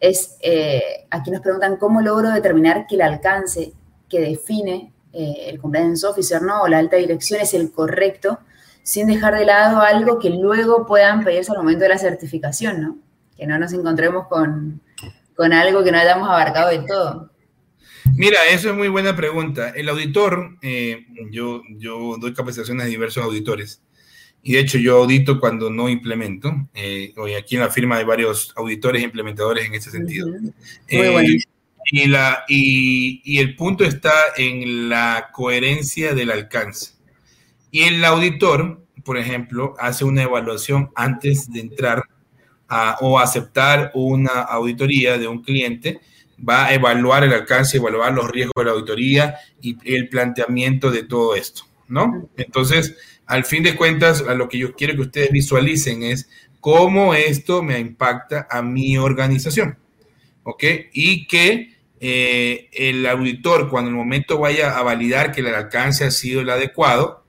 es, 0.00 0.36
eh, 0.40 1.06
aquí 1.10 1.30
nos 1.30 1.40
preguntan 1.40 1.76
cómo 1.76 2.00
logro 2.00 2.30
determinar 2.30 2.86
que 2.86 2.96
el 2.96 3.02
alcance 3.02 3.72
que 4.08 4.20
define 4.20 4.92
el 5.12 5.60
compliance 5.60 6.04
officer, 6.04 6.42
¿no? 6.42 6.62
O 6.62 6.68
la 6.68 6.78
alta 6.78 6.96
dirección 6.96 7.40
es 7.40 7.54
el 7.54 7.70
correcto 7.70 8.40
sin 8.82 9.06
dejar 9.06 9.36
de 9.36 9.46
lado 9.46 9.80
algo 9.80 10.18
que 10.18 10.30
luego 10.30 10.86
puedan 10.86 11.22
pedirse 11.22 11.52
al 11.52 11.58
momento 11.58 11.84
de 11.84 11.90
la 11.90 11.98
certificación, 11.98 12.82
¿no? 12.82 12.98
Que 13.36 13.46
no 13.46 13.56
nos 13.58 13.72
encontremos 13.72 14.26
con, 14.26 14.80
algo 15.38 15.84
que 15.84 15.92
no 15.92 15.98
hayamos 15.98 16.28
abarcado 16.28 16.70
del 16.70 16.86
todo. 16.86 17.30
Mira, 18.16 18.38
eso 18.50 18.70
es 18.70 18.76
muy 18.76 18.88
buena 18.88 19.16
pregunta. 19.16 19.70
El 19.70 19.88
auditor, 19.88 20.56
eh, 20.62 21.06
yo, 21.30 21.62
yo 21.70 22.16
doy 22.18 22.34
capacitaciones 22.34 22.84
a 22.84 22.88
diversos 22.88 23.24
auditores 23.24 23.82
y 24.42 24.52
de 24.52 24.60
hecho 24.60 24.78
yo 24.78 24.98
audito 24.98 25.40
cuando 25.40 25.70
no 25.70 25.88
implemento. 25.88 26.52
Eh, 26.74 27.12
hoy 27.16 27.34
aquí 27.34 27.56
en 27.56 27.62
la 27.62 27.70
firma 27.70 27.96
hay 27.96 28.04
varios 28.04 28.52
auditores 28.56 29.00
e 29.02 29.06
implementadores 29.06 29.66
en 29.66 29.74
ese 29.74 29.90
sentido. 29.90 30.28
Muy 30.28 30.52
eh, 30.88 31.38
y, 31.86 32.06
la, 32.06 32.44
y, 32.46 33.22
y 33.24 33.38
el 33.38 33.56
punto 33.56 33.84
está 33.84 34.12
en 34.36 34.88
la 34.88 35.30
coherencia 35.32 36.14
del 36.14 36.30
alcance. 36.30 36.92
Y 37.70 37.82
el 37.82 38.04
auditor, 38.04 38.84
por 39.02 39.18
ejemplo, 39.18 39.74
hace 39.78 40.04
una 40.04 40.22
evaluación 40.22 40.90
antes 40.94 41.50
de 41.50 41.60
entrar 41.60 42.04
o 43.00 43.18
aceptar 43.18 43.90
una 43.94 44.40
auditoría 44.42 45.18
de 45.18 45.28
un 45.28 45.42
cliente, 45.42 46.00
va 46.46 46.66
a 46.66 46.74
evaluar 46.74 47.24
el 47.24 47.32
alcance, 47.32 47.76
evaluar 47.76 48.12
los 48.12 48.30
riesgos 48.30 48.54
de 48.56 48.64
la 48.64 48.72
auditoría 48.72 49.36
y 49.60 49.76
el 49.84 50.08
planteamiento 50.08 50.90
de 50.90 51.04
todo 51.04 51.34
esto, 51.34 51.62
¿no? 51.88 52.28
Entonces, 52.36 52.96
al 53.26 53.44
fin 53.44 53.62
de 53.62 53.76
cuentas, 53.76 54.22
a 54.22 54.34
lo 54.34 54.48
que 54.48 54.58
yo 54.58 54.74
quiero 54.74 54.94
que 54.94 55.02
ustedes 55.02 55.30
visualicen 55.30 56.02
es 56.02 56.28
cómo 56.60 57.14
esto 57.14 57.62
me 57.62 57.78
impacta 57.78 58.46
a 58.50 58.62
mi 58.62 58.98
organización, 58.98 59.78
¿ok? 60.42 60.64
Y 60.92 61.26
que 61.26 61.74
eh, 62.00 62.68
el 62.72 63.06
auditor, 63.06 63.70
cuando 63.70 63.90
el 63.90 63.96
momento 63.96 64.38
vaya 64.38 64.76
a 64.76 64.82
validar 64.82 65.32
que 65.32 65.40
el 65.40 65.54
alcance 65.54 66.04
ha 66.04 66.10
sido 66.10 66.40
el 66.40 66.50
adecuado, 66.50 67.24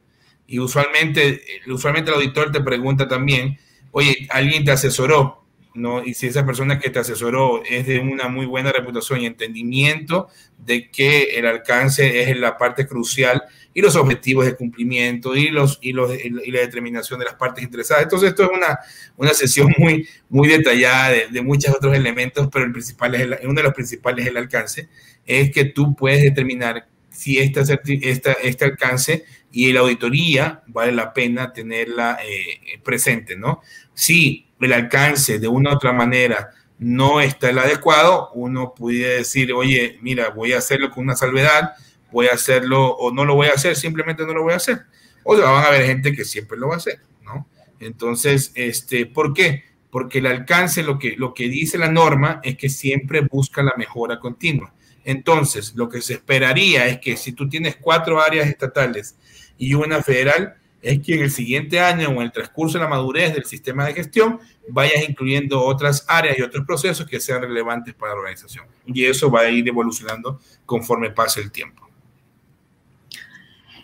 y 0.48 0.60
usualmente, 0.60 1.42
usualmente 1.68 2.12
el 2.12 2.18
auditor 2.18 2.52
te 2.52 2.62
pregunta 2.62 3.08
también, 3.08 3.58
oye, 3.98 4.28
alguien 4.30 4.66
te 4.66 4.72
asesoró, 4.72 5.46
¿no? 5.74 6.04
Y 6.04 6.16
si 6.16 6.28
esa 6.28 6.46
persona 6.46 6.80
que 6.80 6.89
te 6.89 7.00
asesoró 7.00 7.64
es 7.64 7.88
de 7.88 8.00
una 8.00 8.28
muy 8.28 8.46
buena 8.46 8.74
reputación 8.74 9.22
y 9.22 9.26
entendimiento 9.26 10.28
de 10.58 10.91
que 10.91 11.38
el 11.38 11.46
alcance 11.46 12.22
es 12.22 12.38
la 12.38 12.58
parte 12.58 12.88
crucial 12.88 13.41
y 13.74 13.80
los 13.80 13.96
objetivos 13.96 14.46
de 14.46 14.58
cumplimiento 14.58 15.34
y, 15.34 15.48
los, 15.48 15.80
y, 15.82 15.93
los, 15.93 16.12
y 16.14 16.52
la 16.52 16.60
determinación 16.60 17.20
de 17.20 17.26
las 17.26 17.36
partes 17.36 17.64
interesadas. 17.64 18.04
Entonces, 18.04 18.32
esto 18.32 18.43
es 18.43 18.50
una, 18.50 18.80
una 19.16 19.34
sesión 19.34 19.74
muy, 19.78 20.06
muy 20.28 20.50
detallada 20.50 21.12
de, 21.12 21.28
de 21.30 21.41
muchos 21.41 21.74
otros 21.74 21.96
elementos, 21.96 22.50
pero 22.52 22.66
el 22.66 22.74
principal 22.74 23.16
es 23.16 23.46
uno 23.46 23.54
de 23.54 23.64
los 23.64 23.74
principales 23.74 24.26
es 24.26 24.32
el 24.32 24.38
alcance, 24.38 24.89
es 25.26 25.52
que 25.52 25.64
tú 25.64 25.96
puedes 25.96 26.22
determinar 26.22 26.86
si 27.16 27.39
esta, 27.39 27.62
esta, 27.62 28.34
este 28.34 28.66
alcance 28.66 29.24
y 29.52 29.72
la 29.72 29.80
auditoría 29.80 30.64
vale 30.68 30.91
la 30.91 31.14
pena 31.14 31.54
tenerla 31.54 32.20
eh, 32.24 32.80
presente, 32.84 33.38
¿no? 33.38 33.62
Si 33.96 34.48
el 34.62 34.74
alcance 34.74 35.39
de 35.39 35.48
una 35.48 35.72
u 35.72 35.76
otra 35.76 35.91
manera 35.93 36.52
no 36.78 37.22
está 37.22 37.50
el 37.50 37.58
adecuado, 37.58 38.30
uno 38.34 38.74
puede 38.76 39.18
decir, 39.18 39.52
oye, 39.54 39.98
mira, 40.02 40.30
voy 40.30 40.54
a 40.54 40.60
hacerlo 40.60 40.91
con 40.91 41.06
una 41.06 41.16
salvedad, 41.16 41.74
voy 42.12 42.28
a 42.28 42.34
hacerlo 42.34 42.88
o 42.96 43.12
no 43.12 43.26
lo 43.26 43.36
voy 43.36 43.48
a 43.48 43.54
hacer, 43.54 43.76
simplemente 43.76 44.26
no 44.26 44.34
lo 44.34 44.43
voy 44.43 44.54
a 44.54 44.58
hacer. 44.58 44.84
O 45.24 45.36
van 45.38 45.64
a 45.64 45.68
haber 45.68 45.86
gente 45.86 46.14
que 46.14 46.24
siempre 46.24 46.58
lo 46.58 46.68
va 46.68 46.76
a 46.76 46.78
hacer, 46.78 47.00
¿no? 47.24 47.48
Entonces, 47.80 48.52
este, 48.56 49.06
¿por 49.06 49.34
qué? 49.34 49.64
Porque 49.89 50.20
el 50.20 50.28
alcance, 50.28 50.84
lo 50.84 51.00
que, 51.00 51.16
lo 51.18 51.34
que 51.34 51.50
dice 51.50 51.78
la 51.78 51.89
norma 51.89 52.41
es 52.43 52.58
que 52.58 52.70
siempre 52.70 53.22
busca 53.22 53.64
la 53.64 53.74
mejora 53.78 54.20
continua. 54.20 54.74
Entonces, 55.04 55.74
lo 55.76 55.88
que 55.88 56.02
se 56.02 56.14
esperaría 56.14 56.88
es 56.88 57.00
que 57.00 57.16
si 57.16 57.32
tú 57.32 57.48
tienes 57.48 57.78
cuatro 57.78 58.22
áreas 58.22 58.48
estatales 58.48 59.16
y 59.58 59.74
una 59.74 60.02
federal, 60.04 60.56
es 60.86 61.02
que 61.02 61.16
en 61.16 61.24
el 61.24 61.32
siguiente 61.32 61.80
año 61.80 62.10
o 62.10 62.12
en 62.14 62.22
el 62.22 62.32
transcurso 62.32 62.78
de 62.78 62.84
la 62.84 62.90
madurez 62.90 63.34
del 63.34 63.46
sistema 63.46 63.86
de 63.86 63.94
gestión 63.94 64.40
vayas 64.70 65.10
incluyendo 65.10 65.64
otras 65.64 66.06
áreas 66.08 66.38
y 66.38 66.44
otros 66.44 66.64
procesos 66.66 67.08
que 67.08 67.20
sean 67.20 67.42
relevantes 67.42 67.96
para 67.96 68.14
la 68.14 68.20
organización. 68.20 68.66
Y 68.86 69.04
eso 69.06 69.32
va 69.32 69.42
a 69.42 69.50
ir 69.50 69.68
evolucionando 69.68 70.40
conforme 70.66 71.10
pase 71.10 71.42
el 71.42 71.52
tiempo. 71.52 71.90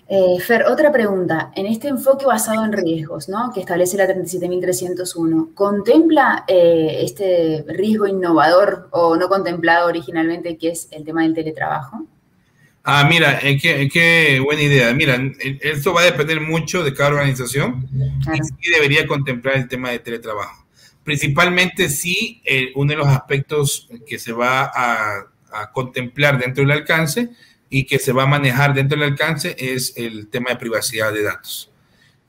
Eh, 0.07 0.39
Fer, 0.41 0.65
otra 0.65 0.91
pregunta. 0.91 1.51
En 1.55 1.65
este 1.65 1.87
enfoque 1.87 2.25
basado 2.25 2.63
en 2.65 2.73
riesgos, 2.73 3.29
¿no? 3.29 3.51
que 3.51 3.61
establece 3.61 3.97
la 3.97 4.07
37.301, 4.07 5.55
¿contempla 5.55 6.43
eh, 6.47 6.99
este 7.01 7.65
riesgo 7.67 8.05
innovador 8.05 8.89
o 8.91 9.15
no 9.15 9.27
contemplado 9.27 9.87
originalmente, 9.87 10.57
que 10.57 10.69
es 10.69 10.87
el 10.91 11.03
tema 11.03 11.23
del 11.23 11.33
teletrabajo? 11.33 12.05
Ah, 12.83 13.05
mira, 13.07 13.39
eh, 13.43 13.59
qué, 13.59 14.39
buena 14.43 14.63
idea. 14.63 14.93
Mira, 14.93 15.19
esto 15.61 15.93
va 15.93 16.01
a 16.01 16.05
depender 16.05 16.41
mucho 16.41 16.83
de 16.83 16.93
cada 16.93 17.11
organización 17.11 17.87
y 18.33 18.43
sí 18.43 18.71
debería 18.71 19.05
contemplar 19.05 19.55
el 19.57 19.67
tema 19.67 19.91
de 19.91 19.99
teletrabajo. 19.99 20.65
Principalmente 21.03 21.89
si 21.89 22.41
uno 22.75 22.91
de 22.91 22.97
los 22.97 23.07
aspectos 23.07 23.87
que 24.07 24.17
se 24.17 24.31
va 24.33 24.71
a, 24.73 25.27
a 25.51 25.71
contemplar 25.71 26.39
dentro 26.39 26.63
del 26.63 26.71
alcance 26.71 27.29
y 27.69 27.85
que 27.85 27.99
se 27.99 28.11
va 28.11 28.23
a 28.23 28.27
manejar 28.27 28.73
dentro 28.73 28.99
del 28.99 29.09
alcance 29.09 29.55
es 29.57 29.93
el 29.95 30.27
tema 30.27 30.49
de 30.51 30.57
privacidad 30.57 31.13
de 31.13 31.23
datos, 31.23 31.71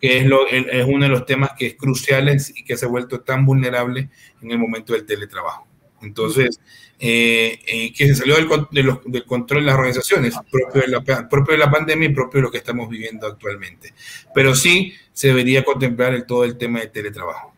que 0.01 0.19
es, 0.19 0.27
lo, 0.27 0.47
es 0.49 0.87
uno 0.87 1.05
de 1.05 1.11
los 1.11 1.27
temas 1.27 1.51
que 1.59 1.67
es 1.67 1.75
crucial 1.75 2.29
y 2.55 2.65
que 2.65 2.77
se 2.77 2.87
ha 2.87 2.89
vuelto 2.89 3.21
tan 3.21 3.45
vulnerable 3.45 4.09
en 4.41 4.51
el 4.51 4.59
momento 4.59 4.93
del 4.93 5.07
teletrabajo. 5.07 5.67
Entonces, 6.03 6.61
eh, 6.99 7.59
eh, 7.67 7.93
que 7.93 8.07
se 8.07 8.15
salió 8.15 8.37
del, 8.37 8.49
del, 8.71 9.25
control 9.25 9.63
de 9.63 9.67
las 9.67 9.75
organizaciones, 9.75 10.35
propio 10.51 10.83
de, 10.83 10.89
la, 10.89 11.29
propio 11.29 11.53
de 11.53 11.59
la 11.59 11.71
pandemia 11.71 12.09
y 12.09 12.15
propio 12.15 12.39
de 12.39 12.43
lo 12.43 12.51
que 12.51 12.59
estamos 12.59 12.89
viviendo 12.89 13.27
actualmente. 13.27 13.93
Pero 14.35 14.55
sí 14.55 14.93
se 15.13 15.29
debería 15.29 15.65
contemplar 15.65 16.15
el, 16.15 16.27
todo 16.27 16.45
el 16.45 16.57
tema 16.57 16.81
de 16.81 16.89
teletrabajo. 16.89 17.53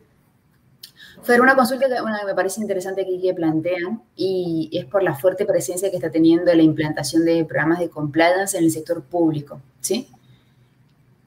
Fer, 1.23 1.41
una 1.41 1.57
consulta 1.57 1.87
que, 1.89 2.27
me 2.27 2.35
parece 2.35 2.61
interesante 2.61 3.01
aquí 3.01 3.19
que 3.21 3.33
plantean 3.33 4.03
y 4.15 4.69
es 4.73 4.85
por 4.85 5.03
la 5.03 5.15
fuerte 5.15 5.47
presencia 5.47 5.91
que 5.91 5.97
está 5.97 6.11
teniendo 6.11 6.53
la 6.55 6.63
implantación 6.63 7.25
de 7.25 7.45
programas 7.47 7.79
de 7.79 7.89
compliance 7.89 8.59
en 8.59 8.65
el 8.65 8.71
sector 8.71 9.03
público, 9.03 9.61
¿sí? 9.81 10.09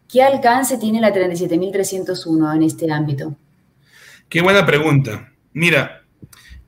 ¿Qué 0.08 0.24
alcance 0.24 0.78
tiene 0.78 1.02
la 1.02 1.14
37.301 1.14 2.56
en 2.56 2.64
este 2.64 2.92
ámbito? 2.92 3.36
Qué 4.30 4.42
buena 4.42 4.66
pregunta. 4.66 5.34
Mira, 5.54 5.97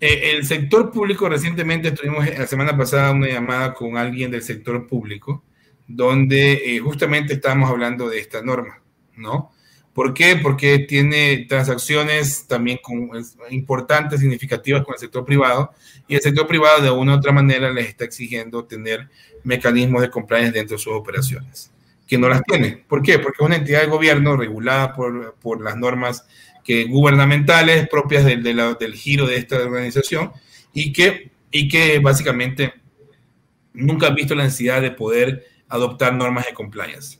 eh, 0.02 0.32
el 0.32 0.45
sector 0.45 0.91
público, 0.91 1.28
recientemente 1.28 1.91
tuvimos 1.91 2.26
la 2.26 2.47
semana 2.47 2.78
pasada 2.78 3.12
una 3.12 3.28
llamada 3.28 3.74
con 3.74 3.97
alguien 3.97 4.32
del 4.32 4.41
sector 4.41 4.88
público 4.88 5.43
donde 5.89 6.76
eh, 6.76 6.80
justamente 6.80 7.34
estábamos 7.34 7.70
hablando 7.70 8.08
de 8.08 8.20
esta 8.20 8.43
norma, 8.43 8.82
¿no? 9.18 9.52
¿Por 9.91 10.14
qué? 10.14 10.38
Porque 10.38 10.80
tiene 10.80 11.45
transacciones 11.50 12.45
también 12.47 12.80
con, 12.82 13.10
importantes, 13.50 14.22
significativas 14.22 14.86
con 14.86 14.93
el 14.93 15.00
sector 15.00 15.26
privado 15.26 15.72
y 16.08 16.16
el 16.16 16.22
sector 16.22 16.47
privado 16.47 16.82
de 16.82 16.91
una 16.91 17.16
u 17.16 17.18
otra 17.18 17.32
manera 17.32 17.72
les 17.72 17.88
está 17.88 18.06
exigiendo 18.06 18.64
tener 18.66 19.10
mecanismos 19.43 20.02
de 20.02 20.12
compliance 20.12 20.52
dentro 20.52 20.78
de 20.78 20.84
sus 20.84 20.93
operaciones, 20.93 21.72
que 22.08 22.20
no 22.20 22.30
las 22.30 22.43
tiene. 22.43 22.84
¿Por 22.88 23.02
qué? 23.02 23.18
Porque 23.18 23.38
es 23.41 23.45
una 23.45 23.56
entidad 23.56 23.82
de 23.82 23.88
gobierno 23.88 24.38
regulada 24.38 24.93
por, 24.93 25.36
por 25.41 25.60
las 25.60 25.76
normas 25.76 26.26
que, 26.70 26.86
gubernamentales 26.86 27.90
propias 27.90 28.26
del, 28.26 28.44
del 28.44 28.94
giro 28.94 29.26
de 29.26 29.38
esta 29.38 29.58
organización 29.58 30.32
y 30.74 30.94
que, 30.94 31.32
y 31.52 31.68
que 31.68 31.98
básicamente 32.00 32.74
nunca 33.74 34.08
han 34.08 34.16
visto 34.16 34.36
la 34.36 34.44
necesidad 34.44 34.82
de 34.82 34.92
poder 34.92 35.48
adoptar 35.68 36.14
normas 36.14 36.46
de 36.46 36.54
compliance 36.54 37.20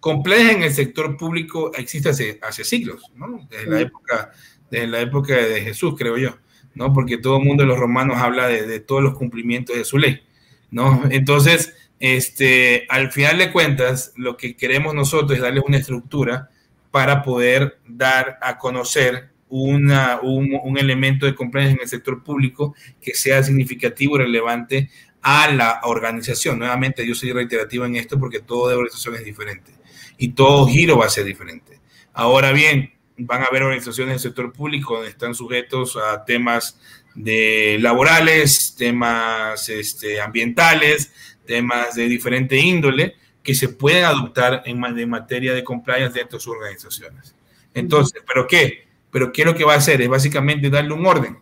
compleja 0.00 0.52
en 0.52 0.62
el 0.62 0.72
sector 0.72 1.16
público 1.16 1.72
existe 1.74 2.08
hace, 2.08 2.38
hace 2.42 2.64
siglos, 2.64 3.02
¿no? 3.14 3.46
Desde, 3.50 3.70
la 3.70 3.80
época, 3.80 4.32
desde 4.70 4.86
la 4.86 5.00
época 5.00 5.34
de 5.34 5.60
Jesús, 5.60 5.94
creo 5.96 6.16
yo, 6.16 6.36
¿no? 6.74 6.92
Porque 6.92 7.18
todo 7.18 7.38
el 7.38 7.44
mundo 7.44 7.62
de 7.62 7.68
los 7.68 7.78
romanos 7.78 8.18
habla 8.18 8.48
de, 8.48 8.66
de, 8.66 8.80
todos 8.80 9.02
los 9.02 9.14
cumplimientos 9.16 9.76
de 9.76 9.84
su 9.84 9.98
ley, 9.98 10.22
¿no? 10.70 11.02
Entonces, 11.10 11.74
este, 12.00 12.86
al 12.88 13.10
final 13.10 13.38
de 13.38 13.52
cuentas, 13.52 14.12
lo 14.16 14.36
que 14.36 14.56
queremos 14.56 14.94
nosotros 14.94 15.32
es 15.32 15.42
darles 15.42 15.64
una 15.66 15.78
estructura 15.78 16.50
para 16.90 17.22
poder 17.22 17.78
dar 17.86 18.38
a 18.40 18.58
conocer 18.58 19.30
un, 19.48 19.90
un, 20.22 20.78
elemento 20.78 21.26
de 21.26 21.34
compliance 21.34 21.74
en 21.74 21.80
el 21.80 21.88
sector 21.88 22.22
público 22.22 22.74
que 23.00 23.14
sea 23.14 23.42
significativo 23.42 24.16
y 24.16 24.20
relevante 24.20 24.90
a 25.22 25.50
la 25.50 25.80
organización. 25.84 26.58
Nuevamente, 26.58 27.06
yo 27.06 27.14
soy 27.14 27.32
reiterativo 27.32 27.84
en 27.84 27.96
esto 27.96 28.18
porque 28.18 28.40
toda 28.40 28.76
organización 28.76 29.14
es 29.16 29.24
diferente 29.24 29.72
y 30.18 30.28
todo 30.28 30.66
giro 30.66 30.98
va 30.98 31.06
a 31.06 31.10
ser 31.10 31.24
diferente. 31.24 31.80
Ahora 32.12 32.52
bien, 32.52 32.92
van 33.16 33.42
a 33.42 33.46
haber 33.46 33.62
organizaciones 33.62 34.14
del 34.14 34.20
sector 34.20 34.52
público 34.52 34.94
donde 34.94 35.10
están 35.10 35.34
sujetos 35.34 35.96
a 35.96 36.24
temas 36.24 36.78
de 37.14 37.78
laborales, 37.80 38.74
temas 38.76 39.68
este, 39.68 40.20
ambientales, 40.20 41.12
temas 41.46 41.94
de 41.94 42.08
diferente 42.08 42.56
índole 42.58 43.16
que 43.48 43.54
se 43.54 43.70
pueden 43.70 44.04
adoptar 44.04 44.62
en, 44.66 44.78
materia 44.78 45.54
de 45.54 45.64
compliance 45.64 46.12
dentro 46.12 46.36
de 46.36 46.44
sus 46.44 46.52
organizaciones. 46.52 47.34
Entonces, 47.72 48.22
¿pero 48.26 48.46
qué? 48.46 48.86
¿Pero 49.10 49.32
qué 49.32 49.40
es 49.40 49.46
lo 49.46 49.54
que 49.54 49.64
va 49.64 49.72
a 49.72 49.78
hacer? 49.78 50.02
Es 50.02 50.08
básicamente 50.10 50.68
darle 50.68 50.92
un 50.92 51.06
orden. 51.06 51.38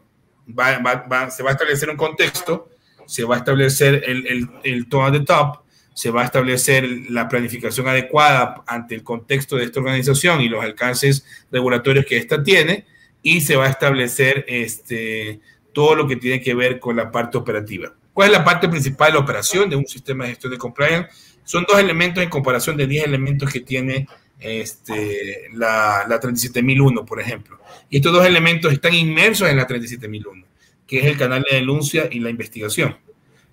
se 0.47 1.43
va 1.43 1.51
a 1.51 1.53
establecer 1.53 1.91
un 1.91 1.97
contexto, 1.97 2.71
se 3.07 3.25
va 3.25 3.35
a 3.35 3.39
establecer 3.39 4.05
el, 4.07 4.25
el, 4.29 4.49
el 4.63 4.89
top 4.89 5.15
the 5.15 5.21
top, 5.25 5.65
se 5.95 6.13
va 6.13 6.23
a 6.23 6.27
establecer 6.27 6.89
la 7.11 7.29
planificación 7.29 7.89
adecuada 7.89 8.63
ante 8.69 8.95
el 8.95 9.03
contexto 9.03 9.57
de 9.57 9.65
esta 9.65 9.81
organización 9.81 10.41
y 10.41 10.49
los 10.49 10.63
alcances 10.63 11.27
regulatorios 11.51 12.07
que 12.07 12.19
ésta 12.19 12.41
tiene, 12.41 12.87
y 13.21 13.41
se 13.41 13.57
va 13.57 13.67
a 13.67 13.71
establecer 13.71 14.45
este, 14.47 15.41
todo 15.73 15.97
lo 15.97 16.07
que 16.07 16.15
tiene 16.15 16.41
que 16.41 16.55
ver 16.55 16.79
con 16.79 16.95
la 16.95 17.11
parte 17.11 17.37
operativa. 17.37 17.93
¿Cuál 18.13 18.31
es 18.31 18.39
la 18.39 18.45
parte 18.45 18.69
principal 18.69 19.09
de 19.09 19.19
la 19.19 19.25
operación 19.25 19.69
de 19.69 19.75
un 19.75 19.87
sistema 19.87 20.23
de 20.23 20.31
gestión 20.31 20.53
de 20.53 20.59
compliance? 20.59 21.09
Son 21.47 21.65
dos 21.67 21.79
elementos 21.79 22.23
en 22.23 22.29
comparación 22.29 22.77
de 22.77 22.87
10 22.87 23.07
elementos 23.07 23.51
que 23.51 23.61
tiene 23.61 24.07
este, 24.39 25.49
la, 25.55 26.05
la 26.07 26.21
37001, 26.21 27.07
por 27.07 27.21
ejemplo. 27.21 27.59
Y 27.89 27.97
estos 27.99 28.13
dos 28.13 28.27
elementos 28.27 28.73
están 28.73 28.93
inmersos 28.95 29.49
en 29.49 29.57
la 29.57 29.67
37001, 29.67 30.45
que 30.87 30.99
es 30.99 31.07
el 31.07 31.17
canal 31.17 31.45
de 31.49 31.57
denuncia 31.57 32.09
y 32.11 32.19
la 32.21 32.31
investigación. 32.31 32.97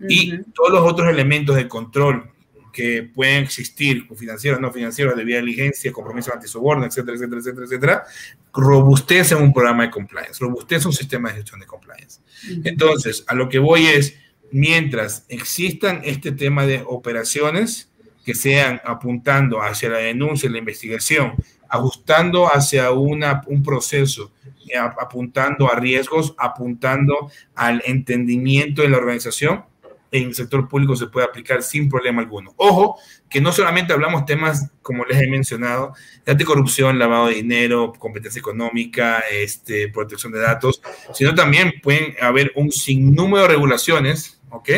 Y 0.10 0.40
todos 0.54 0.72
los 0.72 0.82
otros 0.82 1.10
elementos 1.10 1.56
de 1.56 1.68
control 1.68 2.34
que 2.74 3.04
pueden 3.04 3.44
existir, 3.44 4.08
financieros, 4.16 4.60
no 4.60 4.72
financieros, 4.72 5.16
de 5.16 5.24
vía 5.24 5.38
diligencia, 5.38 5.92
compromisos 5.92 6.34
antisoborno, 6.34 6.86
etcétera, 6.86 7.16
etcétera, 7.16 7.40
etcétera, 7.40 7.66
etcétera, 7.66 8.04
robustecen 8.52 9.38
un 9.38 9.54
programa 9.54 9.84
de 9.84 9.92
compliance, 9.92 10.40
robustecen 10.40 10.88
un 10.88 10.94
sistema 10.94 11.30
de 11.30 11.36
gestión 11.36 11.60
de 11.60 11.68
compliance. 11.68 12.20
Entonces, 12.64 13.24
a 13.28 13.36
lo 13.36 13.48
que 13.48 13.60
voy 13.60 13.86
es, 13.86 14.16
mientras 14.54 15.26
existan 15.30 16.02
este 16.06 16.32
tema 16.32 16.66
de 16.66 16.84
operaciones 16.88 17.92
que 18.24 18.36
sean 18.36 18.80
apuntando 18.86 19.62
hacia 19.62 19.90
la 19.90 19.98
denuncia 19.98 20.50
la 20.50 20.60
investigación, 20.60 21.34
ajustando 21.68 22.48
hacia 22.48 22.92
una, 22.92 23.42
un 23.48 23.64
proceso, 23.64 24.32
eh, 24.70 24.78
apuntando 24.78 25.70
a 25.70 25.76
riesgos, 25.76 26.36
apuntando 26.38 27.32
al 27.56 27.82
entendimiento 27.86 28.82
de 28.84 28.90
la 28.90 28.98
organización, 28.98 29.66
en 30.14 30.28
el 30.28 30.36
sector 30.36 30.70
público 30.70 30.96
se 30.96 31.08
puede 31.08 31.26
aplicar 31.26 31.64
sin 31.64 31.90
problema 31.90 32.22
alguno. 32.22 32.54
Ojo, 32.58 32.98
que 33.28 33.42
no 33.42 33.52
solamente 33.52 33.94
hablamos 33.94 34.26
temas, 34.26 34.70
como 34.84 35.04
les 35.06 35.20
he 35.20 35.28
mencionado, 35.28 35.94
de 36.24 36.32
anticorrupción, 36.32 37.00
lavado 37.00 37.28
de 37.28 37.36
dinero, 37.36 37.92
competencia 37.98 38.40
económica, 38.40 39.24
este, 39.32 39.90
protección 39.90 40.32
de 40.32 40.40
datos, 40.40 40.82
sino 41.14 41.34
también 41.34 41.74
pueden 41.82 42.14
haber 42.22 42.52
un 42.56 42.72
sinnúmero 42.72 43.42
de 43.42 43.50
regulaciones, 43.50 44.40
¿ok? 44.54 44.70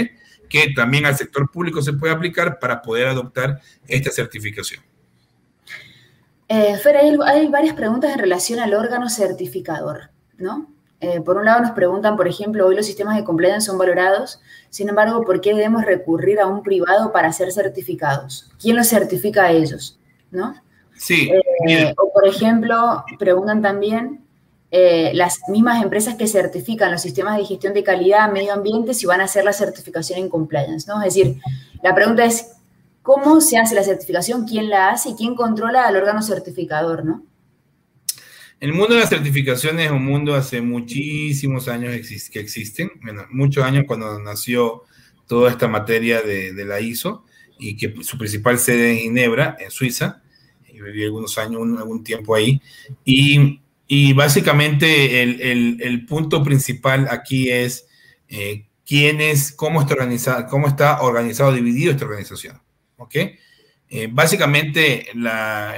Que 0.49 0.73
también 0.75 1.05
al 1.05 1.15
sector 1.15 1.51
público 1.51 1.81
se 1.81 1.93
puede 1.93 2.13
aplicar 2.13 2.59
para 2.59 2.81
poder 2.81 3.07
adoptar 3.07 3.61
esta 3.87 4.11
certificación. 4.11 4.83
Eh, 6.47 6.77
Fer, 6.77 6.97
hay, 6.97 7.17
hay 7.25 7.47
varias 7.47 7.75
preguntas 7.75 8.11
en 8.11 8.19
relación 8.19 8.59
al 8.59 8.73
órgano 8.73 9.09
certificador, 9.09 10.09
¿no? 10.37 10.71
Eh, 11.01 11.21
por 11.21 11.37
un 11.37 11.45
lado 11.45 11.61
nos 11.61 11.71
preguntan, 11.71 12.15
por 12.15 12.27
ejemplo, 12.27 12.65
hoy 12.65 12.75
los 12.75 12.85
sistemas 12.85 13.15
de 13.15 13.23
compliance 13.23 13.65
son 13.65 13.77
valorados, 13.77 14.41
sin 14.69 14.89
embargo, 14.89 15.23
¿por 15.23 15.41
qué 15.41 15.53
debemos 15.53 15.83
recurrir 15.83 16.39
a 16.39 16.47
un 16.47 16.63
privado 16.63 17.11
para 17.11 17.31
ser 17.33 17.51
certificados? 17.51 18.51
¿Quién 18.59 18.75
los 18.75 18.87
certifica 18.87 19.43
a 19.43 19.51
ellos? 19.51 19.99
¿No? 20.31 20.55
Sí. 20.95 21.29
Eh, 21.67 21.93
o 21.97 22.13
por 22.13 22.27
ejemplo, 22.27 23.03
preguntan 23.19 23.61
también 23.61 24.24
eh, 24.71 25.11
las 25.13 25.39
mismas 25.47 25.83
empresas 25.83 26.15
que 26.15 26.27
certifican 26.27 26.91
los 26.91 27.01
sistemas 27.01 27.37
de 27.37 27.45
gestión 27.45 27.73
de 27.73 27.83
calidad, 27.83 28.31
medio 28.31 28.53
ambiente, 28.53 28.93
si 28.93 29.05
van 29.05 29.21
a 29.21 29.25
hacer 29.25 29.45
la 29.45 29.53
certificación 29.53 30.19
en 30.19 30.29
compliance, 30.29 30.87
¿no? 30.87 31.01
Es 31.01 31.13
decir, 31.13 31.37
la 31.81 31.93
pregunta 31.95 32.25
es, 32.25 32.53
¿cómo 33.01 33.39
se 33.41 33.57
hace 33.57 33.75
la 33.75 33.83
certificación? 33.83 34.45
¿Quién 34.45 34.69
la 34.69 34.89
hace 34.89 35.09
y 35.09 35.15
quién 35.15 35.35
controla 35.35 35.87
al 35.87 35.95
órgano 35.95 36.21
certificador, 36.21 37.05
¿no? 37.05 37.23
El 38.59 38.73
mundo 38.73 38.95
de 38.95 39.01
las 39.01 39.09
certificaciones 39.09 39.85
es 39.85 39.91
un 39.91 40.05
mundo 40.05 40.33
hace 40.33 40.61
muchísimos 40.61 41.67
años 41.67 41.93
que 42.31 42.39
existen, 42.39 42.89
muchos 43.29 43.63
años 43.63 43.83
cuando 43.85 44.17
nació 44.19 44.83
toda 45.27 45.51
esta 45.51 45.67
materia 45.67 46.21
de, 46.21 46.65
la 46.65 46.79
ISO 46.79 47.25
y 47.59 47.75
que 47.75 47.93
su 48.01 48.17
principal 48.17 48.57
sede 48.57 48.93
es 48.93 49.01
Ginebra, 49.01 49.57
en 49.59 49.71
Suiza. 49.71 50.21
Y 50.67 50.81
viví 50.81 51.03
algunos 51.03 51.37
años, 51.37 51.61
algún 51.77 52.03
tiempo 52.03 52.35
ahí. 52.35 52.61
Y, 53.03 53.61
y 53.87 54.13
básicamente 54.13 55.21
el, 55.21 55.79
el, 55.81 56.05
punto 56.05 56.43
principal 56.43 57.07
aquí 57.09 57.49
es 57.51 57.87
eh, 58.29 58.65
quién 58.85 59.21
es, 59.21 59.51
cómo 59.51 59.81
está 59.81 59.93
organizado, 59.93 60.47
cómo 60.47 60.67
está 60.67 61.01
organizado, 61.01 61.53
dividido 61.53 61.91
esta 61.91 62.05
organización. 62.05 62.61
¿Ok? 62.97 63.15
Eh, 63.87 64.09
básicamente, 64.11 65.07
la, 65.13 65.75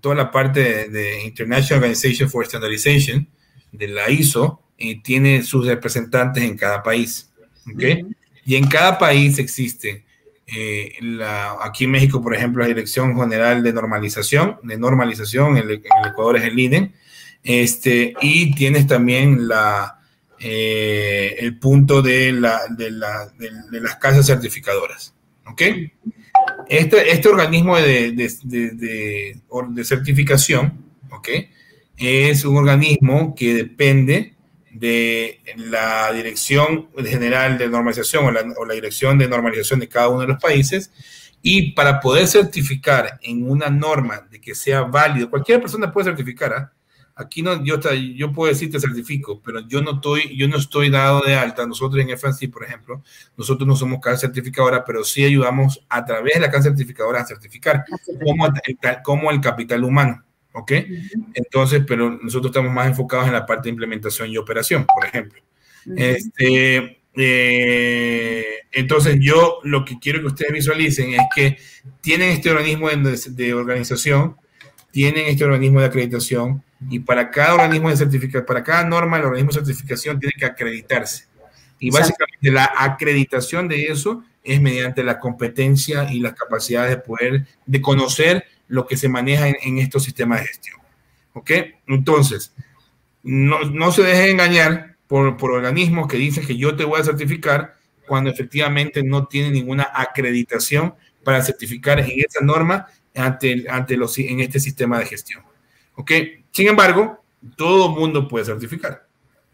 toda 0.00 0.14
la 0.14 0.30
parte 0.30 0.88
de, 0.88 1.24
International 1.24 1.82
Organization 1.82 2.30
for 2.30 2.46
Standardization, 2.46 3.28
de 3.70 3.88
la 3.88 4.10
ISO, 4.10 4.62
eh, 4.78 5.02
tiene 5.02 5.42
sus 5.42 5.66
representantes 5.66 6.42
en 6.42 6.56
cada 6.56 6.82
país. 6.82 7.30
¿okay? 7.72 8.04
Y 8.46 8.56
en 8.56 8.66
cada 8.66 8.98
país 8.98 9.38
existe, 9.38 10.04
eh, 10.46 10.94
la, 11.00 11.56
aquí 11.62 11.84
en 11.84 11.90
México, 11.90 12.22
por 12.22 12.34
ejemplo, 12.34 12.62
la 12.62 12.68
Dirección 12.68 13.16
General 13.18 13.62
de 13.62 13.72
Normalización, 13.72 14.58
de 14.62 14.78
Normalización, 14.78 15.56
en 15.56 15.70
el, 15.70 15.82
Ecuador 16.06 16.36
es 16.36 16.44
el 16.44 16.58
INE, 16.58 16.92
este, 17.44 18.14
y 18.22 18.54
tienes 18.54 18.86
también 18.86 19.46
la, 19.46 20.00
el 20.40 21.58
punto 21.58 22.00
de, 22.00 22.32
la, 22.32 22.62
de, 22.70 22.90
la, 22.90 23.28
de, 23.38 23.80
las 23.80 23.96
casas 23.96 24.26
certificadoras. 24.26 25.14
¿Ok? 25.46 25.62
Este, 26.68 27.12
este 27.12 27.28
organismo 27.28 27.76
de, 27.76 28.30
certificación, 29.84 30.84
¿ok? 31.10 31.28
Es 31.98 32.44
un 32.46 32.56
organismo 32.56 33.34
que 33.34 33.54
depende 33.54 34.34
de 34.72 35.40
la 35.56 36.12
Dirección 36.12 36.88
General 37.04 37.58
de 37.58 37.68
Normalización 37.68 38.24
o 38.24 38.30
la, 38.30 38.42
o 38.56 38.64
la, 38.64 38.74
Dirección 38.74 39.18
de 39.18 39.28
Normalización 39.28 39.80
de 39.80 39.88
cada 39.88 40.08
uno 40.08 40.22
de 40.22 40.28
los 40.28 40.40
países. 40.40 40.90
Y 41.42 41.72
para 41.72 42.00
poder 42.00 42.26
certificar 42.26 43.20
en 43.22 43.48
una 43.48 43.68
norma 43.68 44.26
de 44.30 44.40
que 44.40 44.54
sea 44.54 44.80
válido, 44.80 45.28
cualquier 45.28 45.60
persona 45.60 45.92
puede 45.92 46.06
certificar, 46.06 46.52
¿ah? 46.54 46.72
Aquí 47.16 47.42
no, 47.42 47.62
yo, 47.64 47.78
yo 48.16 48.32
puedo 48.32 48.52
decir 48.52 48.72
te 48.72 48.80
certifico, 48.80 49.40
pero 49.40 49.60
yo 49.68 49.80
no 49.82 49.92
estoy, 49.92 50.36
yo 50.36 50.48
no 50.48 50.56
estoy 50.56 50.90
dado 50.90 51.20
de 51.20 51.36
alta. 51.36 51.64
Nosotros 51.64 52.02
en 52.02 52.10
FNC, 52.10 52.50
por 52.50 52.64
ejemplo, 52.64 53.02
nosotros 53.36 53.68
no 53.68 53.76
somos 53.76 54.00
casa 54.00 54.18
certificadora, 54.18 54.84
pero 54.84 55.04
sí 55.04 55.24
ayudamos 55.24 55.84
a 55.88 56.04
través 56.04 56.34
de 56.34 56.40
la 56.40 56.50
casa 56.50 56.64
certificadora 56.64 57.20
a 57.20 57.26
certificar 57.26 57.84
como, 58.24 58.46
el, 58.46 58.52
como 59.04 59.30
el 59.30 59.40
capital 59.40 59.84
humano. 59.84 60.24
¿Ok? 60.52 60.72
Entonces, 61.34 61.82
pero 61.86 62.10
nosotros 62.10 62.50
estamos 62.50 62.72
más 62.72 62.86
enfocados 62.86 63.26
en 63.26 63.32
la 63.32 63.46
parte 63.46 63.64
de 63.64 63.70
implementación 63.70 64.30
y 64.30 64.36
operación, 64.36 64.86
por 64.86 65.04
ejemplo. 65.04 65.40
Este, 65.96 67.00
eh, 67.14 68.44
entonces, 68.72 69.18
yo 69.20 69.58
lo 69.62 69.84
que 69.84 69.98
quiero 69.98 70.20
que 70.20 70.26
ustedes 70.26 70.52
visualicen 70.52 71.14
es 71.14 71.22
que 71.34 71.58
tienen 72.00 72.30
este 72.30 72.50
organismo 72.50 72.88
de, 72.88 73.18
de 73.30 73.54
organización, 73.54 74.36
tienen 74.94 75.26
este 75.26 75.44
organismo 75.44 75.80
de 75.80 75.86
acreditación, 75.86 76.62
y 76.88 77.00
para 77.00 77.32
cada 77.32 77.54
organismo 77.54 77.90
de 77.90 77.96
certificación, 77.96 78.46
para 78.46 78.62
cada 78.62 78.84
norma, 78.84 79.16
el 79.16 79.24
organismo 79.24 79.50
de 79.50 79.58
certificación 79.58 80.20
tiene 80.20 80.34
que 80.38 80.44
acreditarse. 80.44 81.24
Y 81.80 81.90
básicamente 81.90 82.52
la 82.52 82.72
acreditación 82.78 83.66
de 83.66 83.86
eso 83.86 84.22
es 84.44 84.60
mediante 84.60 85.02
la 85.02 85.18
competencia 85.18 86.12
y 86.12 86.20
las 86.20 86.34
capacidades 86.34 86.90
de 86.90 86.98
poder, 86.98 87.44
de 87.66 87.80
conocer 87.80 88.44
lo 88.68 88.86
que 88.86 88.96
se 88.96 89.08
maneja 89.08 89.48
en, 89.48 89.78
estos 89.78 90.04
sistemas 90.04 90.42
de 90.42 90.46
gestión. 90.46 90.76
¿Ok? 91.32 91.50
Entonces, 91.88 92.54
no, 93.24 93.62
no 93.64 93.90
se 93.90 94.02
deje 94.02 94.30
engañar 94.30 94.94
por, 95.08 95.36
por, 95.36 95.50
organismos 95.50 96.06
que 96.06 96.18
dicen 96.18 96.46
que 96.46 96.56
yo 96.56 96.76
te 96.76 96.84
voy 96.84 97.00
a 97.00 97.04
certificar 97.04 97.74
cuando 98.06 98.30
efectivamente 98.30 99.02
no 99.02 99.26
tiene 99.26 99.50
ninguna 99.50 99.90
acreditación 99.92 100.94
para 101.24 101.42
certificar 101.42 101.98
en 101.98 102.12
esa 102.24 102.44
norma 102.44 102.86
ante, 103.14 103.64
ante 103.68 103.96
los, 103.96 104.18
en 104.18 104.40
este 104.40 104.60
sistema 104.60 104.98
de 104.98 105.06
gestión. 105.06 105.42
¿Ok? 105.94 106.10
Sin 106.50 106.68
embargo, 106.68 107.24
todo 107.56 107.90
mundo 107.90 108.28
puede 108.28 108.44
certificar. 108.44 109.06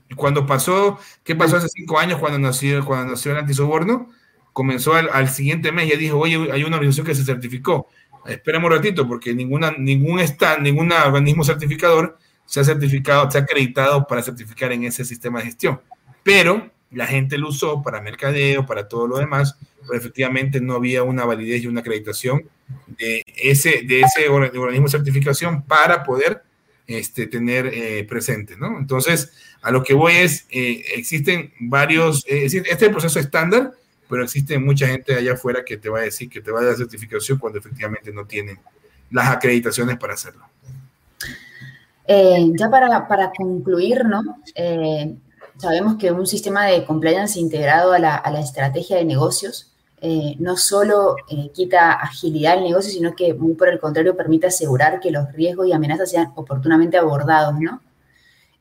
Y 0.08 0.14
cuando 0.14 0.46
pasó, 0.46 0.98
¿qué 1.22 1.36
pasó 1.36 1.56
hace 1.56 1.68
cinco 1.68 1.98
años 1.98 2.18
cuando 2.18 2.38
nació, 2.38 2.84
cuando 2.84 3.12
nació 3.12 3.32
el 3.32 3.38
antisoborno? 3.38 4.10
Comenzó 4.52 4.94
al, 4.94 5.28
siguiente 5.28 5.70
mes, 5.70 5.88
ya 5.88 5.96
dijo, 5.96 6.18
oye, 6.18 6.34
hay 6.52 6.64
una 6.64 6.76
organización 6.76 7.06
que 7.06 7.14
se 7.14 7.24
certificó. 7.24 7.88
Esperemos 8.26 8.70
un 8.70 8.76
ratito, 8.76 9.06
porque 9.06 9.32
ninguna, 9.32 9.72
ningún 9.78 10.18
stand, 10.20 10.62
ningún 10.62 10.92
organismo 10.92 11.44
certificador 11.44 12.18
se 12.44 12.60
ha 12.60 12.64
certificado, 12.64 13.30
se 13.30 13.38
ha 13.38 13.42
acreditado 13.42 14.06
para 14.06 14.22
certificar 14.22 14.72
en 14.72 14.84
ese 14.84 15.04
sistema 15.04 15.38
de 15.38 15.46
gestión. 15.46 15.80
Pero 16.24 16.70
la 16.90 17.06
gente 17.06 17.38
lo 17.38 17.48
usó 17.48 17.80
para 17.80 18.00
mercadeo, 18.00 18.66
para 18.66 18.88
todo 18.88 19.06
lo 19.06 19.18
demás, 19.18 19.56
efectivamente 19.92 20.60
no 20.60 20.74
había 20.74 21.02
una 21.02 21.24
validez 21.24 21.62
y 21.62 21.66
una 21.66 21.80
acreditación 21.80 22.44
de 22.98 23.22
ese, 23.36 23.82
de 23.82 24.00
ese 24.00 24.28
organismo 24.28 24.86
de 24.86 24.90
certificación 24.90 25.62
para 25.62 26.02
poder 26.04 26.42
este, 26.86 27.26
tener 27.26 27.66
eh, 27.66 28.04
presente, 28.08 28.56
¿no? 28.56 28.76
Entonces, 28.78 29.32
a 29.62 29.70
lo 29.70 29.82
que 29.82 29.94
voy 29.94 30.14
es, 30.14 30.46
eh, 30.50 30.82
existen 30.96 31.52
varios, 31.60 32.24
eh, 32.26 32.46
este 32.46 32.68
es 32.68 32.82
el 32.82 32.90
proceso 32.90 33.20
estándar, 33.20 33.72
pero 34.08 34.24
existe 34.24 34.58
mucha 34.58 34.88
gente 34.88 35.14
allá 35.14 35.34
afuera 35.34 35.64
que 35.64 35.76
te 35.76 35.88
va 35.88 36.00
a 36.00 36.02
decir 36.02 36.28
que 36.28 36.40
te 36.40 36.50
va 36.50 36.60
a 36.60 36.64
dar 36.64 36.76
certificación 36.76 37.38
cuando 37.38 37.60
efectivamente 37.60 38.12
no 38.12 38.26
tienen 38.26 38.58
las 39.10 39.28
acreditaciones 39.28 39.98
para 39.98 40.14
hacerlo. 40.14 40.44
ya 42.08 42.70
para, 42.70 43.06
para, 43.06 43.30
concluir, 43.36 44.04
¿no? 44.04 44.42
sabemos 45.58 45.96
que 45.96 46.10
un 46.10 46.26
sistema 46.26 46.66
de 46.66 46.84
compliance 46.84 47.38
integrado 47.38 47.92
a 47.92 48.00
la, 48.00 48.16
a 48.16 48.32
la 48.32 48.40
estrategia 48.40 48.96
de 48.96 49.04
negocios 49.04 49.69
eh, 50.02 50.36
no 50.38 50.56
solo 50.56 51.16
eh, 51.28 51.50
quita 51.52 51.92
agilidad 51.92 52.54
al 52.54 52.64
negocio, 52.64 52.90
sino 52.90 53.14
que 53.14 53.34
muy 53.34 53.52
por 53.52 53.68
el 53.68 53.78
contrario 53.78 54.16
permite 54.16 54.46
asegurar 54.46 54.98
que 54.98 55.10
los 55.10 55.30
riesgos 55.32 55.66
y 55.66 55.72
amenazas 55.72 56.10
sean 56.10 56.32
oportunamente 56.36 56.96
abordados, 56.96 57.60
¿no? 57.60 57.82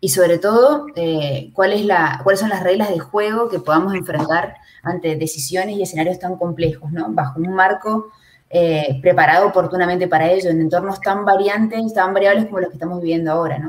Y 0.02 0.10
sobre 0.10 0.38
todo, 0.38 0.88
eh, 0.96 1.52
¿cuál 1.54 1.72
es 1.74 1.86
la, 1.86 2.20
cuáles 2.24 2.42
son 2.42 2.50
las 2.50 2.62
reglas 2.62 2.90
de 2.90 3.00
juego 3.00 3.48
que 3.48 3.60
podamos 3.60 3.94
enfrentar 3.94 4.56
ante 4.84 5.16
decisiones 5.16 5.78
y 5.78 5.84
escenarios 5.84 6.20
tan 6.20 6.36
complejos, 6.36 6.92
¿no? 6.92 7.08
Bajo 7.10 7.40
un 7.40 7.54
marco 7.54 8.08
preparado 9.02 9.48
oportunamente 9.48 10.08
para 10.08 10.32
ello, 10.32 10.50
en 10.50 10.60
entornos 10.62 11.00
tan 11.02 11.24
variantes, 11.24 11.94
tan 11.94 12.16
variables 12.16 12.46
como 12.46 12.60
los 12.60 12.70
que 12.70 12.78
estamos 12.78 13.00
viviendo 13.00 13.32
ahora, 13.32 13.60
¿no? 13.60 13.68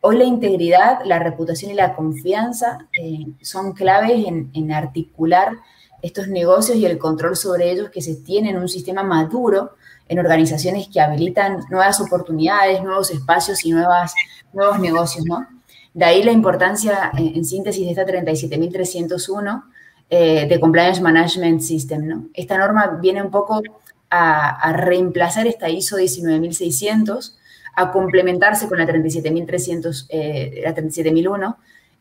Hoy 0.00 0.18
la 0.18 0.24
integridad, 0.24 0.98
la 1.04 1.20
reputación 1.20 1.70
y 1.70 1.74
la 1.74 1.94
confianza 1.94 2.88
son 3.40 3.72
claves 3.72 4.26
en 4.26 4.72
articular 4.72 5.52
estos 6.06 6.28
negocios 6.28 6.78
y 6.78 6.86
el 6.86 6.98
control 6.98 7.36
sobre 7.36 7.70
ellos 7.70 7.90
que 7.90 8.00
se 8.00 8.16
tiene 8.16 8.50
en 8.50 8.58
un 8.58 8.68
sistema 8.68 9.02
maduro, 9.02 9.72
en 10.08 10.18
organizaciones 10.18 10.88
que 10.88 11.00
habilitan 11.00 11.64
nuevas 11.70 12.00
oportunidades, 12.00 12.82
nuevos 12.82 13.10
espacios 13.10 13.64
y 13.64 13.72
nuevas, 13.72 14.14
nuevos 14.52 14.78
negocios, 14.78 15.24
¿no? 15.26 15.46
De 15.92 16.04
ahí 16.04 16.22
la 16.22 16.32
importancia, 16.32 17.10
en, 17.16 17.44
síntesis, 17.44 17.84
de 17.84 17.90
esta 17.90 18.06
37.301 18.06 19.64
eh, 20.10 20.46
de 20.46 20.60
Compliance 20.60 21.00
Management 21.00 21.60
System. 21.62 22.28
Esta 22.34 22.58
norma 22.58 22.98
viene 23.00 23.22
un 23.22 23.30
poco 23.30 23.62
a, 24.10 24.72
reemplazar 24.74 25.46
esta 25.46 25.68
ISO 25.68 25.96
19.600, 25.96 27.34
a 27.74 27.90
complementarse 27.90 28.68
con 28.68 28.78
la 28.78 28.86
37.300, 28.86 30.06
eh, 30.10 30.60
la 30.62 30.74
37.001, 30.74 31.56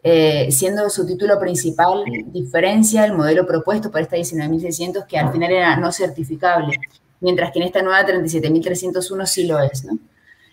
eh, 0.07 0.51
siendo 0.51 0.87
su 0.91 1.03
título 1.03 1.39
principal 1.39 2.03
diferencia 2.27 3.05
el 3.05 3.13
modelo 3.13 3.47
propuesto 3.47 3.89
para 3.89 4.03
esta 4.03 4.17
19.600 4.17 5.07
que 5.07 5.17
al 5.17 5.31
final 5.31 5.51
era 5.51 5.77
no 5.77 5.91
certificable, 5.91 6.77
mientras 7.21 7.51
que 7.51 7.57
en 7.57 7.65
esta 7.65 7.81
nueva 7.81 8.05
37.301 8.05 9.25
sí 9.25 9.47
lo 9.47 9.59
es. 9.59 9.83
¿no? 9.83 9.97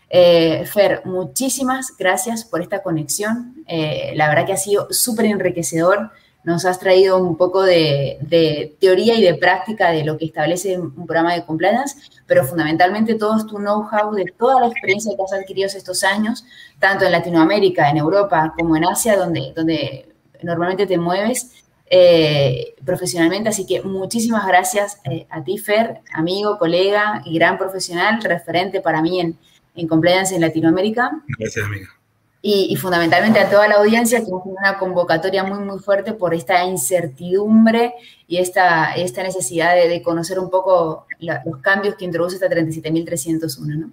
Eh, 0.09 0.65
Fer, 0.65 1.03
muchísimas 1.05 1.95
gracias 1.99 2.47
por 2.47 2.63
esta 2.63 2.83
conexión. 2.83 3.63
Eh, 3.67 4.13
la 4.15 4.31
verdad 4.31 4.47
que 4.47 4.55
ha 4.55 4.57
sido 4.57 4.87
súper 4.91 5.27
enriquecedor 5.27 6.13
nos 6.45 6.65
has 6.65 6.79
traído 6.79 7.19
un 7.19 7.37
poco 7.37 7.63
de, 7.63 8.77
teoría 8.81 9.15
y 9.15 9.23
de 9.23 9.35
práctica 9.35 9.91
de 9.91 10.05
lo 10.05 10.19
que 10.19 10.25
establece 10.25 10.79
un 10.79 11.07
programa 11.07 11.35
de 11.35 11.45
compliance, 11.45 11.97
pero 12.27 12.45
fundamentalmente 12.45 13.15
todo 13.15 13.47
tu 13.47 13.59
know-how 13.59 14.13
de 14.13 14.25
toda 14.37 14.61
la 14.61 14.67
experiencia 14.67 15.13
que 15.17 15.23
has 15.23 15.33
adquirido 15.33 15.67
estos 15.67 16.03
años, 16.03 16.45
tanto 16.79 17.05
en 17.05 17.13
Latinoamérica, 17.13 17.89
en 17.91 17.99
Europa, 17.99 18.55
como 18.59 18.77
en 18.77 18.85
Asia, 18.85 19.17
donde, 19.17 19.53
donde 19.55 20.09
normalmente 20.43 20.87
te 20.87 20.99
mueves 20.99 21.65
eh, 21.89 22.75
profesionalmente. 22.85 23.51
Así 23.51 23.65
que 23.65 23.83
muchísimas 23.83 24.47
gracias 24.47 24.99
eh, 25.05 25.27
a 25.31 25.45
ti, 25.45 25.59
Fer, 25.59 26.01
amigo, 26.13 26.59
colega 26.59 27.23
y 27.25 27.39
gran 27.39 27.57
profesional, 27.57 28.21
referente 28.23 28.81
para 28.81 29.01
mí 29.01 29.21
en, 29.21 29.39
en 29.77 29.87
compliance 29.87 30.35
en 30.35 30.41
Latinoamérica. 30.41 31.23
Gracias, 31.39 31.65
amiga 31.65 32.02
y, 32.45 32.75
fundamentalmente 32.75 33.39
a 33.39 33.49
toda 33.49 33.69
la 33.69 33.77
audiencia 33.77 34.19
que 34.19 34.25
es 34.25 34.33
una 34.45 34.77
convocatoria 34.77 35.45
muy, 35.45 35.61
muy 35.65 35.79
fuerte 35.79 36.13
por 36.13 36.35
esta 36.35 36.65
incertidumbre 36.65 37.95
y 38.27 38.39
esta, 38.39 38.95
esta 38.95 39.23
necesidad 39.23 39.77
de, 39.77 40.03
conocer 40.03 40.41
un 40.41 40.51
poco 40.51 41.07
los 41.21 41.59
cambios 41.61 41.95
que 41.95 42.05
introduce 42.05 42.35
esta 42.35 42.49
37.301, 42.49 43.79
¿no? 43.79 43.93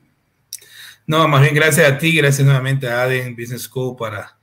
No, 1.05 1.27
más 1.27 1.41
bien 1.41 1.53
gracias 1.53 1.91
a 1.91 1.97
ti, 1.97 2.15
gracias 2.15 2.45
nuevamente 2.45 2.87
a 2.87 3.03
ADEN 3.03 3.35
Business 3.35 3.63
School 3.63 3.95
para, 3.95 4.37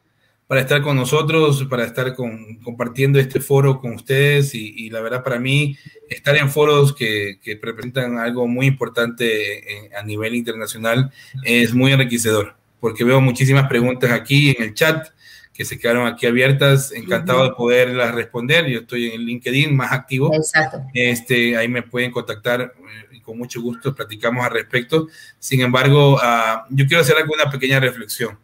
para 0.47 0.61
estar 0.61 0.83
con 0.83 0.97
nosotros, 0.97 1.65
para 1.69 1.85
estar 1.85 2.15
con, 2.15 2.59
compartiendo 2.63 3.19
este 3.19 3.41
foro 3.41 3.81
con 3.81 3.95
ustedes 3.95 4.55
y, 4.55 4.89
la 4.91 5.01
verdad 5.01 5.25
para 5.25 5.41
mí 5.41 5.77
estar 6.09 6.37
en 6.37 6.49
foros 6.49 6.95
que, 6.95 7.41
que 7.43 7.59
representan 7.61 8.19
algo 8.19 8.47
muy 8.47 8.67
importante 8.67 9.91
a 9.97 10.03
nivel 10.05 10.37
internacional 10.37 11.13
es 11.45 11.75
muy 11.75 11.93
enriquecedor, 11.93 12.57
porque 12.87 13.03
veo 13.03 13.21
muchísimas 13.21 13.67
preguntas 13.67 14.13
aquí 14.13 14.51
en 14.51 14.63
el 14.63 14.73
chat 14.73 15.09
que 15.53 15.65
se 15.65 15.77
quedaron 15.77 16.07
aquí 16.07 16.25
abiertas, 16.25 16.93
encantado 16.93 17.43
de 17.43 17.51
poderlas 17.51 18.15
responder, 18.15 18.65
yo 18.67 18.79
estoy 18.79 19.07
en 19.07 19.23
LinkedIn 19.23 19.75
más 19.75 19.91
activo, 19.91 20.33
Exacto. 20.33 20.85
Este, 20.95 21.57
ahí 21.57 21.67
me 21.67 21.83
pueden 21.83 22.13
contactar 22.13 22.61
eh, 22.61 23.17
y 23.17 23.21
con 23.23 23.39
mucho 23.39 23.61
gusto 23.61 23.93
platicamos 23.93 24.47
al 24.47 24.53
respecto, 24.53 25.09
sin 25.41 25.63
embargo, 25.63 26.15
uh, 26.15 26.65
yo 26.71 26.87
quiero 26.87 27.01
hacer 27.01 27.17
alguna 27.17 27.51
pequeña 27.51 27.81
reflexión. 27.81 28.39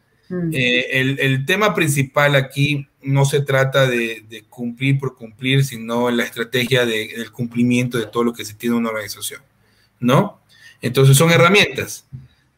Eh, 0.52 0.88
el, 0.90 1.20
el, 1.20 1.46
tema 1.46 1.72
principal 1.72 2.34
aquí 2.34 2.88
no 3.00 3.24
se 3.24 3.42
trata 3.42 3.86
de, 3.86 4.24
de, 4.28 4.42
cumplir 4.42 4.98
por 4.98 5.14
cumplir, 5.14 5.64
sino 5.64 6.10
la 6.10 6.24
estrategia 6.24 6.84
de, 6.84 7.14
del 7.16 7.30
cumplimiento 7.30 7.96
de 7.96 8.06
todo 8.06 8.24
lo 8.24 8.32
que 8.32 8.44
se 8.44 8.54
tiene 8.54 8.74
en 8.74 8.80
una 8.80 8.88
organización, 8.88 9.40
¿no? 10.00 10.40
Entonces 10.80 11.16
son 11.16 11.30
herramientas. 11.30 12.06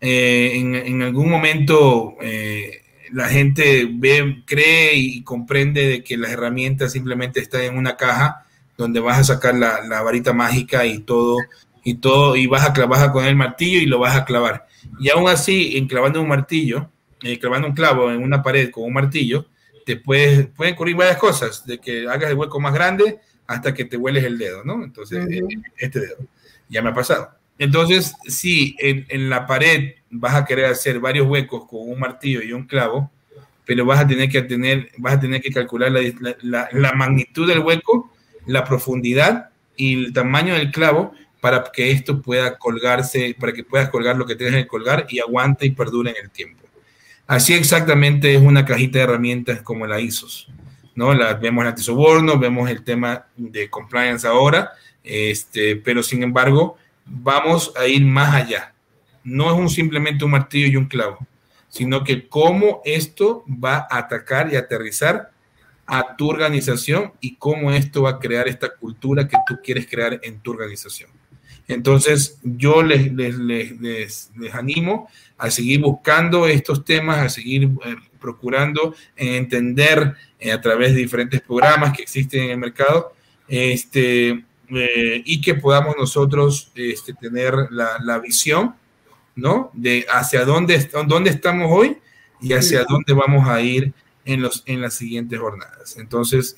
Eh, 0.00 0.52
en, 0.54 0.74
en, 0.74 1.02
algún 1.02 1.30
momento 1.30 2.16
eh, 2.20 2.82
la 3.12 3.28
gente 3.28 3.88
ve, 3.90 4.42
cree 4.44 4.96
y 4.96 5.22
comprende 5.22 5.86
de 5.86 6.04
que 6.04 6.16
las 6.16 6.30
herramientas 6.30 6.92
simplemente 6.92 7.40
están 7.40 7.62
en 7.62 7.78
una 7.78 7.96
caja 7.96 8.44
donde 8.76 9.00
vas 9.00 9.18
a 9.18 9.24
sacar 9.34 9.54
la, 9.54 9.82
la 9.82 10.02
varita 10.02 10.32
mágica 10.32 10.84
y 10.84 10.98
todo, 10.98 11.38
y 11.84 11.94
todo, 11.94 12.36
y 12.36 12.46
vas 12.46 12.68
a 12.68 12.72
clavar 12.72 13.12
con 13.12 13.24
el 13.24 13.36
martillo 13.36 13.78
y 13.78 13.86
lo 13.86 13.98
vas 13.98 14.16
a 14.16 14.24
clavar. 14.24 14.66
Y 14.98 15.10
aún 15.10 15.28
así, 15.28 15.76
enclavando 15.76 16.20
un 16.20 16.28
martillo, 16.28 16.90
eh, 17.22 17.38
clavando 17.38 17.68
un 17.68 17.74
clavo 17.74 18.10
en 18.10 18.22
una 18.22 18.42
pared 18.42 18.70
con 18.70 18.84
un 18.84 18.92
martillo, 18.92 19.46
te 19.86 19.96
puedes, 19.96 20.46
pueden 20.48 20.74
ocurrir 20.74 20.96
varias 20.96 21.18
cosas, 21.18 21.64
de 21.66 21.78
que 21.78 22.08
hagas 22.08 22.30
el 22.30 22.36
hueco 22.36 22.58
más 22.58 22.74
grande 22.74 23.20
hasta 23.46 23.74
que 23.74 23.84
te 23.84 23.96
hueles 23.96 24.24
el 24.24 24.38
dedo, 24.38 24.64
¿no? 24.64 24.82
Entonces, 24.82 25.26
eh, 25.30 25.42
este 25.76 26.00
dedo, 26.00 26.16
ya 26.68 26.82
me 26.82 26.90
ha 26.90 26.94
pasado. 26.94 27.30
Entonces, 27.58 28.14
si 28.26 28.76
en, 28.78 29.30
la 29.30 29.46
pared 29.46 29.94
vas 30.10 30.34
a 30.34 30.44
querer 30.44 30.66
hacer 30.66 30.98
varios 30.98 31.26
huecos 31.26 31.66
con 31.68 31.88
un 31.88 31.98
martillo 31.98 32.42
y 32.42 32.52
un 32.52 32.66
clavo, 32.66 33.10
pero 33.64 33.84
vas 33.84 34.00
a 34.00 34.06
tener 34.06 34.28
que 34.28 34.42
tener, 34.42 34.90
vas 34.98 35.14
a 35.14 35.20
tener 35.20 35.40
que 35.40 35.50
calcular 35.50 35.90
la, 35.90 36.00
la, 36.42 36.68
la 36.72 36.92
magnitud 36.92 37.48
del 37.48 37.60
hueco, 37.60 38.10
la 38.46 38.64
profundidad 38.64 39.50
y 39.76 40.04
el 40.04 40.12
tamaño 40.12 40.54
del 40.54 40.70
clavo 40.70 41.14
para 41.40 41.62
que 41.72 41.90
esto 41.90 42.22
pueda 42.22 42.56
colgarse, 42.56 43.36
para 43.38 43.52
que 43.52 43.64
puedas 43.64 43.90
colgar 43.90 44.16
lo 44.16 44.26
que 44.26 44.34
tienes 44.34 44.62
que 44.62 44.66
colgar 44.66 45.06
y 45.08 45.20
aguante 45.20 45.66
y 45.66 45.70
perdure 45.70 46.10
en 46.10 46.16
el 46.24 46.30
tiempo. 46.30 46.64
Así 47.26 47.54
exactamente 47.54 48.34
es 48.34 48.40
una 48.40 48.64
cajita 48.64 48.98
de 48.98 49.04
herramientas 49.04 49.62
como 49.62 49.86
la 49.86 50.00
ISOS. 50.00 50.48
¿no? 50.94 51.14
La, 51.14 51.34
vemos 51.34 51.62
el 51.62 51.68
antisoborno, 51.68 52.38
vemos 52.38 52.70
el 52.70 52.82
tema 52.82 53.26
de 53.36 53.68
compliance 53.68 54.26
ahora, 54.26 54.72
este, 55.02 55.76
pero 55.76 56.02
sin 56.02 56.22
embargo, 56.22 56.76
vamos 57.06 57.72
a 57.76 57.86
ir 57.86 58.04
más 58.04 58.34
allá. 58.34 58.74
No 59.22 59.52
es 59.52 59.58
un, 59.58 59.70
simplemente 59.70 60.24
un 60.24 60.32
martillo 60.32 60.66
y 60.66 60.76
un 60.76 60.86
clavo, 60.86 61.18
sino 61.68 62.04
que 62.04 62.28
cómo 62.28 62.82
esto 62.84 63.44
va 63.48 63.86
a 63.90 63.98
atacar 63.98 64.52
y 64.52 64.56
aterrizar 64.56 65.30
a 65.86 66.16
tu 66.16 66.28
organización 66.28 67.12
y 67.20 67.36
cómo 67.36 67.70
esto 67.72 68.02
va 68.02 68.10
a 68.10 68.18
crear 68.18 68.48
esta 68.48 68.74
cultura 68.74 69.28
que 69.28 69.36
tú 69.46 69.58
quieres 69.62 69.86
crear 69.86 70.18
en 70.22 70.40
tu 70.40 70.52
organización. 70.52 71.10
Entonces, 71.66 72.38
yo 72.42 72.82
les, 72.82 73.12
les, 73.12 73.36
les, 73.38 73.78
les 74.36 74.54
animo 74.54 75.08
a 75.38 75.50
seguir 75.50 75.80
buscando 75.80 76.46
estos 76.46 76.84
temas, 76.84 77.18
a 77.18 77.28
seguir 77.28 77.64
eh, 77.64 77.96
procurando 78.20 78.94
entender 79.16 80.14
eh, 80.38 80.52
a 80.52 80.60
través 80.60 80.94
de 80.94 81.00
diferentes 81.00 81.40
programas 81.40 81.96
que 81.96 82.02
existen 82.02 82.44
en 82.44 82.50
el 82.50 82.58
mercado, 82.58 83.14
este, 83.48 84.44
eh, 84.70 85.22
y 85.24 85.40
que 85.40 85.54
podamos 85.54 85.94
nosotros 85.98 86.70
este, 86.74 87.14
tener 87.14 87.54
la, 87.70 87.98
la, 88.02 88.18
visión, 88.18 88.74
¿no? 89.36 89.70
De 89.72 90.06
hacia 90.10 90.44
dónde, 90.44 90.88
dónde 91.06 91.30
estamos 91.30 91.68
hoy 91.70 91.98
y 92.40 92.52
hacia 92.52 92.84
dónde 92.84 93.12
vamos 93.12 93.48
a 93.48 93.60
ir 93.60 93.92
en, 94.24 94.42
los, 94.42 94.62
en 94.66 94.80
las 94.80 94.94
siguientes 94.94 95.38
jornadas. 95.38 95.96
Entonces, 95.98 96.56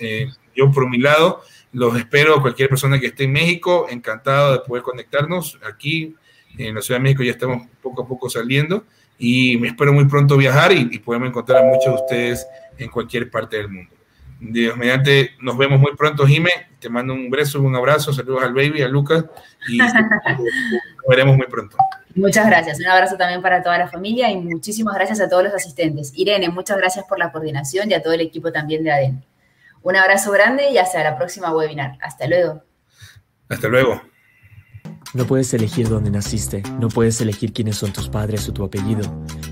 yo 0.54 0.70
por 0.70 0.88
mi 0.88 0.98
lado, 0.98 1.42
los 1.72 1.96
espero, 1.96 2.40
cualquier 2.40 2.68
persona 2.68 2.98
que 2.98 3.06
esté 3.06 3.24
en 3.24 3.32
México, 3.32 3.86
encantado 3.90 4.52
de 4.52 4.60
poder 4.60 4.82
conectarnos 4.82 5.58
aquí 5.66 6.14
en 6.58 6.74
la 6.74 6.82
Ciudad 6.82 7.00
de 7.00 7.04
México 7.04 7.22
ya 7.22 7.32
estamos 7.32 7.66
poco 7.82 8.02
a 8.02 8.08
poco 8.08 8.30
saliendo 8.30 8.84
y 9.18 9.56
me 9.58 9.68
espero 9.68 9.92
muy 9.92 10.06
pronto 10.06 10.36
viajar 10.36 10.72
y, 10.72 10.88
y 10.90 10.98
podemos 10.98 11.28
encontrar 11.28 11.64
a 11.64 11.66
muchos 11.66 11.86
de 11.86 12.02
ustedes 12.02 12.46
en 12.78 12.88
cualquier 12.88 13.30
parte 13.30 13.56
del 13.56 13.68
mundo. 13.68 13.95
Dios 14.38 14.76
mediante, 14.76 15.30
nos 15.40 15.56
vemos 15.56 15.80
muy 15.80 15.94
pronto, 15.96 16.26
Jime. 16.26 16.50
Te 16.78 16.88
mando 16.88 17.14
un 17.14 17.30
beso, 17.30 17.60
un 17.60 17.74
abrazo, 17.74 18.12
saludos 18.12 18.42
al 18.42 18.52
baby, 18.52 18.82
a 18.82 18.88
Lucas 18.88 19.24
y 19.68 19.78
nos 19.78 19.92
veremos 21.08 21.36
muy 21.36 21.46
pronto. 21.46 21.76
Muchas 22.14 22.46
gracias. 22.46 22.80
Un 22.80 22.86
abrazo 22.86 23.16
también 23.16 23.42
para 23.42 23.62
toda 23.62 23.78
la 23.78 23.88
familia 23.88 24.30
y 24.30 24.36
muchísimas 24.36 24.94
gracias 24.94 25.20
a 25.20 25.28
todos 25.28 25.44
los 25.44 25.54
asistentes. 25.54 26.12
Irene, 26.14 26.48
muchas 26.48 26.76
gracias 26.78 27.04
por 27.06 27.18
la 27.18 27.30
coordinación 27.32 27.90
y 27.90 27.94
a 27.94 28.02
todo 28.02 28.12
el 28.12 28.20
equipo 28.20 28.52
también 28.52 28.84
de 28.84 28.92
ADEN. 28.92 29.24
Un 29.82 29.96
abrazo 29.96 30.32
grande 30.32 30.70
y 30.70 30.78
hasta 30.78 31.02
la 31.04 31.16
próxima 31.16 31.54
webinar. 31.54 31.96
Hasta 32.00 32.26
luego. 32.26 32.62
Hasta 33.48 33.68
luego. 33.68 34.02
No 35.16 35.26
puedes 35.26 35.54
elegir 35.54 35.88
dónde 35.88 36.10
naciste, 36.10 36.62
no 36.78 36.88
puedes 36.88 37.18
elegir 37.22 37.54
quiénes 37.54 37.76
son 37.76 37.90
tus 37.90 38.10
padres 38.10 38.46
o 38.50 38.52
tu 38.52 38.62
apellido, 38.64 39.02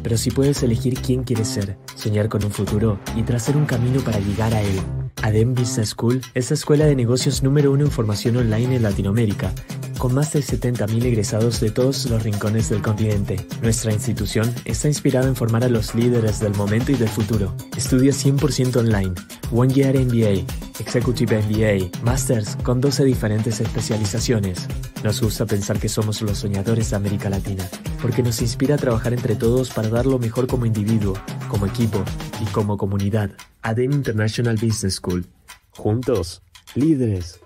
pero 0.03 0.19
sí 0.19 0.31
puedes 0.31 0.63
elegir 0.63 1.01
quién 1.01 1.25
quieres 1.25 1.49
ser, 1.49 1.79
soñar 1.97 2.29
con 2.29 2.45
un 2.45 2.51
futuro 2.51 2.99
y 3.17 3.23
trazar 3.23 3.57
un 3.57 3.65
camino 3.65 4.03
para 4.03 4.19
llegar 4.19 4.53
a 4.53 4.61
él. 4.61 4.79
ADEM 5.23 5.55
Business 5.55 5.89
School 5.89 6.21
es 6.35 6.51
la 6.51 6.55
escuela 6.55 6.85
de 6.85 6.95
negocios 6.95 7.43
número 7.43 7.73
uno 7.73 7.87
en 7.87 7.91
formación 7.91 8.37
online 8.37 8.77
en 8.77 8.83
Latinoamérica, 8.83 9.55
con 9.99 10.15
más 10.15 10.33
de 10.33 10.41
70.000 10.41 11.05
egresados 11.05 11.61
de 11.61 11.71
todos 11.71 12.09
los 12.11 12.23
rincones 12.23 12.69
del 12.69 12.83
continente. 12.83 13.47
Nuestra 13.63 13.93
institución 13.93 14.53
está 14.65 14.89
inspirada 14.89 15.27
en 15.27 15.37
formar 15.37 15.65
a 15.65 15.69
los 15.69 15.95
líderes 15.95 16.41
del 16.41 16.55
momento 16.55 16.93
y 16.93 16.97
del 16.97 17.09
futuro. 17.09 17.55
Estudia 17.77 18.13
100% 18.13 18.77
online, 18.77 19.15
One 19.53 19.73
Year 19.73 19.95
MBA, 19.95 20.45
Executive 20.81 21.43
MBA, 21.43 22.03
Masters 22.03 22.57
con 22.63 22.81
12 22.81 23.05
diferentes 23.05 23.61
especializaciones. 23.61 24.67
Nos 25.03 25.21
gusta 25.21 25.47
pensar 25.47 25.79
que 25.79 25.89
somos 25.89 26.23
los 26.23 26.39
soñadores 26.39 26.91
de 26.91 26.97
América 26.97 27.31
Latina, 27.31 27.69
porque 28.01 28.23
nos 28.23 28.41
inspira 28.43 28.75
a 28.77 28.79
trabajar 28.79 29.13
entre 29.13 29.37
todos 29.37 29.71
para 29.71 29.89
dar 29.89 30.07
lo 30.07 30.19
mejor 30.19 30.47
como 30.47 30.67
individuo, 30.67 31.15
como 31.49 31.67
equipo 31.67 32.03
y 32.41 32.45
como 32.47 32.77
comunidad. 32.77 33.31
ADEM 33.63 33.93
International 33.93 34.57
Business 34.57 34.95
School. 34.95 35.27
Juntos, 35.71 36.43
líderes. 36.75 37.44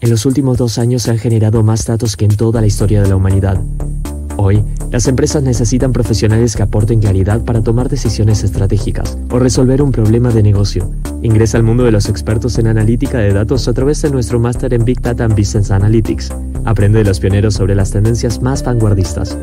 En 0.00 0.08
los 0.08 0.24
últimos 0.24 0.56
dos 0.56 0.78
años 0.78 1.02
se 1.02 1.10
han 1.10 1.18
generado 1.18 1.62
más 1.62 1.84
datos 1.84 2.16
que 2.16 2.24
en 2.24 2.34
toda 2.34 2.62
la 2.62 2.66
historia 2.66 3.02
de 3.02 3.08
la 3.10 3.16
humanidad. 3.16 3.60
Hoy, 4.38 4.64
las 4.90 5.06
empresas 5.06 5.42
necesitan 5.42 5.92
profesionales 5.92 6.56
que 6.56 6.62
aporten 6.62 7.00
claridad 7.00 7.44
para 7.44 7.60
tomar 7.60 7.90
decisiones 7.90 8.42
estratégicas 8.42 9.18
o 9.30 9.38
resolver 9.38 9.82
un 9.82 9.92
problema 9.92 10.30
de 10.30 10.42
negocio. 10.42 10.90
Ingresa 11.20 11.58
al 11.58 11.64
mundo 11.64 11.84
de 11.84 11.90
los 11.90 12.08
expertos 12.08 12.58
en 12.58 12.68
analítica 12.68 13.18
de 13.18 13.34
datos 13.34 13.68
a 13.68 13.74
través 13.74 14.00
de 14.00 14.10
nuestro 14.10 14.40
máster 14.40 14.72
en 14.72 14.86
Big 14.86 15.02
Data 15.02 15.22
and 15.26 15.36
Business 15.36 15.70
Analytics. 15.70 16.32
Aprende 16.64 17.00
de 17.00 17.04
los 17.04 17.20
pioneros 17.20 17.52
sobre 17.52 17.74
las 17.74 17.90
tendencias 17.90 18.40
más 18.40 18.64
vanguardistas. 18.64 19.36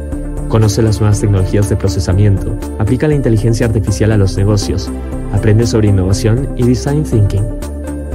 Conoce 0.49 0.81
las 0.81 0.99
nuevas 0.99 1.21
tecnologías 1.21 1.69
de 1.69 1.75
procesamiento. 1.75 2.57
Aplica 2.79 3.07
la 3.07 3.13
inteligencia 3.13 3.67
artificial 3.67 4.11
a 4.11 4.17
los 4.17 4.35
negocios. 4.37 4.89
Aprende 5.33 5.67
sobre 5.67 5.89
innovación 5.89 6.49
y 6.57 6.63
design 6.63 7.03
thinking. 7.03 7.43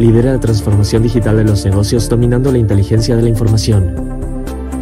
Lidera 0.03 0.33
la 0.33 0.41
transformación 0.41 1.05
digital 1.05 1.37
de 1.37 1.45
los 1.45 1.65
negocios 1.65 2.09
dominando 2.09 2.51
la 2.51 2.59
inteligencia 2.59 3.15
de 3.15 3.23
la 3.23 3.29
información. 3.29 3.95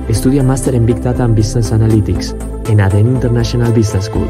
Estudia 0.09 0.43
máster 0.43 0.75
en 0.75 0.87
Big 0.87 0.99
Data 1.03 1.25
and 1.25 1.37
Business 1.37 1.73
Analytics 1.73 2.35
en 2.71 2.81
ADEN 2.81 3.07
International 3.07 3.71
Business 3.71 4.07
School. 4.07 4.29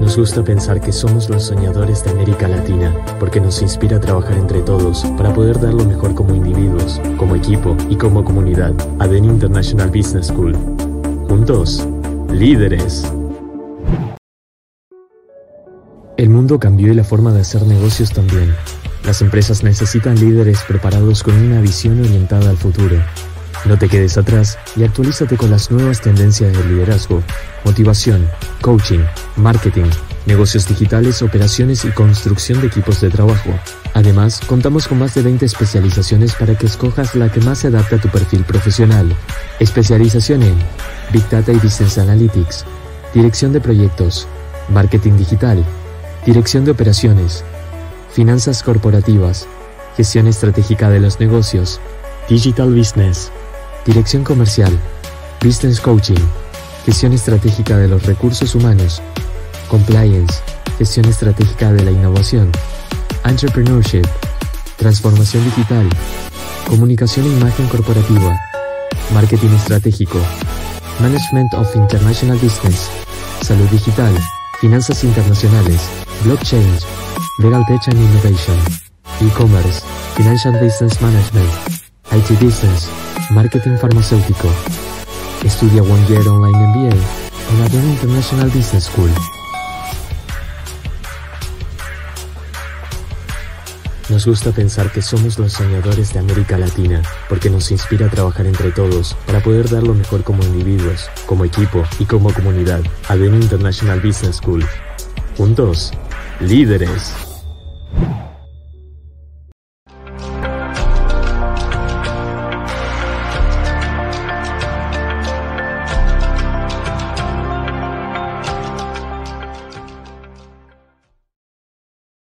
Nos 0.00 0.16
gusta 0.16 0.42
pensar 0.42 0.80
que 0.80 0.90
somos 0.90 1.30
los 1.30 1.44
soñadores 1.44 2.02
de 2.02 2.10
América 2.10 2.48
Latina 2.48 2.92
porque 3.20 3.40
nos 3.40 3.62
inspira 3.62 3.98
a 3.98 4.00
trabajar 4.00 4.36
entre 4.38 4.62
todos 4.62 5.04
para 5.16 5.32
poder 5.32 5.60
dar 5.60 5.74
lo 5.74 5.84
mejor 5.84 6.16
como 6.16 6.34
individuos, 6.34 7.00
como 7.16 7.36
equipo 7.36 7.76
y 7.88 7.94
como 7.94 8.24
comunidad. 8.24 8.74
ADEN 8.98 9.26
International 9.26 9.90
Business 9.90 10.26
School. 10.26 10.56
Juntos, 11.28 11.86
líderes. 12.32 13.06
El 16.18 16.28
mundo 16.28 16.58
cambió 16.60 16.92
y 16.92 16.94
la 16.94 17.04
forma 17.04 17.32
de 17.32 17.40
hacer 17.40 17.62
negocios 17.62 18.12
también. 18.12 18.54
Las 19.04 19.22
empresas 19.22 19.62
necesitan 19.62 20.20
líderes 20.20 20.62
preparados 20.68 21.22
con 21.22 21.34
una 21.34 21.60
visión 21.60 21.98
orientada 22.00 22.50
al 22.50 22.58
futuro. 22.58 22.96
No 23.64 23.78
te 23.78 23.88
quedes 23.88 24.18
atrás 24.18 24.58
y 24.76 24.84
actualízate 24.84 25.36
con 25.36 25.50
las 25.50 25.70
nuevas 25.70 26.00
tendencias 26.00 26.52
de 26.52 26.64
liderazgo, 26.64 27.22
motivación, 27.64 28.28
coaching, 28.60 29.00
marketing, 29.36 29.88
negocios 30.26 30.68
digitales, 30.68 31.22
operaciones 31.22 31.84
y 31.86 31.90
construcción 31.90 32.60
de 32.60 32.66
equipos 32.66 33.00
de 33.00 33.08
trabajo. 33.08 33.50
Además, 33.94 34.40
contamos 34.46 34.88
con 34.88 34.98
más 34.98 35.14
de 35.14 35.22
20 35.22 35.46
especializaciones 35.46 36.34
para 36.34 36.56
que 36.58 36.66
escojas 36.66 37.14
la 37.14 37.32
que 37.32 37.40
más 37.40 37.58
se 37.60 37.68
adapte 37.68 37.94
a 37.94 38.00
tu 38.00 38.08
perfil 38.08 38.44
profesional. 38.44 39.16
Especialización 39.60 40.42
en 40.42 40.54
Big 41.10 41.26
Data 41.30 41.52
y 41.52 41.56
Business 41.56 41.96
Analytics, 41.96 42.66
Dirección 43.14 43.52
de 43.52 43.60
Proyectos, 43.60 44.28
Marketing 44.68 45.16
Digital, 45.16 45.64
Dirección 46.24 46.64
de 46.64 46.70
Operaciones, 46.70 47.42
Finanzas 48.12 48.62
Corporativas, 48.62 49.48
Gestión 49.96 50.28
Estratégica 50.28 50.88
de 50.88 51.00
los 51.00 51.18
Negocios, 51.18 51.80
Digital 52.28 52.72
Business, 52.72 53.32
Dirección 53.84 54.22
Comercial, 54.22 54.72
Business 55.42 55.80
Coaching, 55.80 56.22
Gestión 56.86 57.12
Estratégica 57.12 57.76
de 57.76 57.88
los 57.88 58.06
Recursos 58.06 58.54
Humanos, 58.54 59.02
Compliance, 59.68 60.40
Gestión 60.78 61.06
Estratégica 61.06 61.72
de 61.72 61.82
la 61.82 61.90
Innovación, 61.90 62.52
Entrepreneurship, 63.24 64.06
Transformación 64.76 65.44
Digital, 65.44 65.88
Comunicación 66.68 67.26
e 67.26 67.36
Imagen 67.36 67.66
Corporativa, 67.66 68.38
Marketing 69.12 69.50
Estratégico, 69.56 70.20
Management 71.00 71.52
of 71.54 71.74
International 71.74 72.38
Business, 72.38 72.88
Salud 73.42 73.68
Digital, 73.70 74.14
Finanzas 74.60 75.02
Internacionales, 75.02 75.80
Blockchain, 76.20 76.78
Legal 77.38 77.64
Tech 77.66 77.88
and 77.88 77.98
Innovation, 77.98 78.56
E-Commerce, 79.20 79.82
Financial 80.14 80.52
Business 80.60 81.00
Management, 81.00 81.50
IT 82.12 82.38
Business, 82.40 82.88
Marketing 83.30 83.76
Farmacéutico. 83.76 84.48
Estudia 85.44 85.82
One 85.82 86.06
Year 86.06 86.28
Online 86.28 86.58
MBA 86.68 86.94
en 86.94 87.62
Adyen 87.62 87.90
International 87.90 88.48
Business 88.50 88.84
School. 88.84 89.10
Nos 94.08 94.26
gusta 94.26 94.52
pensar 94.52 94.92
que 94.92 95.00
somos 95.02 95.38
los 95.38 95.54
soñadores 95.54 96.12
de 96.12 96.20
América 96.20 96.58
Latina, 96.58 97.02
porque 97.28 97.50
nos 97.50 97.70
inspira 97.72 98.06
a 98.06 98.10
trabajar 98.10 98.46
entre 98.46 98.70
todos 98.70 99.16
para 99.26 99.40
poder 99.42 99.70
dar 99.70 99.82
lo 99.82 99.94
mejor 99.94 100.22
como 100.22 100.44
individuos, 100.44 101.10
como 101.26 101.44
equipo 101.44 101.82
y 101.98 102.04
como 102.04 102.32
comunidad. 102.32 102.82
Adyen 103.08 103.34
International 103.34 104.00
Business 104.00 104.36
School. 104.36 104.64
Juntos, 105.36 105.92
líderes. 106.40 107.31